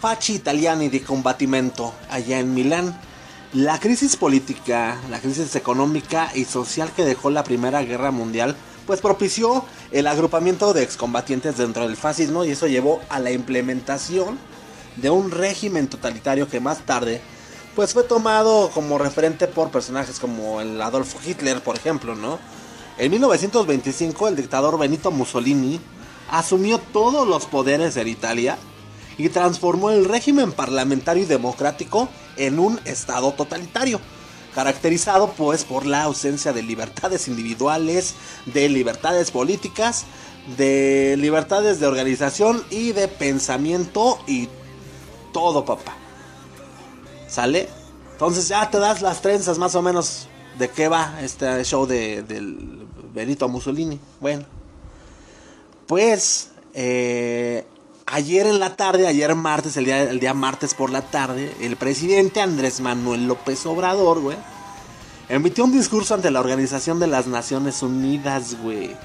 Facci 0.00 0.34
Italiani 0.34 0.88
di 0.88 1.00
Combattimento 1.00 1.92
allá 2.10 2.40
en 2.40 2.54
Milán. 2.54 3.00
La 3.54 3.80
crisis 3.80 4.14
política, 4.16 5.00
la 5.08 5.20
crisis 5.20 5.56
económica 5.56 6.30
y 6.34 6.44
social 6.44 6.92
que 6.94 7.06
dejó 7.06 7.30
la 7.30 7.44
Primera 7.44 7.82
Guerra 7.82 8.10
Mundial 8.10 8.54
pues 8.86 9.00
propició 9.00 9.64
el 9.90 10.06
agrupamiento 10.06 10.74
de 10.74 10.82
excombatientes 10.82 11.56
dentro 11.56 11.86
del 11.86 11.96
fascismo 11.96 12.44
y 12.44 12.50
eso 12.50 12.66
llevó 12.66 13.00
a 13.08 13.18
la 13.20 13.30
implementación 13.30 14.38
de 14.96 15.08
un 15.08 15.30
régimen 15.30 15.88
totalitario 15.88 16.46
que 16.46 16.60
más 16.60 16.80
tarde 16.80 17.22
pues 17.74 17.94
fue 17.94 18.02
tomado 18.02 18.68
como 18.68 18.98
referente 18.98 19.46
por 19.46 19.70
personajes 19.70 20.18
como 20.18 20.60
el 20.60 20.82
Adolfo 20.82 21.18
Hitler, 21.24 21.62
por 21.62 21.76
ejemplo, 21.76 22.14
¿no? 22.14 22.38
En 22.98 23.10
1925 23.10 24.28
el 24.28 24.36
dictador 24.36 24.78
Benito 24.78 25.10
Mussolini 25.10 25.80
asumió 26.30 26.76
todos 26.76 27.26
los 27.26 27.46
poderes 27.46 27.96
en 27.96 28.08
Italia 28.08 28.58
y 29.16 29.30
transformó 29.30 29.90
el 29.90 30.04
régimen 30.04 30.52
parlamentario 30.52 31.22
y 31.22 31.26
democrático 31.26 32.10
en 32.38 32.58
un 32.58 32.80
estado 32.84 33.32
totalitario, 33.32 34.00
caracterizado 34.54 35.32
pues 35.36 35.64
por 35.64 35.86
la 35.86 36.04
ausencia 36.04 36.52
de 36.52 36.62
libertades 36.62 37.28
individuales, 37.28 38.14
de 38.46 38.68
libertades 38.68 39.30
políticas, 39.30 40.06
de 40.56 41.16
libertades 41.18 41.78
de 41.80 41.86
organización 41.86 42.64
y 42.70 42.92
de 42.92 43.08
pensamiento 43.08 44.18
y 44.26 44.48
todo, 45.32 45.64
papá. 45.64 45.96
¿Sale? 47.28 47.68
Entonces 48.12 48.48
ya 48.48 48.70
te 48.70 48.78
das 48.78 49.02
las 49.02 49.20
trenzas 49.20 49.58
más 49.58 49.74
o 49.74 49.82
menos 49.82 50.28
de 50.58 50.70
qué 50.70 50.88
va 50.88 51.18
este 51.22 51.62
show 51.64 51.86
de, 51.86 52.22
del 52.22 52.86
Benito 53.12 53.48
Mussolini. 53.48 54.00
Bueno, 54.20 54.44
pues 55.86 56.50
eh, 56.74 57.64
ayer 58.12 58.46
en 58.46 58.58
la 58.58 58.76
tarde, 58.76 59.06
ayer 59.06 59.34
martes, 59.34 59.76
el 59.76 59.84
día, 59.84 60.02
el 60.02 60.20
día 60.20 60.34
martes 60.34 60.74
por 60.74 60.90
la 60.90 61.02
tarde, 61.02 61.54
el 61.60 61.76
presidente 61.76 62.40
Andrés 62.40 62.80
Manuel 62.80 63.26
López 63.26 63.64
Obrador, 63.66 64.20
güey, 64.20 64.36
emitió 65.28 65.64
un 65.64 65.72
discurso 65.72 66.14
ante 66.14 66.30
la 66.30 66.40
Organización 66.40 66.98
de 66.98 67.06
las 67.06 67.26
Naciones 67.26 67.82
Unidas, 67.82 68.56
güey. 68.62 68.96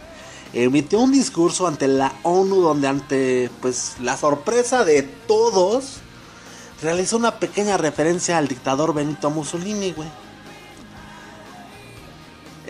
Emitió 0.54 1.00
un 1.00 1.12
discurso 1.12 1.68
ante 1.68 1.88
la 1.88 2.14
ONU 2.22 2.62
donde 2.62 2.88
ante 2.88 3.50
pues 3.62 3.96
la 4.00 4.16
sorpresa 4.18 4.86
de 4.86 5.02
todos 5.02 5.98
realizó 6.82 7.18
una 7.18 7.40
pequeña 7.40 7.78
referencia 7.78 8.38
al 8.38 8.48
dictador 8.48 8.94
Benito 8.94 9.30
Mussolini, 9.32 9.94
güey. 9.94 10.10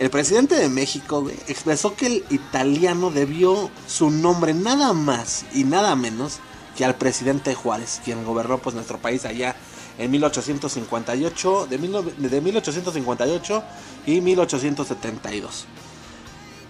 El 0.04 0.10
presidente 0.10 0.56
de 0.56 0.68
México, 0.68 1.30
expresó 1.48 1.96
que 1.96 2.04
el 2.06 2.24
italiano 2.28 3.10
debió 3.10 3.70
su 3.86 4.10
nombre 4.10 4.52
nada 4.52 4.92
más 4.92 5.46
y 5.54 5.64
nada 5.64 5.96
menos 5.96 6.40
que 6.76 6.84
al 6.84 6.94
presidente 6.96 7.54
Juárez, 7.54 8.02
quien 8.04 8.22
gobernó 8.22 8.58
pues 8.58 8.74
nuestro 8.74 8.98
país 8.98 9.24
allá 9.24 9.56
en 9.96 10.10
1858, 10.10 11.68
de, 11.70 11.78
mil 11.78 11.90
nove- 11.94 12.14
de 12.16 12.38
1858 12.42 13.62
y 14.04 14.20
1872. 14.20 15.64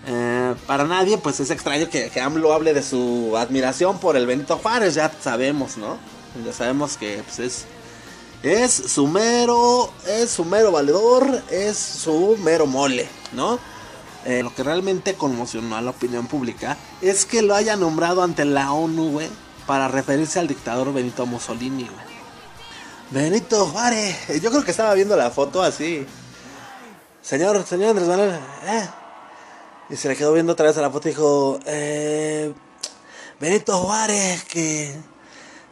Eh, 0.07 0.55
para 0.69 0.85
nadie 0.85 1.19
pues 1.19 1.41
es 1.41 1.51
extraño 1.51 1.91
que, 1.91 2.11
que 2.11 2.21
AMLO 2.21 2.53
hable 2.53 2.73
de 2.73 2.85
su 2.85 3.35
admiración 3.37 3.99
por 3.99 4.17
el 4.17 4.27
Benito 4.27 4.59
Juárez, 4.59 4.95
ya 4.95 5.11
sabemos, 5.21 5.77
¿no? 5.77 5.97
Ya 6.47 6.53
sabemos 6.53 6.97
que 6.97 7.21
pues, 7.25 7.41
es, 7.41 7.65
es 8.45 8.71
su 8.73 9.09
mero, 9.09 9.91
es 10.07 10.31
su 10.31 10.45
mero 10.45 10.71
valedor, 10.71 11.43
es 11.51 11.77
su 11.77 12.37
mero 12.41 12.67
mole, 12.67 13.09
¿no? 13.35 13.59
Eh, 14.25 14.43
lo 14.43 14.55
que 14.55 14.63
realmente 14.63 15.15
conmocionó 15.15 15.77
a 15.77 15.83
la 15.83 15.91
opinión 15.91 16.27
pública 16.27 16.79
es 17.03 17.27
que 17.27 17.43
lo 17.43 17.55
haya 17.55 17.77
nombrado 17.77 18.23
ante 18.23 18.47
la 18.47 18.73
ONU, 18.73 19.11
güey, 19.11 19.29
para 19.67 19.89
referirse 19.89 20.39
al 20.39 20.49
dictador 20.49 20.93
Benito 20.95 21.27
Mussolini, 21.27 21.85
güey. 21.85 22.15
Benito 23.11 23.67
Juárez, 23.67 24.17
yo 24.43 24.51
creo 24.51 24.65
que 24.65 24.71
estaba 24.71 24.95
viendo 24.95 25.15
la 25.15 25.31
foto 25.31 25.63
así. 25.63 26.07
Señor, 27.21 27.65
señor 27.67 27.91
Andrés 27.91 28.09
Manuel, 28.09 28.41
eh. 28.67 28.89
Y 29.91 29.97
se 29.97 30.09
le 30.09 30.17
quedó 30.17 30.33
viendo 30.33 30.53
otra 30.53 30.67
vez 30.67 30.79
a 30.79 30.81
la 30.81 30.91
foto 30.91 31.09
y 31.09 31.11
dijo, 31.11 31.61
eh, 31.67 32.55
Benito 33.39 33.77
Juárez, 33.77 34.45
que 34.45 34.97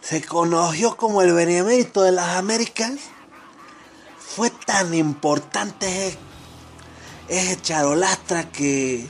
se 0.03 0.23
conoció 0.23 0.97
como 0.97 1.23
el 1.23 1.33
benemérito 1.33 2.03
de 2.03 2.13
las 2.13 2.37
Américas, 2.37 2.93
fue 4.19 4.51
tan 4.51 4.93
importante 4.93 6.19
ese, 7.33 7.61
charolastra 7.61 8.51
que 8.51 9.07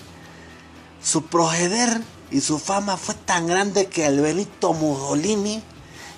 su 1.03 1.25
proceder 1.27 2.01
y 2.31 2.41
su 2.41 2.59
fama 2.59 2.97
fue 2.97 3.15
tan 3.15 3.47
grande 3.47 3.87
que 3.87 4.07
el 4.07 4.21
Benito 4.21 4.73
Mussolini 4.73 5.63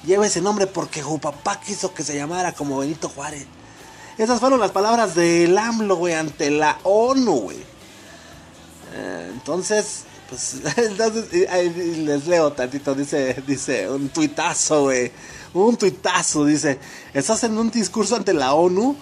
lleva 0.04 0.26
ese 0.26 0.42
nombre 0.42 0.66
porque 0.66 1.02
su 1.02 1.18
papá 1.18 1.60
quiso 1.60 1.94
que 1.94 2.04
se 2.04 2.14
llamara 2.14 2.52
como 2.52 2.78
Benito 2.78 3.08
Juárez. 3.08 3.46
Esas 4.18 4.38
fueron 4.38 4.60
las 4.60 4.70
palabras 4.70 5.14
del 5.14 5.56
AMLO, 5.56 5.96
güey, 5.96 6.14
ante 6.14 6.50
la 6.50 6.78
ONU, 6.84 7.32
güey. 7.40 7.58
Eh, 8.94 9.30
entonces, 9.32 10.04
Pues 10.28 10.56
entonces 10.76 11.32
les 11.98 12.26
leo 12.26 12.52
tantito, 12.52 12.94
dice, 12.94 13.42
dice 13.46 13.90
un 13.90 14.10
tuitazo, 14.10 14.82
güey. 14.82 15.10
Un 15.54 15.76
tuitazo, 15.76 16.44
dice, 16.44 16.78
estás 17.12 17.44
en 17.44 17.56
un 17.56 17.70
discurso 17.70 18.14
ante 18.14 18.34
la 18.34 18.54
ONU 18.54 18.96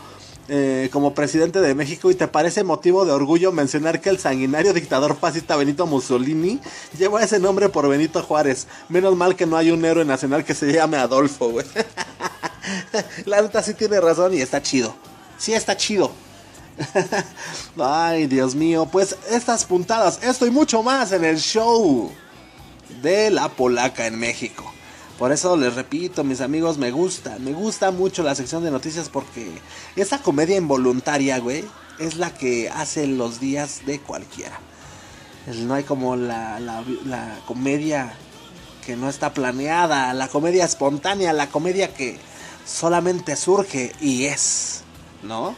eh, 0.48 0.88
como 0.92 1.14
presidente 1.14 1.60
de 1.60 1.74
México 1.74 2.10
y 2.10 2.14
te 2.14 2.26
parece 2.28 2.64
motivo 2.64 3.04
de 3.04 3.12
orgullo 3.12 3.52
mencionar 3.52 4.00
que 4.00 4.10
el 4.10 4.18
sanguinario 4.18 4.72
dictador 4.72 5.16
fascista 5.16 5.56
Benito 5.56 5.86
Mussolini 5.86 6.60
lleva 6.98 7.22
ese 7.22 7.38
nombre 7.38 7.68
por 7.68 7.88
Benito 7.88 8.22
Juárez. 8.22 8.66
Menos 8.88 9.16
mal 9.16 9.36
que 9.36 9.46
no 9.46 9.56
hay 9.56 9.70
un 9.70 9.84
héroe 9.84 10.04
nacional 10.04 10.44
que 10.44 10.54
se 10.54 10.72
llame 10.72 10.96
Adolfo, 10.96 11.50
güey. 11.50 11.66
La 13.24 13.40
neta 13.40 13.62
sí 13.62 13.74
tiene 13.74 14.00
razón 14.00 14.34
y 14.34 14.40
está 14.40 14.60
chido. 14.60 14.94
Sí 15.38 15.54
está 15.54 15.76
chido. 15.76 16.10
Ay, 17.78 18.26
Dios 18.26 18.54
mío, 18.54 18.88
pues 18.90 19.16
estas 19.30 19.64
puntadas, 19.64 20.20
esto 20.22 20.46
y 20.46 20.50
mucho 20.50 20.82
más 20.82 21.12
en 21.12 21.24
el 21.24 21.38
show 21.38 22.10
de 23.02 23.30
la 23.30 23.48
polaca 23.48 24.06
en 24.06 24.18
México. 24.18 24.71
Por 25.22 25.30
eso 25.30 25.56
les 25.56 25.76
repito, 25.76 26.24
mis 26.24 26.40
amigos, 26.40 26.78
me 26.78 26.90
gusta, 26.90 27.38
me 27.38 27.52
gusta 27.52 27.92
mucho 27.92 28.24
la 28.24 28.34
sección 28.34 28.64
de 28.64 28.72
noticias 28.72 29.08
porque 29.08 29.52
esa 29.94 30.20
comedia 30.20 30.56
involuntaria, 30.56 31.38
güey, 31.38 31.64
es 32.00 32.16
la 32.16 32.34
que 32.34 32.68
hace 32.68 33.06
los 33.06 33.38
días 33.38 33.86
de 33.86 34.00
cualquiera. 34.00 34.58
No 35.46 35.74
hay 35.74 35.84
como 35.84 36.16
la 36.16 37.38
comedia 37.46 38.14
que 38.84 38.96
no 38.96 39.08
está 39.08 39.32
planeada, 39.32 40.12
la 40.12 40.26
comedia 40.26 40.64
espontánea, 40.64 41.32
la 41.32 41.50
comedia 41.50 41.94
que 41.94 42.18
solamente 42.66 43.36
surge 43.36 43.92
y 44.00 44.24
es, 44.24 44.82
¿no? 45.22 45.54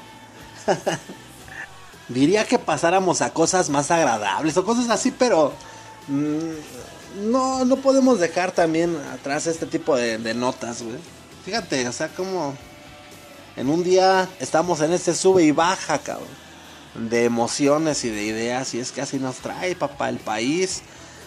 Diría 2.10 2.44
que 2.44 2.58
pasáramos 2.58 3.22
a 3.22 3.32
cosas 3.32 3.70
más 3.70 3.90
agradables 3.90 4.58
o 4.58 4.64
cosas 4.66 4.90
así, 4.90 5.10
pero 5.10 5.54
mm, 6.08 6.52
no, 7.16 7.64
no 7.64 7.76
podemos 7.76 8.18
dejar 8.18 8.52
también 8.52 8.96
atrás 9.12 9.46
este 9.46 9.66
tipo 9.66 9.96
de, 9.96 10.34
notas, 10.34 10.82
güey. 10.82 10.96
Fíjate, 11.44 11.86
o 11.88 11.92
sea, 11.92 12.08
como 12.08 12.54
en 13.56 13.68
un 13.68 13.84
día 13.84 14.28
estamos 14.40 14.80
en 14.80 14.92
este 14.92 15.14
sube 15.14 15.44
y 15.44 15.52
baja, 15.52 15.98
cabrón, 15.98 16.28
de 16.94 17.24
emociones 17.24 18.04
y 18.04 18.10
de 18.10 18.24
ideas, 18.24 18.74
y 18.74 18.80
es 18.80 18.92
que 18.92 19.02
así 19.02 19.18
nos 19.18 19.36
trae, 19.36 19.76
papá, 19.76 20.08
el 20.08 20.18
país, 20.18 20.82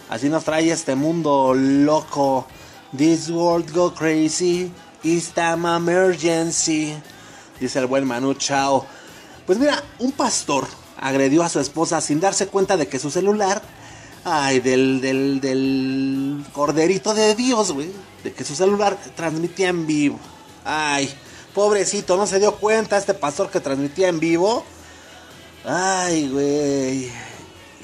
así 0.08 0.28
nos 0.28 0.44
trae 0.44 0.70
este 0.70 0.94
mundo 0.94 1.54
loco. 1.54 2.46
This 2.96 3.28
world 3.28 3.70
go 3.72 3.94
crazy, 3.94 4.72
it's 5.02 5.32
emergency, 5.36 6.94
dice 7.60 7.78
el 7.78 7.86
buen 7.86 8.06
Manu 8.06 8.34
Chao. 8.34 8.84
Pues 9.46 9.58
mira, 9.58 9.82
un 9.98 10.12
pastor 10.12 10.66
agredió 11.00 11.42
a 11.42 11.48
su 11.48 11.60
esposa 11.60 12.00
sin 12.00 12.20
darse 12.20 12.48
cuenta 12.48 12.76
de 12.76 12.88
que 12.88 12.98
su 12.98 13.10
celular, 13.10 13.62
ay, 14.30 14.60
del, 14.60 15.00
del, 15.00 15.40
del 15.40 16.44
corderito 16.52 17.14
de 17.14 17.34
Dios, 17.34 17.72
güey, 17.72 17.90
de 18.22 18.32
que 18.32 18.44
su 18.44 18.54
celular 18.54 18.98
transmitía 19.16 19.68
en 19.68 19.86
vivo. 19.86 20.18
Ay, 20.64 21.12
pobrecito, 21.54 22.16
no 22.16 22.26
se 22.26 22.38
dio 22.38 22.54
cuenta 22.56 22.98
este 22.98 23.14
pastor 23.14 23.50
que 23.50 23.60
transmitía 23.60 24.08
en 24.08 24.20
vivo. 24.20 24.64
Ay, 25.64 26.28
güey. 26.28 27.10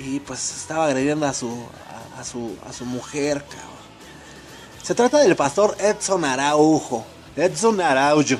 Y 0.00 0.20
pues 0.20 0.52
estaba 0.56 0.86
agrediendo 0.86 1.26
a 1.26 1.34
su, 1.34 1.50
a, 2.18 2.24
su, 2.24 2.56
a 2.68 2.72
su 2.72 2.84
mujer, 2.84 3.44
cabrón. 3.44 3.74
Se 4.82 4.94
trata 4.94 5.18
del 5.18 5.34
pastor 5.36 5.76
Edson 5.80 6.24
Araujo. 6.24 7.06
Edson 7.36 7.80
Araujo. 7.80 8.36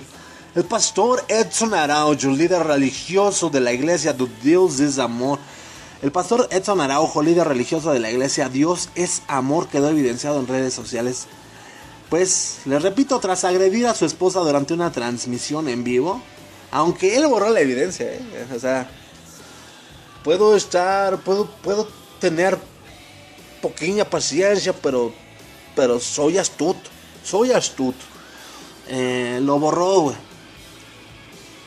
El 0.54 0.64
pastor 0.64 1.24
Edson 1.28 1.74
Araujo, 1.74 2.28
líder 2.28 2.64
religioso 2.64 3.50
de 3.50 3.60
la 3.60 3.72
iglesia 3.72 4.12
de 4.12 4.28
Dios 4.42 4.78
es 4.80 4.98
amor. 4.98 5.38
El 6.04 6.12
pastor 6.12 6.48
Edson 6.50 6.82
Araujo, 6.82 7.22
líder 7.22 7.48
religioso 7.48 7.90
de 7.90 7.98
la 7.98 8.10
iglesia 8.10 8.50
Dios 8.50 8.90
es 8.94 9.22
amor, 9.26 9.68
quedó 9.68 9.88
evidenciado 9.88 10.38
en 10.38 10.46
redes 10.46 10.74
sociales. 10.74 11.26
Pues, 12.10 12.58
les 12.66 12.82
repito, 12.82 13.18
tras 13.20 13.42
agredir 13.44 13.86
a 13.86 13.94
su 13.94 14.04
esposa 14.04 14.40
durante 14.40 14.74
una 14.74 14.92
transmisión 14.92 15.66
en 15.66 15.82
vivo, 15.82 16.20
aunque 16.70 17.16
él 17.16 17.26
borró 17.26 17.48
la 17.48 17.60
evidencia, 17.60 18.04
¿eh? 18.04 18.20
o 18.54 18.58
sea, 18.58 18.86
puedo 20.22 20.54
estar, 20.54 21.20
puedo, 21.20 21.46
puedo 21.62 21.88
tener 22.20 22.58
pequeña 23.62 24.04
paciencia, 24.04 24.74
pero, 24.74 25.10
pero 25.74 25.98
soy 26.00 26.36
astuto, 26.36 26.90
soy 27.24 27.52
astuto. 27.52 28.04
Eh, 28.88 29.38
lo 29.40 29.58
borró, 29.58 30.00
güey. 30.00 30.16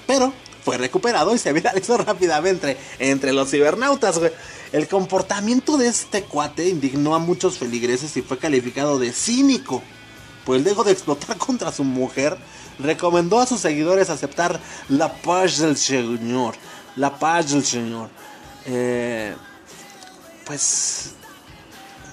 Pero 0.06 0.32
fue 0.68 0.78
recuperado 0.78 1.34
y 1.34 1.38
se 1.38 1.54
viralizó 1.54 1.98
rápidamente 1.98 2.76
entre 3.00 3.32
los 3.32 3.50
cibernautas. 3.50 4.20
El 4.74 4.90
comportamiento 4.90 5.78
de 5.78 5.88
este 5.88 6.24
cuate 6.24 6.68
indignó 6.68 7.16
a 7.16 7.20
muchos 7.20 7.58
feligreses 7.58 8.18
y 8.18 8.22
fue 8.22 8.38
calificado 8.38 9.00
de 9.00 9.14
cínico. 9.14 9.82
Pues 10.44 10.62
luego 10.64 10.84
de 10.84 10.92
explotar 10.92 11.38
contra 11.38 11.72
su 11.72 11.86
mujer, 11.86 12.38
recomendó 12.80 13.40
a 13.40 13.46
sus 13.46 13.62
seguidores 13.62 14.10
aceptar 14.10 14.60
la 14.90 15.14
paz 15.14 15.60
del 15.60 15.78
Señor. 15.78 16.56
La 16.98 17.18
paz 17.18 17.52
del 17.52 17.64
Señor. 17.64 18.10
Eh, 18.66 19.34
pues, 20.46 21.12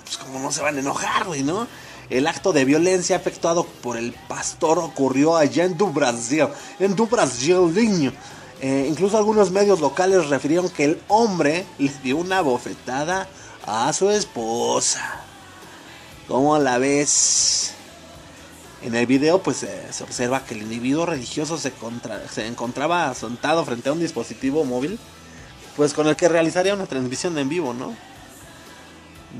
pues 0.04 0.16
como 0.16 0.38
no 0.38 0.52
se 0.52 0.62
van 0.62 0.76
a 0.76 0.78
enojar, 0.78 1.24
güey, 1.24 1.42
¿no? 1.42 1.66
El 2.08 2.28
acto 2.28 2.52
de 2.52 2.64
violencia 2.64 3.16
efectuado 3.16 3.64
por 3.64 3.96
el 3.96 4.12
pastor 4.28 4.78
ocurrió 4.78 5.36
allá 5.36 5.64
en 5.64 5.76
Du 5.76 5.88
Brasil, 5.88 6.46
en 6.78 6.94
Du 6.94 7.08
Brasil, 7.08 7.74
niño. 7.74 8.12
Eh, 8.60 8.86
incluso 8.88 9.18
algunos 9.18 9.50
medios 9.50 9.80
locales 9.80 10.28
refirieron 10.28 10.68
que 10.70 10.84
el 10.84 11.02
hombre 11.08 11.66
le 11.78 11.92
dio 12.02 12.16
una 12.16 12.40
bofetada 12.40 13.28
a 13.66 13.92
su 13.92 14.10
esposa. 14.10 15.20
¿Cómo 16.28 16.58
la 16.58 16.78
ves? 16.78 17.72
En 18.82 18.94
el 18.94 19.06
video 19.06 19.42
pues 19.42 19.62
eh, 19.62 19.88
se 19.90 20.04
observa 20.04 20.44
que 20.44 20.54
el 20.54 20.62
individuo 20.62 21.06
religioso 21.06 21.56
se, 21.56 21.72
se 22.30 22.46
encontraba 22.46 23.14
sentado 23.14 23.64
frente 23.64 23.88
a 23.88 23.92
un 23.92 24.00
dispositivo 24.00 24.64
móvil 24.64 24.98
pues 25.76 25.92
con 25.92 26.06
el 26.06 26.16
que 26.16 26.28
realizaría 26.28 26.74
una 26.74 26.86
transmisión 26.86 27.36
en 27.38 27.48
vivo, 27.48 27.74
¿no? 27.74 27.94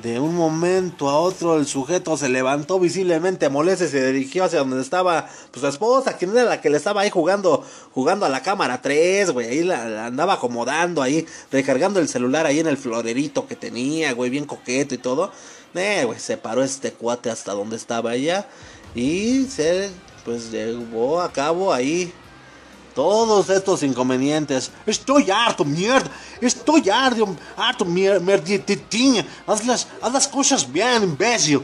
De 0.03 0.19
un 0.19 0.35
momento 0.35 1.09
a 1.09 1.19
otro 1.19 1.57
el 1.57 1.67
sujeto 1.67 2.17
se 2.17 2.29
levantó 2.29 2.81
visiblemente 2.81 3.49
molesto 3.49 3.85
y 3.85 3.89
se 3.89 4.13
dirigió 4.13 4.45
hacia 4.45 4.59
donde 4.59 4.81
estaba 4.81 5.29
pues, 5.53 5.61
su 5.61 5.69
esposa, 5.69 6.17
quien 6.17 6.33
era 6.33 6.45
la 6.45 6.61
que 6.61 6.69
le 6.69 6.79
estaba 6.79 7.03
ahí 7.03 7.11
jugando, 7.11 7.65
jugando 7.93 8.27
a 8.27 8.29
la 8.29 8.43
cámara 8.43 8.83
3, 8.83 9.31
güey, 9.31 9.49
ahí 9.49 9.63
la, 9.63 9.89
la 9.89 10.07
andaba 10.07 10.35
acomodando 10.35 11.01
ahí, 11.01 11.27
recargando 11.53 12.01
el 12.01 12.09
celular 12.09 12.45
ahí 12.45 12.59
en 12.59 12.67
el 12.67 12.77
florerito 12.77 13.47
que 13.47 13.55
tenía, 13.55 14.13
güey, 14.15 14.31
bien 14.31 14.47
coqueto 14.47 14.97
y 14.97 14.99
todo. 14.99 15.31
Eh, 15.75 16.05
güey, 16.05 16.19
se 16.19 16.37
paró 16.37 16.65
este 16.65 16.93
cuate 16.93 17.31
hasta 17.31 17.53
donde 17.53 17.77
estaba 17.77 18.15
ella 18.15 18.49
y 18.95 19.45
se 19.45 19.91
pues 20.25 20.51
llevó 20.51 21.21
a 21.21 21.33
cabo 21.33 21.73
ahí 21.73 22.13
todos 22.95 23.51
estos 23.51 23.83
inconvenientes. 23.83 24.71
Estoy 24.87 25.31
harto, 25.31 25.65
mierda. 25.65 26.11
Estoy 26.41 26.89
harto, 26.89 27.35
harto, 27.57 27.85
mier- 27.85 28.21
mierditinha. 28.21 29.27
Haz 29.47 29.65
las, 29.67 29.89
haz 30.01 30.13
las 30.13 30.29
cosas 30.29 30.71
bien, 30.71 31.03
imbécil. 31.03 31.61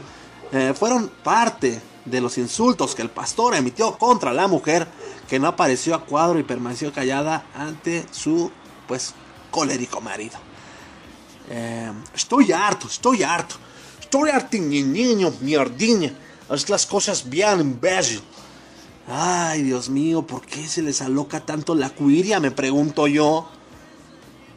Eh, 0.51 0.73
fueron 0.77 1.09
parte 1.23 1.81
de 2.03 2.19
los 2.21 2.37
insultos 2.37 2.93
que 2.95 3.01
el 3.01 3.09
pastor 3.09 3.55
emitió 3.55 3.97
contra 3.97 4.33
la 4.33 4.47
mujer, 4.47 4.87
que 5.29 5.39
no 5.39 5.47
apareció 5.47 5.95
a 5.95 6.03
cuadro 6.03 6.39
y 6.39 6.43
permaneció 6.43 6.91
callada 6.91 7.45
ante 7.55 8.05
su, 8.11 8.51
pues, 8.87 9.13
colérico 9.49 10.01
marido. 10.01 10.37
Eh, 11.49 11.91
estoy 12.15 12.51
harto, 12.51 12.87
estoy 12.87 13.23
harto. 13.23 13.55
Estoy 13.99 14.29
harto, 14.29 14.57
niño, 14.57 15.31
mierdinha. 15.39 16.13
Haz 16.49 16.67
las 16.69 16.85
cosas 16.85 17.29
bien, 17.29 17.61
imbécil. 17.61 18.21
Ay, 19.13 19.63
Dios 19.63 19.89
mío, 19.89 20.21
¿por 20.21 20.45
qué 20.45 20.65
se 20.69 20.81
les 20.81 21.01
aloca 21.01 21.41
tanto 21.41 21.75
la 21.75 21.89
cuiria? 21.89 22.39
Me 22.39 22.49
pregunto 22.49 23.07
yo. 23.07 23.45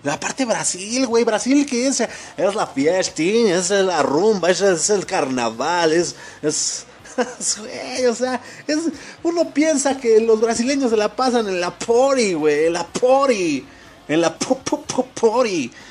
Aparte 0.05 0.45
Brasil, 0.45 1.09
güey, 1.09 1.25
Brasil 1.25 1.67
que 1.67 1.89
es, 1.89 2.01
es 2.01 2.55
la 2.55 2.69
fiesta, 2.69 3.23
es 3.23 3.71
la 3.71 4.01
rumba, 4.05 4.51
es, 4.51 4.61
es 4.61 4.91
el 4.91 5.07
carnaval, 5.07 5.93
es, 5.93 6.15
es, 6.41 6.87
es, 7.17 7.59
güey, 7.59 8.07
o 8.07 8.15
sea, 8.15 8.41
es, 8.69 8.79
uno 9.25 9.53
piensa 9.53 9.97
que 9.97 10.21
los 10.21 10.41
brasileños 10.41 10.91
se 10.91 10.99
la 10.99 11.17
pasan 11.17 11.49
en 11.49 11.61
la 11.61 11.77
pori, 11.77 12.35
güey, 12.35 12.67
en 12.67 12.75
la 12.75 12.87
pori, 12.87 13.67
en 14.07 14.21
la 14.21 14.39
po, 14.39 14.59
po, 14.59 14.83
po, 14.83 15.05
pori. 15.07 15.73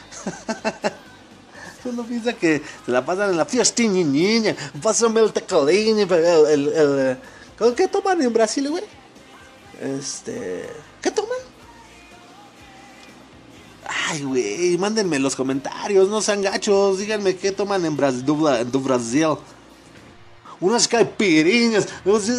Uno 1.85 2.03
piensa 2.03 2.31
que 2.31 2.61
se 2.85 2.91
la 2.93 3.03
pasan 3.03 3.31
en 3.31 3.35
la 3.35 3.43
fiesta, 3.43 3.83
niña, 3.83 4.55
pásame 4.81 5.19
el 5.19 5.33
tecolín, 5.33 5.99
el, 5.99 6.13
el, 6.13 6.67
el, 6.69 7.17
¿Con 7.17 7.42
¿Qué 7.71 7.87
toman 7.87 8.21
en 8.21 8.33
Brasil, 8.33 8.69
güey? 8.69 8.83
Este. 9.79 10.69
¿Qué 11.01 11.11
toman? 11.11 11.37
Ay, 13.85 14.23
güey, 14.23 14.77
mándenme 14.77 15.17
en 15.17 15.23
los 15.23 15.35
comentarios, 15.35 16.09
no 16.09 16.21
sean 16.21 16.41
gachos, 16.41 16.99
díganme 16.99 17.35
qué 17.35 17.51
toman 17.51 17.85
en 17.85 17.95
Brasil. 17.95 18.25
En 18.27 18.83
Brasil. 18.83 19.37
Unas 20.59 20.87
caipirinhas, 20.87 21.87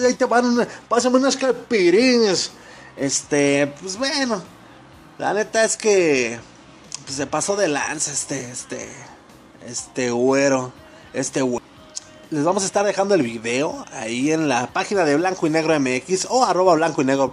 ahí 0.07 0.15
te 0.15 0.25
van, 0.25 0.47
una, 0.47 0.69
pásame 0.89 1.19
unas 1.19 1.37
caipirinhas. 1.37 2.51
Este, 2.97 3.67
pues 3.81 3.99
bueno, 3.99 4.43
la 5.19 5.35
neta 5.35 5.65
es 5.65 5.77
que 5.77 6.39
pues, 7.05 7.17
se 7.17 7.27
pasó 7.27 7.57
de 7.57 7.69
lanza 7.69 8.13
este, 8.13 8.51
este, 8.51 8.89
Este 9.67 10.11
güero. 10.11 10.73
Este 11.13 11.43
güero. 11.43 11.74
Les 12.35 12.43
vamos 12.43 12.65
a 12.65 12.67
estar 12.67 12.85
dejando 12.85 13.15
el 13.15 13.23
video 13.23 13.85
ahí 13.93 14.33
en 14.33 14.49
la 14.49 14.67
página 14.67 15.05
de 15.05 15.15
Blanco 15.15 15.47
y 15.47 15.51
Negro 15.51 15.79
MX 15.79 16.27
o 16.31 16.45
arroba 16.45 16.75
Blanco 16.75 17.01
y 17.01 17.05
Negro. 17.05 17.33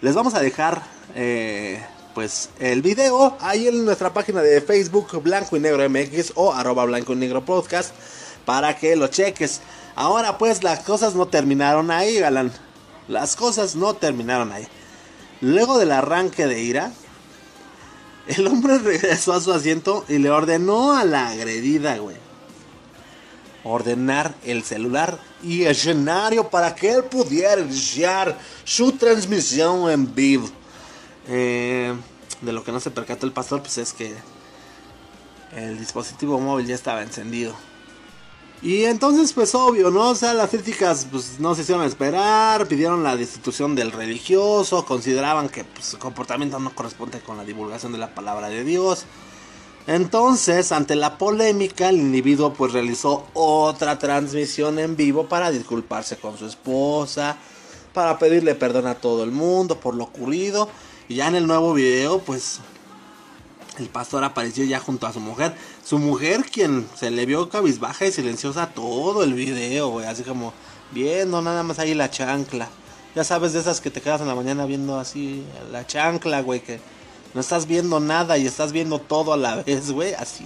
Les 0.00 0.14
vamos 0.14 0.34
a 0.34 0.38
dejar 0.40 0.80
eh, 1.16 1.84
pues 2.14 2.50
el 2.60 2.82
video 2.82 3.36
ahí 3.40 3.66
en 3.66 3.84
nuestra 3.84 4.14
página 4.14 4.40
de 4.40 4.60
Facebook 4.60 5.20
Blanco 5.24 5.56
y 5.56 5.60
Negro 5.60 5.90
MX 5.90 6.34
o 6.36 6.52
arroba 6.52 6.84
Blanco 6.84 7.14
y 7.14 7.16
Negro 7.16 7.44
Podcast 7.44 7.92
para 8.44 8.76
que 8.76 8.94
lo 8.94 9.08
cheques. 9.08 9.60
Ahora 9.96 10.38
pues 10.38 10.62
las 10.62 10.84
cosas 10.84 11.16
no 11.16 11.26
terminaron 11.26 11.90
ahí, 11.90 12.20
galán. 12.20 12.52
Las 13.08 13.34
cosas 13.34 13.74
no 13.74 13.94
terminaron 13.94 14.52
ahí. 14.52 14.68
Luego 15.40 15.78
del 15.78 15.90
arranque 15.90 16.46
de 16.46 16.62
ira, 16.62 16.92
el 18.28 18.46
hombre 18.46 18.78
regresó 18.78 19.32
a 19.32 19.40
su 19.40 19.52
asiento 19.52 20.04
y 20.08 20.18
le 20.18 20.30
ordenó 20.30 20.92
a 20.92 21.04
la 21.04 21.28
agredida, 21.28 21.96
güey. 21.98 22.16
Ordenar 23.64 24.34
el 24.44 24.62
celular 24.62 25.18
y 25.42 25.64
escenario 25.64 26.48
para 26.48 26.74
que 26.74 26.92
él 26.92 27.04
pudiera 27.04 27.60
iniciar 27.60 28.38
su 28.64 28.92
transmisión 28.92 29.90
en 29.90 30.14
vivo. 30.14 30.48
Eh, 31.26 31.94
de 32.40 32.52
lo 32.52 32.62
que 32.62 32.72
no 32.72 32.80
se 32.80 32.90
percató 32.90 33.26
el 33.26 33.32
pastor, 33.32 33.60
pues 33.62 33.78
es 33.78 33.92
que 33.92 34.14
el 35.56 35.78
dispositivo 35.78 36.38
móvil 36.38 36.66
ya 36.66 36.74
estaba 36.74 37.02
encendido. 37.02 37.54
Y 38.60 38.84
entonces, 38.84 39.32
pues 39.32 39.54
obvio, 39.54 39.90
¿no? 39.90 40.10
O 40.10 40.14
sea, 40.16 40.34
las 40.34 40.50
críticas 40.50 41.06
pues, 41.10 41.38
no 41.38 41.54
se 41.54 41.62
hicieron 41.62 41.84
esperar, 41.84 42.66
pidieron 42.66 43.04
la 43.04 43.16
destitución 43.16 43.76
del 43.76 43.92
religioso, 43.92 44.84
consideraban 44.84 45.48
que 45.48 45.62
pues, 45.62 45.86
su 45.86 45.98
comportamiento 45.98 46.58
no 46.58 46.74
corresponde 46.74 47.20
con 47.20 47.36
la 47.36 47.44
divulgación 47.44 47.92
de 47.92 47.98
la 47.98 48.14
palabra 48.14 48.48
de 48.48 48.64
Dios. 48.64 49.04
Entonces, 49.86 50.72
ante 50.72 50.96
la 50.96 51.16
polémica, 51.18 51.88
el 51.88 51.96
individuo 51.96 52.52
pues 52.52 52.72
realizó 52.72 53.26
otra 53.32 53.98
transmisión 53.98 54.78
en 54.78 54.96
vivo 54.96 55.28
para 55.28 55.50
disculparse 55.50 56.18
con 56.18 56.36
su 56.36 56.44
esposa, 56.44 57.38
para 57.94 58.18
pedirle 58.18 58.54
perdón 58.54 58.86
a 58.86 58.96
todo 58.96 59.24
el 59.24 59.30
mundo 59.30 59.80
por 59.80 59.94
lo 59.94 60.04
ocurrido. 60.04 60.68
Y 61.08 61.14
ya 61.14 61.28
en 61.28 61.36
el 61.36 61.46
nuevo 61.46 61.72
video, 61.72 62.18
pues 62.18 62.60
el 63.78 63.88
pastor 63.88 64.24
apareció 64.24 64.64
ya 64.64 64.78
junto 64.78 65.06
a 65.06 65.12
su 65.12 65.20
mujer. 65.20 65.54
Su 65.88 65.98
mujer, 65.98 66.44
quien 66.52 66.86
se 66.94 67.10
le 67.10 67.24
vio 67.24 67.48
cabizbaja 67.48 68.04
y 68.04 68.12
silenciosa 68.12 68.66
todo 68.74 69.24
el 69.24 69.32
video, 69.32 69.88
güey. 69.88 70.04
Así 70.04 70.22
como 70.22 70.52
viendo 70.90 71.40
nada 71.40 71.62
más 71.62 71.78
ahí 71.78 71.94
la 71.94 72.10
chancla. 72.10 72.68
Ya 73.14 73.24
sabes 73.24 73.54
de 73.54 73.60
esas 73.60 73.80
que 73.80 73.90
te 73.90 74.02
quedas 74.02 74.20
en 74.20 74.28
la 74.28 74.34
mañana 74.34 74.66
viendo 74.66 74.98
así 74.98 75.46
la 75.72 75.86
chancla, 75.86 76.42
güey. 76.42 76.60
Que 76.60 76.78
no 77.32 77.40
estás 77.40 77.66
viendo 77.66 78.00
nada 78.00 78.36
y 78.36 78.46
estás 78.46 78.70
viendo 78.70 78.98
todo 78.98 79.32
a 79.32 79.38
la 79.38 79.62
vez, 79.62 79.90
güey. 79.90 80.12
Así. 80.12 80.44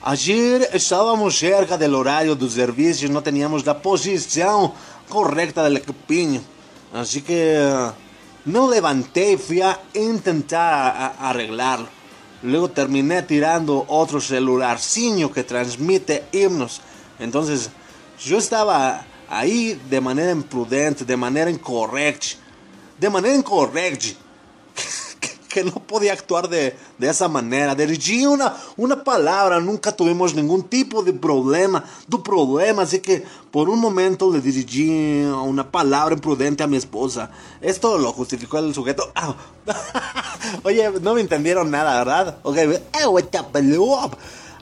Ayer 0.00 0.66
estábamos 0.72 1.36
cerca 1.36 1.76
del 1.76 1.94
horario 1.94 2.34
do 2.34 2.48
servicio 2.48 3.08
y 3.08 3.10
no 3.10 3.22
teníamos 3.22 3.66
la 3.66 3.82
posición 3.82 4.72
correcta 5.10 5.62
del 5.62 5.76
equipiño. 5.76 6.40
Así 6.94 7.20
que 7.20 7.58
eh, 7.58 7.90
no 8.46 8.70
levanté 8.70 9.32
y 9.32 9.36
fui 9.36 9.60
a 9.60 9.78
intentar 9.92 11.16
arreglarlo. 11.20 11.95
Luego 12.42 12.70
terminé 12.70 13.22
tirando 13.22 13.84
otro 13.88 14.20
celularciño 14.20 15.32
que 15.32 15.44
transmite 15.44 16.24
himnos. 16.32 16.80
Entonces 17.18 17.70
yo 18.18 18.38
estaba 18.38 19.04
ahí 19.28 19.80
de 19.88 20.00
manera 20.00 20.32
imprudente, 20.32 21.04
de 21.04 21.16
manera 21.16 21.50
incorrecta. 21.50 22.26
De 22.98 23.10
manera 23.10 23.34
incorrecta 23.34 24.25
no 25.64 25.72
podía 25.72 26.12
actuar 26.12 26.48
de, 26.48 26.76
de 26.98 27.08
esa 27.08 27.28
manera. 27.28 27.74
Dirigí 27.74 28.26
una, 28.26 28.54
una 28.76 29.02
palabra, 29.02 29.60
nunca 29.60 29.92
tuvimos 29.92 30.34
ningún 30.34 30.64
tipo 30.64 31.02
de 31.02 31.12
problema, 31.12 31.84
de 32.06 32.18
problema, 32.18 32.82
así 32.82 33.00
que 33.00 33.24
por 33.50 33.68
un 33.68 33.80
momento 33.80 34.32
le 34.32 34.40
dirigí 34.40 35.24
una 35.24 35.70
palabra 35.70 36.14
imprudente 36.14 36.62
a 36.62 36.66
mi 36.66 36.76
esposa. 36.76 37.30
Esto 37.60 37.98
lo 37.98 38.12
justificó 38.12 38.58
el 38.58 38.74
sujeto. 38.74 39.10
Ah. 39.14 39.34
Oye, 40.62 40.90
no 41.00 41.14
me 41.14 41.20
entendieron 41.20 41.70
nada, 41.70 41.98
¿verdad? 41.98 42.38
Ok, 42.42 42.56
eh. 42.56 42.80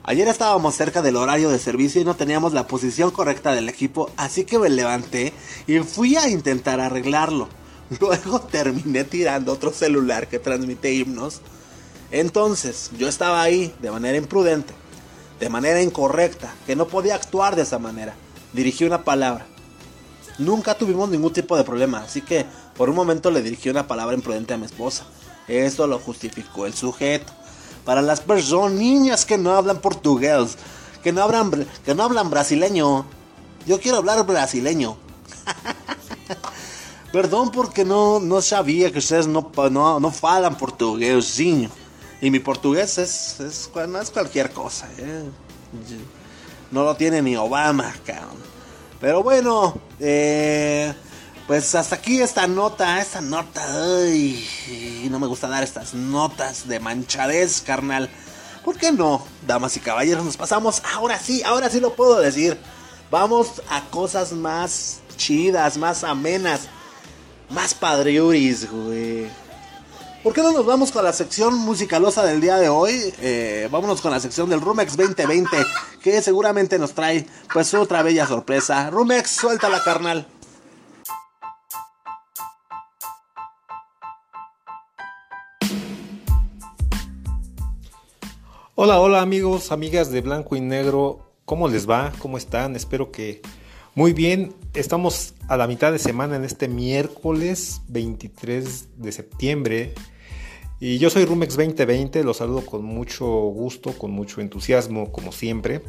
Ayer 0.07 0.27
estábamos 0.27 0.75
cerca 0.75 1.01
del 1.01 1.15
horario 1.15 1.49
de 1.49 1.57
servicio 1.57 1.99
y 1.99 2.05
no 2.05 2.15
teníamos 2.15 2.53
la 2.53 2.67
posición 2.67 3.09
correcta 3.09 3.53
del 3.53 3.69
equipo, 3.69 4.11
así 4.17 4.45
que 4.45 4.59
me 4.59 4.69
levanté 4.69 5.33
y 5.65 5.79
fui 5.79 6.15
a 6.15 6.29
intentar 6.29 6.79
arreglarlo. 6.79 7.49
Luego 7.99 8.39
terminé 8.39 9.03
tirando 9.03 9.53
otro 9.53 9.71
celular 9.71 10.27
que 10.27 10.39
transmite 10.39 10.93
himnos. 10.93 11.41
Entonces, 12.11 12.91
yo 12.97 13.07
estaba 13.07 13.41
ahí 13.41 13.73
de 13.81 13.91
manera 13.91 14.17
imprudente, 14.17 14.73
de 15.39 15.49
manera 15.49 15.81
incorrecta, 15.81 16.53
que 16.65 16.75
no 16.75 16.87
podía 16.87 17.15
actuar 17.15 17.55
de 17.55 17.63
esa 17.63 17.79
manera. 17.79 18.15
Dirigí 18.53 18.85
una 18.85 19.03
palabra. 19.03 19.45
Nunca 20.37 20.77
tuvimos 20.77 21.09
ningún 21.09 21.33
tipo 21.33 21.55
de 21.57 21.63
problema, 21.63 21.99
así 21.99 22.21
que 22.21 22.45
por 22.75 22.89
un 22.89 22.95
momento 22.95 23.31
le 23.31 23.41
dirigí 23.41 23.69
una 23.69 23.87
palabra 23.87 24.15
imprudente 24.15 24.53
a 24.53 24.57
mi 24.57 24.65
esposa. 24.65 25.05
Esto 25.47 25.87
lo 25.87 25.99
justificó 25.99 26.65
el 26.65 26.73
sujeto. 26.73 27.31
Para 27.85 28.01
las 28.01 28.19
personas, 28.19 28.73
niñas 28.73 29.25
que 29.25 29.37
no 29.37 29.55
hablan 29.55 29.79
portugués, 29.79 30.57
que 31.03 31.13
no 31.13 31.21
hablan, 31.21 31.67
que 31.85 31.93
no 31.93 32.03
hablan 32.03 32.29
brasileño, 32.29 33.05
yo 33.65 33.79
quiero 33.79 33.97
hablar 33.97 34.25
brasileño. 34.25 34.97
Perdón 37.15 37.49
porque 37.49 37.85
no, 37.85 38.19
no 38.19 38.41
sabía 38.41 38.91
que 38.91 38.99
ustedes 38.99 39.25
no, 39.25 39.49
no, 39.71 40.01
no 40.01 40.11
falan 40.11 40.57
portuguesinho. 40.57 41.69
Y 42.19 42.29
mi 42.29 42.39
portugués 42.39 42.97
es, 42.97 43.39
es, 43.39 43.69
no 43.87 44.01
es 44.01 44.11
cualquier 44.11 44.51
cosa. 44.51 44.89
¿eh? 44.97 45.23
No 46.71 46.83
lo 46.83 46.93
tiene 46.97 47.21
ni 47.21 47.37
Obama, 47.37 47.95
cabrón. 48.05 48.35
Pero 48.99 49.23
bueno, 49.23 49.79
eh, 50.01 50.93
pues 51.47 51.73
hasta 51.73 51.95
aquí 51.95 52.19
esta 52.19 52.47
nota, 52.47 52.99
esta 52.99 53.21
nota. 53.21 53.63
Ay, 53.65 55.07
no 55.09 55.17
me 55.17 55.27
gusta 55.27 55.47
dar 55.47 55.63
estas 55.63 55.93
notas 55.93 56.67
de 56.67 56.81
manchadez, 56.81 57.61
carnal. 57.61 58.09
¿Por 58.65 58.75
qué 58.75 58.91
no, 58.91 59.25
damas 59.47 59.77
y 59.77 59.79
caballeros? 59.79 60.25
Nos 60.25 60.35
pasamos, 60.35 60.83
ahora 60.93 61.17
sí, 61.17 61.41
ahora 61.43 61.69
sí 61.69 61.79
lo 61.79 61.95
puedo 61.95 62.19
decir. 62.19 62.59
Vamos 63.09 63.61
a 63.69 63.85
cosas 63.89 64.33
más 64.33 64.97
chidas, 65.15 65.77
más 65.77 66.03
amenas, 66.03 66.67
más 67.49 67.73
padriuris, 67.73 68.69
güey. 68.69 69.27
¿Por 70.23 70.33
qué 70.33 70.41
no 70.41 70.51
nos 70.51 70.65
vamos 70.65 70.91
con 70.91 71.03
la 71.03 71.13
sección 71.13 71.55
musicalosa 71.55 72.25
del 72.25 72.41
día 72.41 72.57
de 72.57 72.67
hoy? 72.67 73.13
Eh, 73.21 73.67
vámonos 73.71 74.01
con 74.01 74.09
la 74.11 74.19
sección 74.19 74.49
del 74.49 74.59
Rumex 74.59 74.97
2020, 74.97 75.55
que 76.01 76.21
seguramente 76.21 76.79
nos 76.79 76.93
trae 76.93 77.27
pues 77.53 77.73
otra 77.75 78.01
bella 78.01 78.25
sorpresa. 78.25 78.89
Rumex, 78.89 79.29
suelta 79.29 79.69
la 79.69 79.83
carnal. 79.83 80.27
Hola, 88.77 88.99
hola 88.99 89.21
amigos, 89.21 89.71
amigas 89.71 90.11
de 90.11 90.21
Blanco 90.21 90.55
y 90.55 90.61
Negro, 90.61 91.19
¿cómo 91.45 91.67
les 91.69 91.87
va? 91.89 92.11
¿Cómo 92.19 92.37
están? 92.37 92.75
Espero 92.75 93.11
que 93.11 93.41
muy 93.93 94.11
bien. 94.11 94.53
Estamos 94.75 95.35
a 95.47 95.55
la 95.55 95.67
mitad 95.67 95.93
de 95.93 95.99
semana 95.99 96.35
en 96.35 96.43
este 96.43 96.67
miércoles 96.67 97.81
23 97.87 98.99
de 99.01 99.11
septiembre. 99.13 99.93
Y 100.81 100.97
yo 100.97 101.09
soy 101.09 101.23
Rumex 101.23 101.55
2020, 101.55 102.25
los 102.25 102.37
saludo 102.37 102.65
con 102.65 102.83
mucho 102.83 103.25
gusto, 103.25 103.97
con 103.97 104.11
mucho 104.11 104.41
entusiasmo, 104.41 105.13
como 105.13 105.31
siempre. 105.31 105.81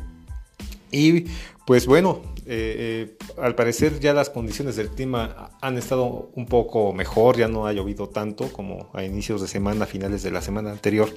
Y 0.92 1.24
pues 1.66 1.88
bueno, 1.88 2.22
eh, 2.46 3.16
eh, 3.18 3.18
al 3.42 3.56
parecer 3.56 3.98
ya 3.98 4.14
las 4.14 4.30
condiciones 4.30 4.76
del 4.76 4.90
clima 4.90 5.50
han 5.60 5.76
estado 5.78 6.30
un 6.36 6.46
poco 6.46 6.92
mejor, 6.92 7.36
ya 7.36 7.48
no 7.48 7.66
ha 7.66 7.72
llovido 7.72 8.08
tanto 8.08 8.52
como 8.52 8.90
a 8.94 9.02
inicios 9.02 9.40
de 9.40 9.48
semana, 9.48 9.86
finales 9.86 10.22
de 10.22 10.30
la 10.30 10.42
semana 10.42 10.70
anterior. 10.70 11.08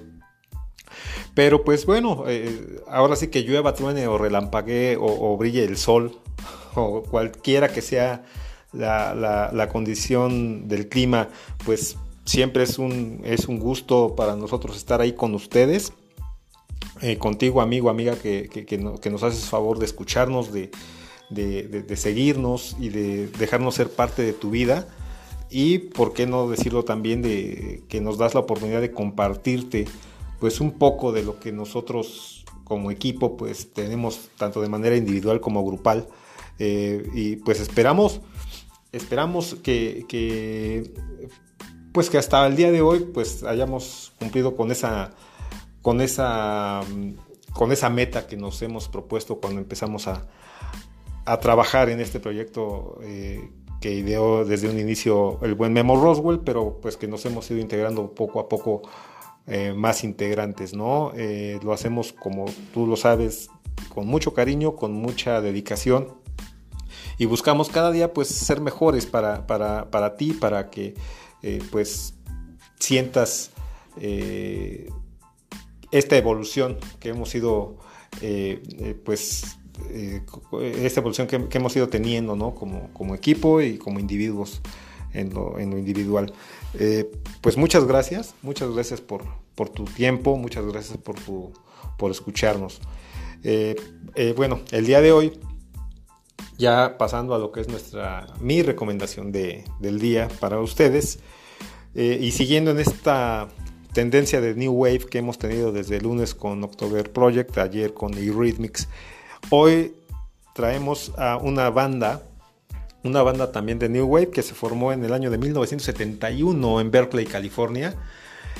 Pero 1.35 1.63
pues 1.63 1.85
bueno, 1.85 2.23
eh, 2.27 2.81
ahora 2.87 3.15
sí 3.15 3.27
que 3.27 3.43
llueva, 3.43 3.75
truene 3.75 4.07
o 4.07 4.17
relampaguee 4.17 4.95
o, 4.95 5.05
o 5.05 5.37
brille 5.37 5.63
el 5.63 5.77
sol 5.77 6.19
o 6.75 7.03
cualquiera 7.03 7.69
que 7.71 7.81
sea 7.81 8.23
la, 8.71 9.13
la- 9.15 9.69
condición 9.69 10.67
del 10.67 10.87
clima, 10.89 11.29
pues 11.65 11.97
siempre 12.25 12.63
es 12.63 12.77
un, 12.77 13.21
es 13.23 13.47
un 13.47 13.59
gusto 13.59 14.15
para 14.15 14.35
nosotros 14.35 14.77
estar 14.77 15.01
ahí 15.01 15.13
con 15.13 15.33
ustedes. 15.35 15.93
Eh, 17.01 17.17
contigo, 17.17 17.61
amigo, 17.61 17.89
amiga, 17.89 18.15
que, 18.15 18.49
que- 18.49 18.65
que 18.65 18.77
no- 18.77 18.97
que 18.99 19.09
nos 19.09 19.23
haces 19.23 19.45
favor 19.45 19.79
de 19.79 19.85
escucharnos, 19.85 20.51
de, 20.51 20.69
de- 21.29 21.63
de- 21.63 21.81
de 21.83 21.95
seguirnos 21.97 22.75
y 22.79 22.89
de 22.89 23.27
dejarnos 23.27 23.75
ser 23.75 23.89
parte 23.89 24.21
de 24.21 24.33
tu 24.33 24.49
vida. 24.51 24.87
Y 25.49 25.79
por 25.79 26.13
qué 26.13 26.27
no 26.27 26.47
decirlo 26.49 26.83
también 26.83 27.21
de 27.23 27.83
que 27.89 28.01
nos 28.01 28.17
das 28.19 28.33
la 28.35 28.41
oportunidad 28.41 28.81
de 28.81 28.91
compartirte 28.91 29.85
pues 30.39 30.61
un 30.61 30.71
poco 30.71 31.11
de 31.11 31.23
lo 31.23 31.39
que 31.39 31.51
nosotros 31.51 32.45
como 32.63 32.91
equipo 32.91 33.35
pues 33.35 33.73
tenemos 33.73 34.29
tanto 34.37 34.61
de 34.61 34.69
manera 34.69 34.95
individual 34.95 35.41
como 35.41 35.65
grupal. 35.65 36.07
Eh, 36.59 37.09
y 37.13 37.37
pues 37.37 37.61
esperamos, 37.61 38.19
esperamos 38.91 39.55
que, 39.63 40.91
pues 41.93 42.09
que 42.09 42.17
hasta 42.17 42.45
el 42.45 42.57
día 42.57 42.71
de 42.71 42.81
hoy 42.81 42.99
pues 43.13 43.43
hayamos 43.43 44.13
cumplido 44.19 44.55
con 44.55 44.71
esa 44.71 45.11
con 45.81 46.01
esa 46.01 46.81
con 47.53 47.71
esa 47.71 47.89
meta 47.89 48.27
que 48.27 48.35
nos 48.35 48.61
hemos 48.61 48.89
propuesto 48.89 49.39
cuando 49.39 49.61
empezamos 49.61 50.07
a, 50.07 50.27
a 51.25 51.39
trabajar 51.39 51.89
en 51.89 52.01
este 52.01 52.19
proyecto 52.19 52.99
eh, 53.03 53.49
que 53.79 53.93
ideó 53.93 54.43
desde 54.43 54.69
un 54.69 54.77
inicio 54.77 55.39
el 55.41 55.55
buen 55.55 55.71
Memo 55.71 55.99
Roswell, 55.99 56.41
pero 56.41 56.79
pues 56.81 56.97
que 56.97 57.07
nos 57.07 57.25
hemos 57.25 57.49
ido 57.49 57.61
integrando 57.61 58.13
poco 58.13 58.41
a 58.41 58.49
poco 58.49 58.81
eh, 59.47 59.73
más 59.73 60.03
integrantes, 60.03 60.73
¿no? 60.73 61.13
Lo 61.63 61.71
hacemos 61.71 62.11
como 62.11 62.45
tú 62.73 62.85
lo 62.85 62.97
sabes, 62.97 63.49
con 63.87 64.05
mucho 64.05 64.33
cariño, 64.33 64.75
con 64.75 64.91
mucha 64.91 65.39
dedicación 65.39 66.19
y 67.19 67.25
buscamos 67.25 67.69
cada 67.69 67.91
día 67.91 68.13
pues 68.13 68.29
ser 68.29 68.61
mejores 68.61 69.05
para, 69.05 69.45
para, 69.45 69.91
para 69.91 70.15
ti, 70.15 70.31
para 70.31 70.69
que 70.71 70.95
eh, 71.43 71.61
pues 71.69 72.15
sientas 72.79 73.51
eh, 73.97 74.89
esta 75.91 76.17
evolución 76.17 76.77
que 76.99 77.09
hemos 77.09 77.35
ido 77.35 77.77
eh, 78.21 78.97
pues 79.03 79.57
esta 80.61 81.01
evolución 81.01 81.27
que, 81.27 81.57
hemos 81.57 81.75
ido 81.75 81.89
teniendo 81.89 82.35
¿no? 82.35 82.55
como, 82.55 82.89
como 82.93 83.15
equipo 83.15 83.61
y 83.61 83.77
como 83.77 83.99
individuos 83.99 84.61
en 85.13 85.33
lo, 85.33 85.59
en 85.59 85.71
lo 85.71 85.77
individual. 85.77 86.33
Pues 87.41 87.57
muchas 87.57 87.85
gracias, 87.85 88.33
muchas 88.41 88.69
gracias 88.71 89.01
por, 89.01 89.23
por 89.55 89.69
tu 89.69 89.85
tiempo, 89.85 90.37
muchas 90.37 90.65
gracias 90.65 90.97
por, 90.97 91.15
tu, 91.15 91.51
por 91.97 92.11
escucharnos. 92.11 92.81
Bueno, 94.35 94.59
el 94.71 94.85
día 94.85 94.99
de 94.99 95.13
hoy, 95.13 95.39
ya 96.59 96.97
pasando 96.97 97.33
a 97.33 97.39
lo 97.39 97.51
que 97.51 97.61
es 97.61 97.69
nuestra, 97.69 98.27
mi 98.41 98.61
recomendación 98.61 99.31
de, 99.31 99.63
del 99.79 99.97
día 99.97 100.27
para 100.39 100.59
ustedes, 100.59 101.19
eh, 101.95 102.19
y 102.21 102.31
siguiendo 102.31 102.71
en 102.71 102.79
esta 102.79 103.47
tendencia 103.93 104.41
de 104.41 104.53
New 104.53 104.73
Wave 104.73 105.05
que 105.09 105.17
hemos 105.17 105.39
tenido 105.39 105.71
desde 105.71 105.97
el 105.97 106.03
lunes 106.03 106.35
con 106.35 106.63
October 106.63 107.11
Project, 107.11 107.57
ayer 107.57 107.93
con 107.93 108.13
Eurythmics, 108.13 108.89
hoy 109.49 109.95
traemos 110.53 111.13
a 111.17 111.37
una 111.37 111.69
banda 111.69 112.23
una 113.01 113.23
banda 113.23 113.53
también 113.53 113.79
de 113.79 113.87
New 113.87 114.05
Wave 114.05 114.29
que 114.29 114.41
se 114.41 114.53
formó 114.53 114.91
en 114.91 115.05
el 115.05 115.13
año 115.13 115.31
de 115.31 115.37
1971 115.37 116.81
en 116.81 116.91
Berkeley, 116.91 117.25
California. 117.25 117.95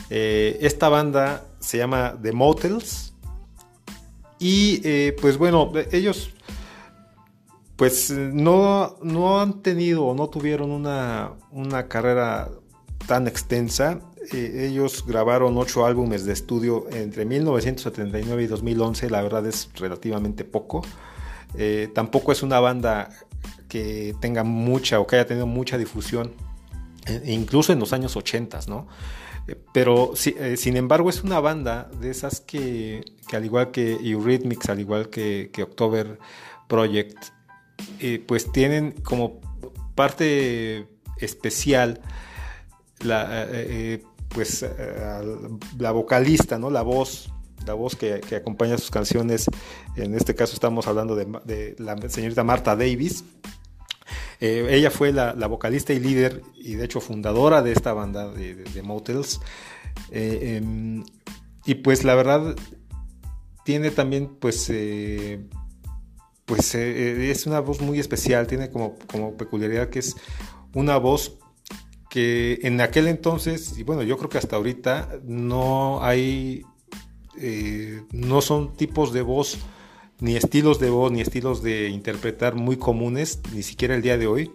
Eh, 0.10 0.58
esta 0.62 0.88
banda 0.88 1.46
se 1.60 1.78
llama 1.78 2.18
The 2.22 2.32
Motels. 2.32 3.14
Y 4.40 4.80
eh, 4.86 5.14
pues 5.20 5.38
bueno, 5.38 5.74
ellos 5.92 6.30
pues 7.80 8.12
no, 8.12 8.98
no 9.02 9.40
han 9.40 9.62
tenido 9.62 10.04
o 10.04 10.14
no 10.14 10.28
tuvieron 10.28 10.70
una, 10.70 11.32
una 11.50 11.88
carrera 11.88 12.50
tan 13.08 13.26
extensa. 13.26 14.02
Eh, 14.34 14.68
ellos 14.70 15.06
grabaron 15.08 15.58
ocho 15.58 15.86
álbumes 15.86 16.26
de 16.26 16.34
estudio 16.34 16.88
entre 16.92 17.24
1979 17.24 18.44
y 18.44 18.48
2011. 18.48 19.10
La 19.10 19.22
verdad 19.22 19.48
es 19.48 19.70
relativamente 19.76 20.44
poco. 20.44 20.82
Eh, 21.58 21.90
tampoco 21.96 22.34
es 22.34 22.44
una 22.44 22.60
banda 22.60 23.12
que 23.70 24.14
tenga 24.20 24.44
mucha 24.44 25.00
o 25.00 25.08
que 25.08 25.16
haya 25.16 25.26
tenido 25.26 25.48
mucha 25.48 25.78
difusión, 25.78 26.34
eh, 27.06 27.22
incluso 27.28 27.72
en 27.72 27.80
los 27.80 27.94
años 27.94 28.18
80, 28.18 28.60
¿no? 28.68 28.90
Pero 29.74 30.12
sin 30.16 30.76
embargo 30.76 31.10
es 31.10 31.24
una 31.24 31.40
banda 31.40 31.90
de 32.02 32.12
esas 32.12 32.42
que, 32.42 33.06
que 33.28 33.38
al 33.38 33.46
igual 33.46 33.72
que 33.72 33.94
Eurythmics, 33.94 34.68
al 34.68 34.82
igual 34.82 35.10
que, 35.10 35.50
que 35.52 35.64
October 35.64 36.20
Project, 36.68 37.39
pues 38.26 38.52
tienen 38.52 38.92
como 39.04 39.40
parte 39.96 40.88
especial 41.18 42.02
la, 43.02 43.44
eh, 43.44 43.48
eh, 43.52 44.04
pues, 44.30 44.64
eh, 44.64 44.70
la 45.78 45.92
vocalista, 45.92 46.58
¿no? 46.58 46.70
la 46.70 46.82
voz 46.82 47.32
la 47.66 47.74
voz 47.74 47.96
que, 47.96 48.22
acompaña 48.36 48.78
sus 48.78 48.90
canciones. 48.90 49.48
En 49.98 50.16
este 50.16 50.34
caso 50.34 50.54
estamos 50.54 50.88
hablando 50.88 51.16
de, 51.16 51.76
la 51.78 51.98
señorita 52.10 52.44
Marta 52.44 52.76
Davis. 52.76 53.26
Ella 54.40 54.90
fue 54.90 55.12
la, 55.12 55.34
vocalista 55.48 55.92
y 55.92 56.00
líder 56.00 56.42
y 56.56 56.76
de 56.76 56.86
hecho 56.86 57.02
fundadora 57.02 57.62
de 57.62 57.74
esta 57.74 57.92
banda 57.94 58.30
de, 58.30 58.82
Motels. 58.82 59.42
Eh, 60.10 61.04
y 61.66 61.76
pues 61.76 62.06
la 62.06 62.16
verdad 62.16 62.56
tiene 63.66 63.92
también 63.92 64.30
pues... 64.40 64.72
Eh, 66.50 66.56
pues 66.56 66.76
es 66.76 67.46
una 67.46 67.60
voz 67.60 67.82
muy 67.82 68.00
especial, 68.00 68.48
tiene 68.48 68.70
como, 68.70 68.96
como 69.12 69.38
peculiaridad 69.38 69.90
que 69.90 70.00
es 70.00 70.16
una 70.74 70.98
voz 70.98 71.38
que 72.10 72.60
en 72.64 72.82
aquel 72.82 73.08
entonces, 73.08 73.78
y 73.78 73.84
bueno, 73.84 74.02
yo 74.02 74.18
creo 74.18 74.30
que 74.30 74.40
hasta 74.40 74.56
ahorita 74.56 75.20
no 75.24 76.04
hay 76.04 76.64
eh, 77.42 78.02
no 78.12 78.42
son 78.42 78.76
tipos 78.76 79.14
de 79.14 79.22
voz, 79.22 79.60
ni 80.20 80.36
estilos 80.36 80.80
de 80.80 80.90
voz, 80.90 81.12
ni 81.12 81.22
estilos 81.22 81.64
de 81.64 81.88
interpretar 81.90 82.56
muy 82.56 82.78
comunes, 82.78 83.40
ni 83.54 83.64
siquiera 83.64 83.96
el 83.96 84.02
día 84.02 84.18
de 84.18 84.28
hoy. 84.28 84.52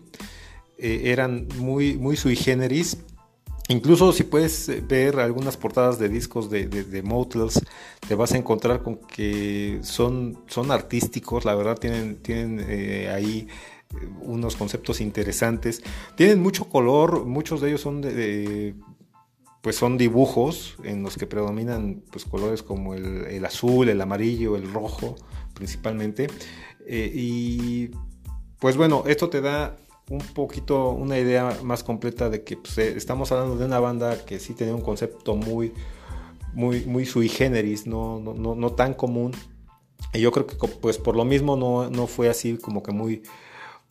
Eh, 0.77 1.03
eran 1.07 1.49
muy, 1.57 1.97
muy 1.97 2.17
sui 2.17 2.37
generis. 2.37 2.99
Incluso 3.69 4.13
si 4.13 4.25
puedes 4.25 4.71
ver 4.87 5.19
algunas 5.19 5.57
portadas 5.57 5.99
de 5.99 6.09
discos 6.11 6.51
de, 6.51 6.67
de, 6.67 7.03
Motels, 7.03 7.63
te 8.07 8.15
vas 8.15 8.33
a 8.33 8.37
encontrar 8.37 8.83
con 8.83 8.97
que 8.97 9.81
son, 9.83 10.45
son 10.49 10.71
artísticos, 10.71 11.47
la 11.47 11.55
verdad 11.55 11.79
tienen, 11.79 12.17
tienen 12.17 12.65
eh, 12.69 13.09
ahí 13.09 13.49
unos 14.21 14.57
conceptos 14.57 15.01
interesantes. 15.01 15.83
Tienen 16.15 16.43
mucho 16.43 16.69
color, 16.69 17.25
muchos 17.25 17.63
de 17.63 17.69
ellos 17.69 17.81
son 17.81 18.03
de, 18.03 18.75
pues 19.63 19.77
son 19.77 19.97
dibujos 19.97 20.77
en 20.85 21.03
los 21.03 21.17
que 21.17 21.27
predominan 21.27 22.03
pues, 22.11 22.27
colores 22.27 22.63
como 22.63 22.93
el, 22.93 23.25
el, 23.25 23.45
azul, 23.47 23.89
el 23.89 24.01
amarillo, 24.01 24.57
el 24.57 24.71
rojo 24.71 25.17
principalmente. 25.55 26.27
Eh, 26.87 27.11
y 27.15 27.91
pues 28.59 28.77
bueno, 28.77 29.05
esto 29.07 29.31
te 29.31 29.41
da 29.41 29.79
un 30.11 30.19
poquito 30.19 30.91
una 30.91 31.19
idea 31.19 31.59
más 31.63 31.83
completa 31.83 32.29
de 32.29 32.45
que 32.45 32.57
pues, 32.57 32.79
estamos 32.79 33.33
hablando 33.33 33.57
de 33.57 33.65
una 33.65 33.81
banda 33.81 34.25
que 34.25 34.39
sí 34.39 34.55
tenía 34.55 34.75
un 34.75 34.83
concepto 34.83 35.35
muy, 35.35 35.73
muy, 36.53 36.85
muy 36.85 37.07
sui 37.07 37.29
generis, 37.29 37.87
no, 37.87 38.21
no, 38.21 38.55
no, 38.55 38.73
tan 38.73 38.95
común. 38.95 39.33
Y 40.13 40.21
yo 40.21 40.31
creo 40.31 40.47
que 40.47 40.57
pues 40.57 40.99
por 40.99 41.17
lo 41.17 41.25
mismo 41.25 41.57
no, 41.57 41.89
no 41.91 42.07
fue 42.07 42.29
así 42.29 42.59
como 42.59 42.83
que 42.83 42.93
muy, 42.93 43.23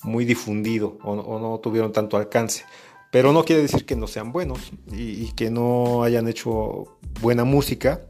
muy 0.03 0.25
difundido 0.25 0.97
o, 1.03 1.39
no 1.39 1.59
tuvieron 1.59 1.91
tanto 1.91 2.17
alcance. 2.17 2.63
Pero 3.11 3.31
no 3.31 3.43
quiere 3.43 3.61
decir 3.61 3.85
que 3.85 3.95
no 3.95 4.07
sean 4.07 4.31
buenos 4.31 4.71
y, 4.91 5.23
y, 5.23 5.31
que 5.35 5.51
no 5.51 6.03
hayan 6.03 6.27
hecho 6.27 6.97
buena 7.21 7.43
música. 7.43 8.05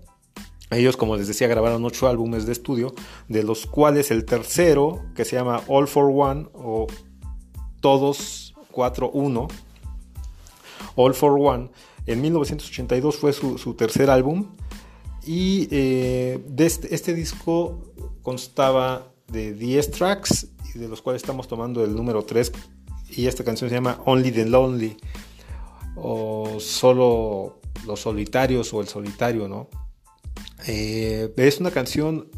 Ellos, 0.72 0.97
como 0.97 1.18
les 1.18 1.28
decía, 1.28 1.47
grabaron 1.47 1.84
ocho 1.84 2.08
álbumes 2.08 2.45
de 2.45 2.54
estudio, 2.54 2.93
de 3.28 3.43
los 3.43 3.66
cuales 3.66 4.12
el 4.12 4.26
tercero, 4.26 5.04
que 5.14 5.26
se 5.26 5.36
llama 5.36 5.62
All 5.68 5.88
for 5.88 6.10
One 6.10 6.47
o 6.54 6.88
Todos 7.84 8.54
4-1, 8.72 9.52
All 10.96 11.14
for 11.14 11.38
One, 11.38 11.70
en 12.06 12.22
1982 12.22 13.18
fue 13.18 13.34
su, 13.34 13.58
su 13.58 13.74
tercer 13.74 14.10
álbum. 14.10 14.46
Y 15.26 15.68
eh, 15.70 16.42
de 16.48 16.66
este, 16.66 16.96
este 16.96 17.14
disco 17.14 17.92
constaba 18.22 19.12
de 19.28 19.54
10 19.54 19.92
tracks, 19.92 20.48
de 20.74 20.88
los 20.88 21.02
cuales 21.02 21.24
estamos 21.24 21.50
tomando 21.50 21.84
el 21.84 21.94
número 21.94 22.24
3 22.24 22.54
y 23.10 23.28
esta 23.28 23.44
canción 23.44 23.70
se 23.70 23.76
llama 23.76 24.00
Only 24.06 24.32
the 24.32 24.46
Lonely 24.46 24.96
o 25.98 26.62
solo 26.62 27.60
los 27.86 28.00
solitarios 28.00 28.74
o 28.74 28.80
el 28.80 28.88
solitario, 28.88 29.50
¿no? 29.50 29.68
Eh, 30.68 31.34
es 31.36 31.60
una 31.60 31.72
canción 31.72 32.30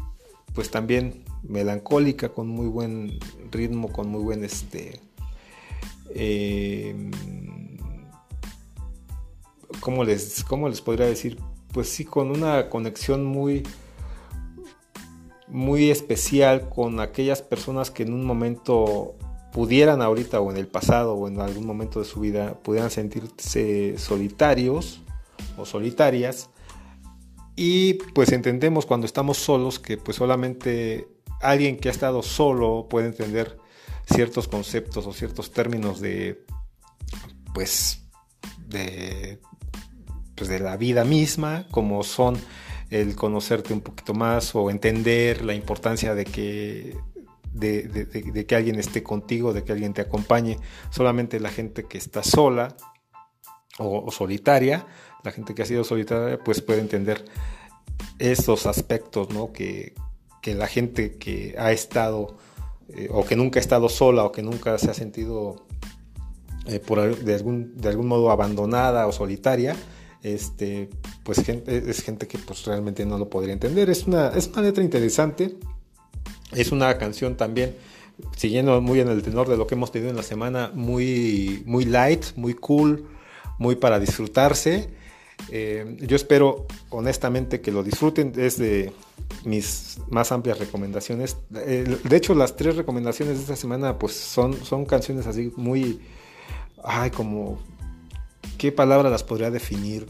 pues 0.54 0.72
también 0.72 1.24
melancólica 1.44 2.30
con 2.30 2.48
muy 2.48 2.66
buen 2.66 3.20
ritmo, 3.52 3.92
con 3.92 4.08
muy 4.08 4.24
buen 4.24 4.42
este 4.42 5.00
eh, 6.14 7.10
¿cómo 9.80 10.04
les, 10.04 10.44
¿cómo 10.44 10.68
les 10.68 10.80
podría 10.80 11.06
decir? 11.06 11.38
Pues 11.72 11.88
sí, 11.88 12.04
con 12.04 12.30
una 12.30 12.68
conexión 12.68 13.24
muy 13.24 13.62
muy 15.48 15.90
especial 15.90 16.68
con 16.68 17.00
aquellas 17.00 17.40
personas 17.40 17.90
que 17.90 18.02
en 18.02 18.12
un 18.12 18.24
momento 18.24 19.14
pudieran 19.52 20.02
ahorita 20.02 20.40
o 20.40 20.50
en 20.50 20.56
el 20.56 20.66
pasado 20.66 21.14
o 21.14 21.28
en 21.28 21.40
algún 21.40 21.66
momento 21.66 22.00
de 22.00 22.04
su 22.04 22.20
vida 22.20 22.58
pudieran 22.62 22.90
sentirse 22.90 23.96
solitarios 23.96 25.00
o 25.56 25.64
solitarias 25.64 26.50
y 27.54 27.94
pues 28.14 28.32
entendemos 28.32 28.84
cuando 28.84 29.06
estamos 29.06 29.38
solos 29.38 29.78
que 29.78 29.96
pues 29.96 30.18
solamente 30.18 31.08
alguien 31.40 31.78
que 31.78 31.88
ha 31.88 31.92
estado 31.92 32.22
solo 32.22 32.86
puede 32.90 33.06
entender 33.06 33.56
ciertos 34.06 34.48
conceptos 34.48 35.06
o 35.06 35.12
ciertos 35.12 35.52
términos 35.52 36.00
de 36.00 36.44
pues 37.52 38.02
de 38.68 39.40
pues 40.34 40.48
de 40.48 40.60
la 40.60 40.76
vida 40.76 41.04
misma 41.04 41.66
como 41.70 42.02
son 42.02 42.36
el 42.90 43.16
conocerte 43.16 43.72
un 43.72 43.80
poquito 43.80 44.14
más 44.14 44.54
o 44.54 44.70
entender 44.70 45.44
la 45.44 45.54
importancia 45.54 46.14
de 46.14 46.24
que 46.24 46.96
de, 47.52 48.44
que 48.46 48.54
alguien 48.54 48.78
esté 48.78 49.02
contigo, 49.02 49.54
de 49.54 49.64
que 49.64 49.72
alguien 49.72 49.94
te 49.94 50.02
acompañe. 50.02 50.58
Solamente 50.90 51.40
la 51.40 51.48
gente 51.48 51.84
que 51.84 51.96
está 51.96 52.22
sola 52.22 52.76
o, 53.78 54.04
o 54.04 54.10
solitaria, 54.10 54.86
la 55.24 55.32
gente 55.32 55.54
que 55.54 55.62
ha 55.62 55.66
sido 55.66 55.82
solitaria, 55.82 56.38
pues 56.38 56.60
puede 56.60 56.80
entender 56.80 57.24
esos 58.18 58.66
aspectos, 58.66 59.30
¿no? 59.30 59.52
Que, 59.52 59.94
que 60.42 60.54
la 60.54 60.66
gente 60.66 61.16
que 61.16 61.54
ha 61.58 61.72
estado 61.72 62.36
eh, 62.94 63.08
o 63.10 63.24
que 63.24 63.36
nunca 63.36 63.58
ha 63.58 63.62
estado 63.62 63.88
sola 63.88 64.24
o 64.24 64.32
que 64.32 64.42
nunca 64.42 64.78
se 64.78 64.90
ha 64.90 64.94
sentido 64.94 65.66
eh, 66.66 66.80
por, 66.80 67.16
de, 67.16 67.34
algún, 67.34 67.76
de 67.76 67.88
algún 67.88 68.06
modo 68.06 68.30
abandonada 68.30 69.06
o 69.06 69.12
solitaria, 69.12 69.76
este, 70.22 70.90
pues 71.22 71.38
es 71.48 72.02
gente 72.02 72.26
que 72.26 72.38
pues 72.38 72.64
realmente 72.64 73.06
no 73.06 73.18
lo 73.18 73.30
podría 73.30 73.52
entender. 73.52 73.88
Es 73.90 74.06
una, 74.06 74.28
es 74.28 74.48
una 74.48 74.62
letra 74.62 74.82
interesante, 74.82 75.56
es 76.52 76.72
una 76.72 76.98
canción 76.98 77.36
también, 77.36 77.76
siguiendo 78.36 78.80
muy 78.80 79.00
en 79.00 79.08
el 79.08 79.22
tenor 79.22 79.48
de 79.48 79.56
lo 79.56 79.66
que 79.66 79.74
hemos 79.74 79.92
tenido 79.92 80.10
en 80.10 80.16
la 80.16 80.22
semana, 80.22 80.72
muy, 80.74 81.62
muy 81.66 81.84
light, 81.84 82.24
muy 82.36 82.54
cool, 82.54 83.06
muy 83.58 83.76
para 83.76 84.00
disfrutarse. 84.00 84.88
Eh, 85.50 85.96
yo 86.00 86.16
espero 86.16 86.66
honestamente 86.90 87.60
que 87.60 87.70
lo 87.70 87.82
disfruten, 87.82 88.32
es 88.36 88.58
de 88.58 88.92
mis 89.44 89.98
más 90.08 90.32
amplias 90.32 90.58
recomendaciones. 90.58 91.36
De 91.50 92.16
hecho, 92.16 92.34
las 92.34 92.56
tres 92.56 92.76
recomendaciones 92.76 93.36
de 93.36 93.42
esta 93.42 93.56
semana 93.56 93.98
pues 93.98 94.14
son, 94.14 94.54
son 94.64 94.84
canciones 94.84 95.26
así 95.26 95.52
muy, 95.56 96.00
ay, 96.82 97.10
como, 97.10 97.58
¿qué 98.58 98.72
palabra 98.72 99.10
las 99.10 99.22
podría 99.22 99.50
definir? 99.50 100.06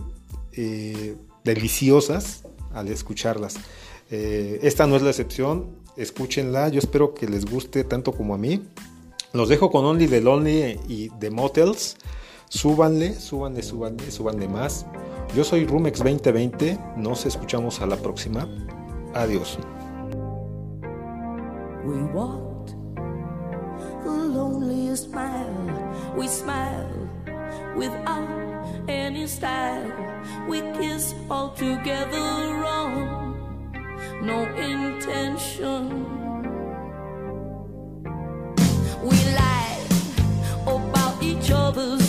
Eh, 0.53 1.16
deliciosas 1.45 2.43
al 2.72 2.89
escucharlas. 2.89 3.57
Eh, 4.11 4.61
esta 4.62 4.87
no 4.87 4.97
es 4.97 5.03
la 5.03 5.11
excepción, 5.11 5.66
escúchenla, 5.97 6.68
yo 6.68 6.79
espero 6.79 7.14
que 7.14 7.27
les 7.27 7.45
guste 7.45 7.85
tanto 7.85 8.12
como 8.12 8.35
a 8.35 8.39
mí. 8.39 8.62
Los 9.33 9.49
dejo 9.49 9.70
con 9.70 9.85
Only 9.85 10.09
the 10.09 10.20
Lonely 10.20 10.81
y 10.89 11.11
The 11.20 11.31
Motels. 11.31 11.97
Súbanle, 12.49 13.14
súbanle, 13.14 13.62
súbanle, 13.62 14.11
súbanle 14.11 14.49
más. 14.49 14.87
Yo 15.35 15.45
soy 15.45 15.66
Rumex 15.66 15.99
2020. 15.99 16.79
Nos 16.97 17.27
escuchamos 17.27 17.81
a 17.81 17.87
la 17.87 17.97
próxima. 17.97 18.49
Adiós. 19.14 19.59
We 21.85 22.03
walked 22.12 22.74
the 24.05 24.11
loneliest 24.11 25.11
mile. 25.12 26.14
We 26.16 26.27
smiled 26.29 27.09
without 27.77 28.64
any 28.89 29.27
style. 29.27 29.93
We 30.49 30.62
kissed 30.79 31.16
all 31.29 31.51
together 31.55 32.18
wrong. 32.62 33.37
No 34.22 34.43
intention. 34.57 36.07
We 39.03 39.16
lied 39.35 39.87
about 40.66 41.22
each 41.22 41.51
other's 41.51 42.05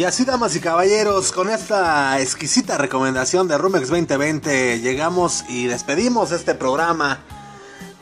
Y 0.00 0.04
así, 0.04 0.24
damas 0.24 0.56
y 0.56 0.60
caballeros, 0.60 1.30
con 1.30 1.50
esta 1.50 2.18
exquisita 2.22 2.78
recomendación 2.78 3.48
de 3.48 3.58
Rumex 3.58 3.90
2020, 3.90 4.80
llegamos 4.80 5.44
y 5.46 5.66
despedimos 5.66 6.32
este 6.32 6.54
programa. 6.54 7.20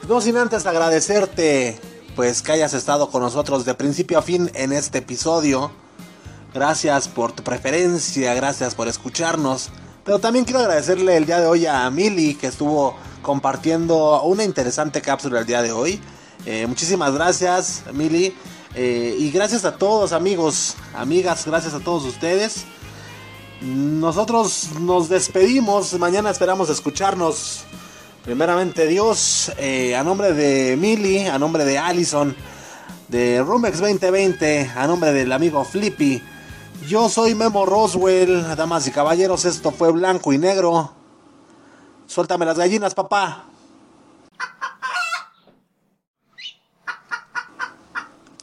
No 0.08 0.20
sin 0.20 0.36
antes 0.36 0.64
agradecerte, 0.64 1.80
pues 2.14 2.40
que 2.40 2.52
hayas 2.52 2.72
estado 2.72 3.10
con 3.10 3.22
nosotros 3.22 3.64
de 3.64 3.74
principio 3.74 4.20
a 4.20 4.22
fin 4.22 4.48
en 4.54 4.72
este 4.72 4.98
episodio. 4.98 5.72
Gracias 6.54 7.08
por 7.08 7.32
tu 7.32 7.42
preferencia, 7.42 8.32
gracias 8.32 8.76
por 8.76 8.86
escucharnos. 8.86 9.70
Pero 10.04 10.20
también 10.20 10.44
quiero 10.44 10.60
agradecerle 10.60 11.16
el 11.16 11.26
día 11.26 11.40
de 11.40 11.48
hoy 11.48 11.66
a 11.66 11.90
Mili, 11.90 12.36
que 12.36 12.46
estuvo 12.46 12.94
compartiendo 13.22 14.22
una 14.22 14.44
interesante 14.44 15.02
cápsula 15.02 15.40
el 15.40 15.46
día 15.46 15.62
de 15.62 15.72
hoy. 15.72 16.00
Eh, 16.46 16.64
muchísimas 16.68 17.12
gracias, 17.12 17.82
Mili. 17.92 18.36
Eh, 18.80 19.16
y 19.18 19.32
gracias 19.32 19.64
a 19.64 19.76
todos, 19.76 20.12
amigos, 20.12 20.76
amigas, 20.94 21.44
gracias 21.44 21.74
a 21.74 21.80
todos 21.80 22.04
ustedes. 22.04 22.64
Nosotros 23.60 24.68
nos 24.78 25.08
despedimos. 25.08 25.98
Mañana 25.98 26.30
esperamos 26.30 26.70
escucharnos. 26.70 27.64
Primeramente 28.24 28.86
Dios, 28.86 29.50
eh, 29.58 29.96
a 29.96 30.04
nombre 30.04 30.32
de 30.32 30.76
Mili, 30.76 31.26
a 31.26 31.40
nombre 31.40 31.64
de 31.64 31.76
Allison, 31.76 32.36
de 33.08 33.42
Rumex 33.42 33.80
2020, 33.80 34.70
a 34.76 34.86
nombre 34.86 35.12
del 35.12 35.32
amigo 35.32 35.64
Flippy. 35.64 36.22
Yo 36.86 37.08
soy 37.08 37.34
Memo 37.34 37.66
Roswell, 37.66 38.54
damas 38.54 38.86
y 38.86 38.92
caballeros, 38.92 39.44
esto 39.44 39.72
fue 39.72 39.90
blanco 39.90 40.32
y 40.32 40.38
negro. 40.38 40.92
Suéltame 42.06 42.46
las 42.46 42.56
gallinas, 42.56 42.94
papá. 42.94 43.46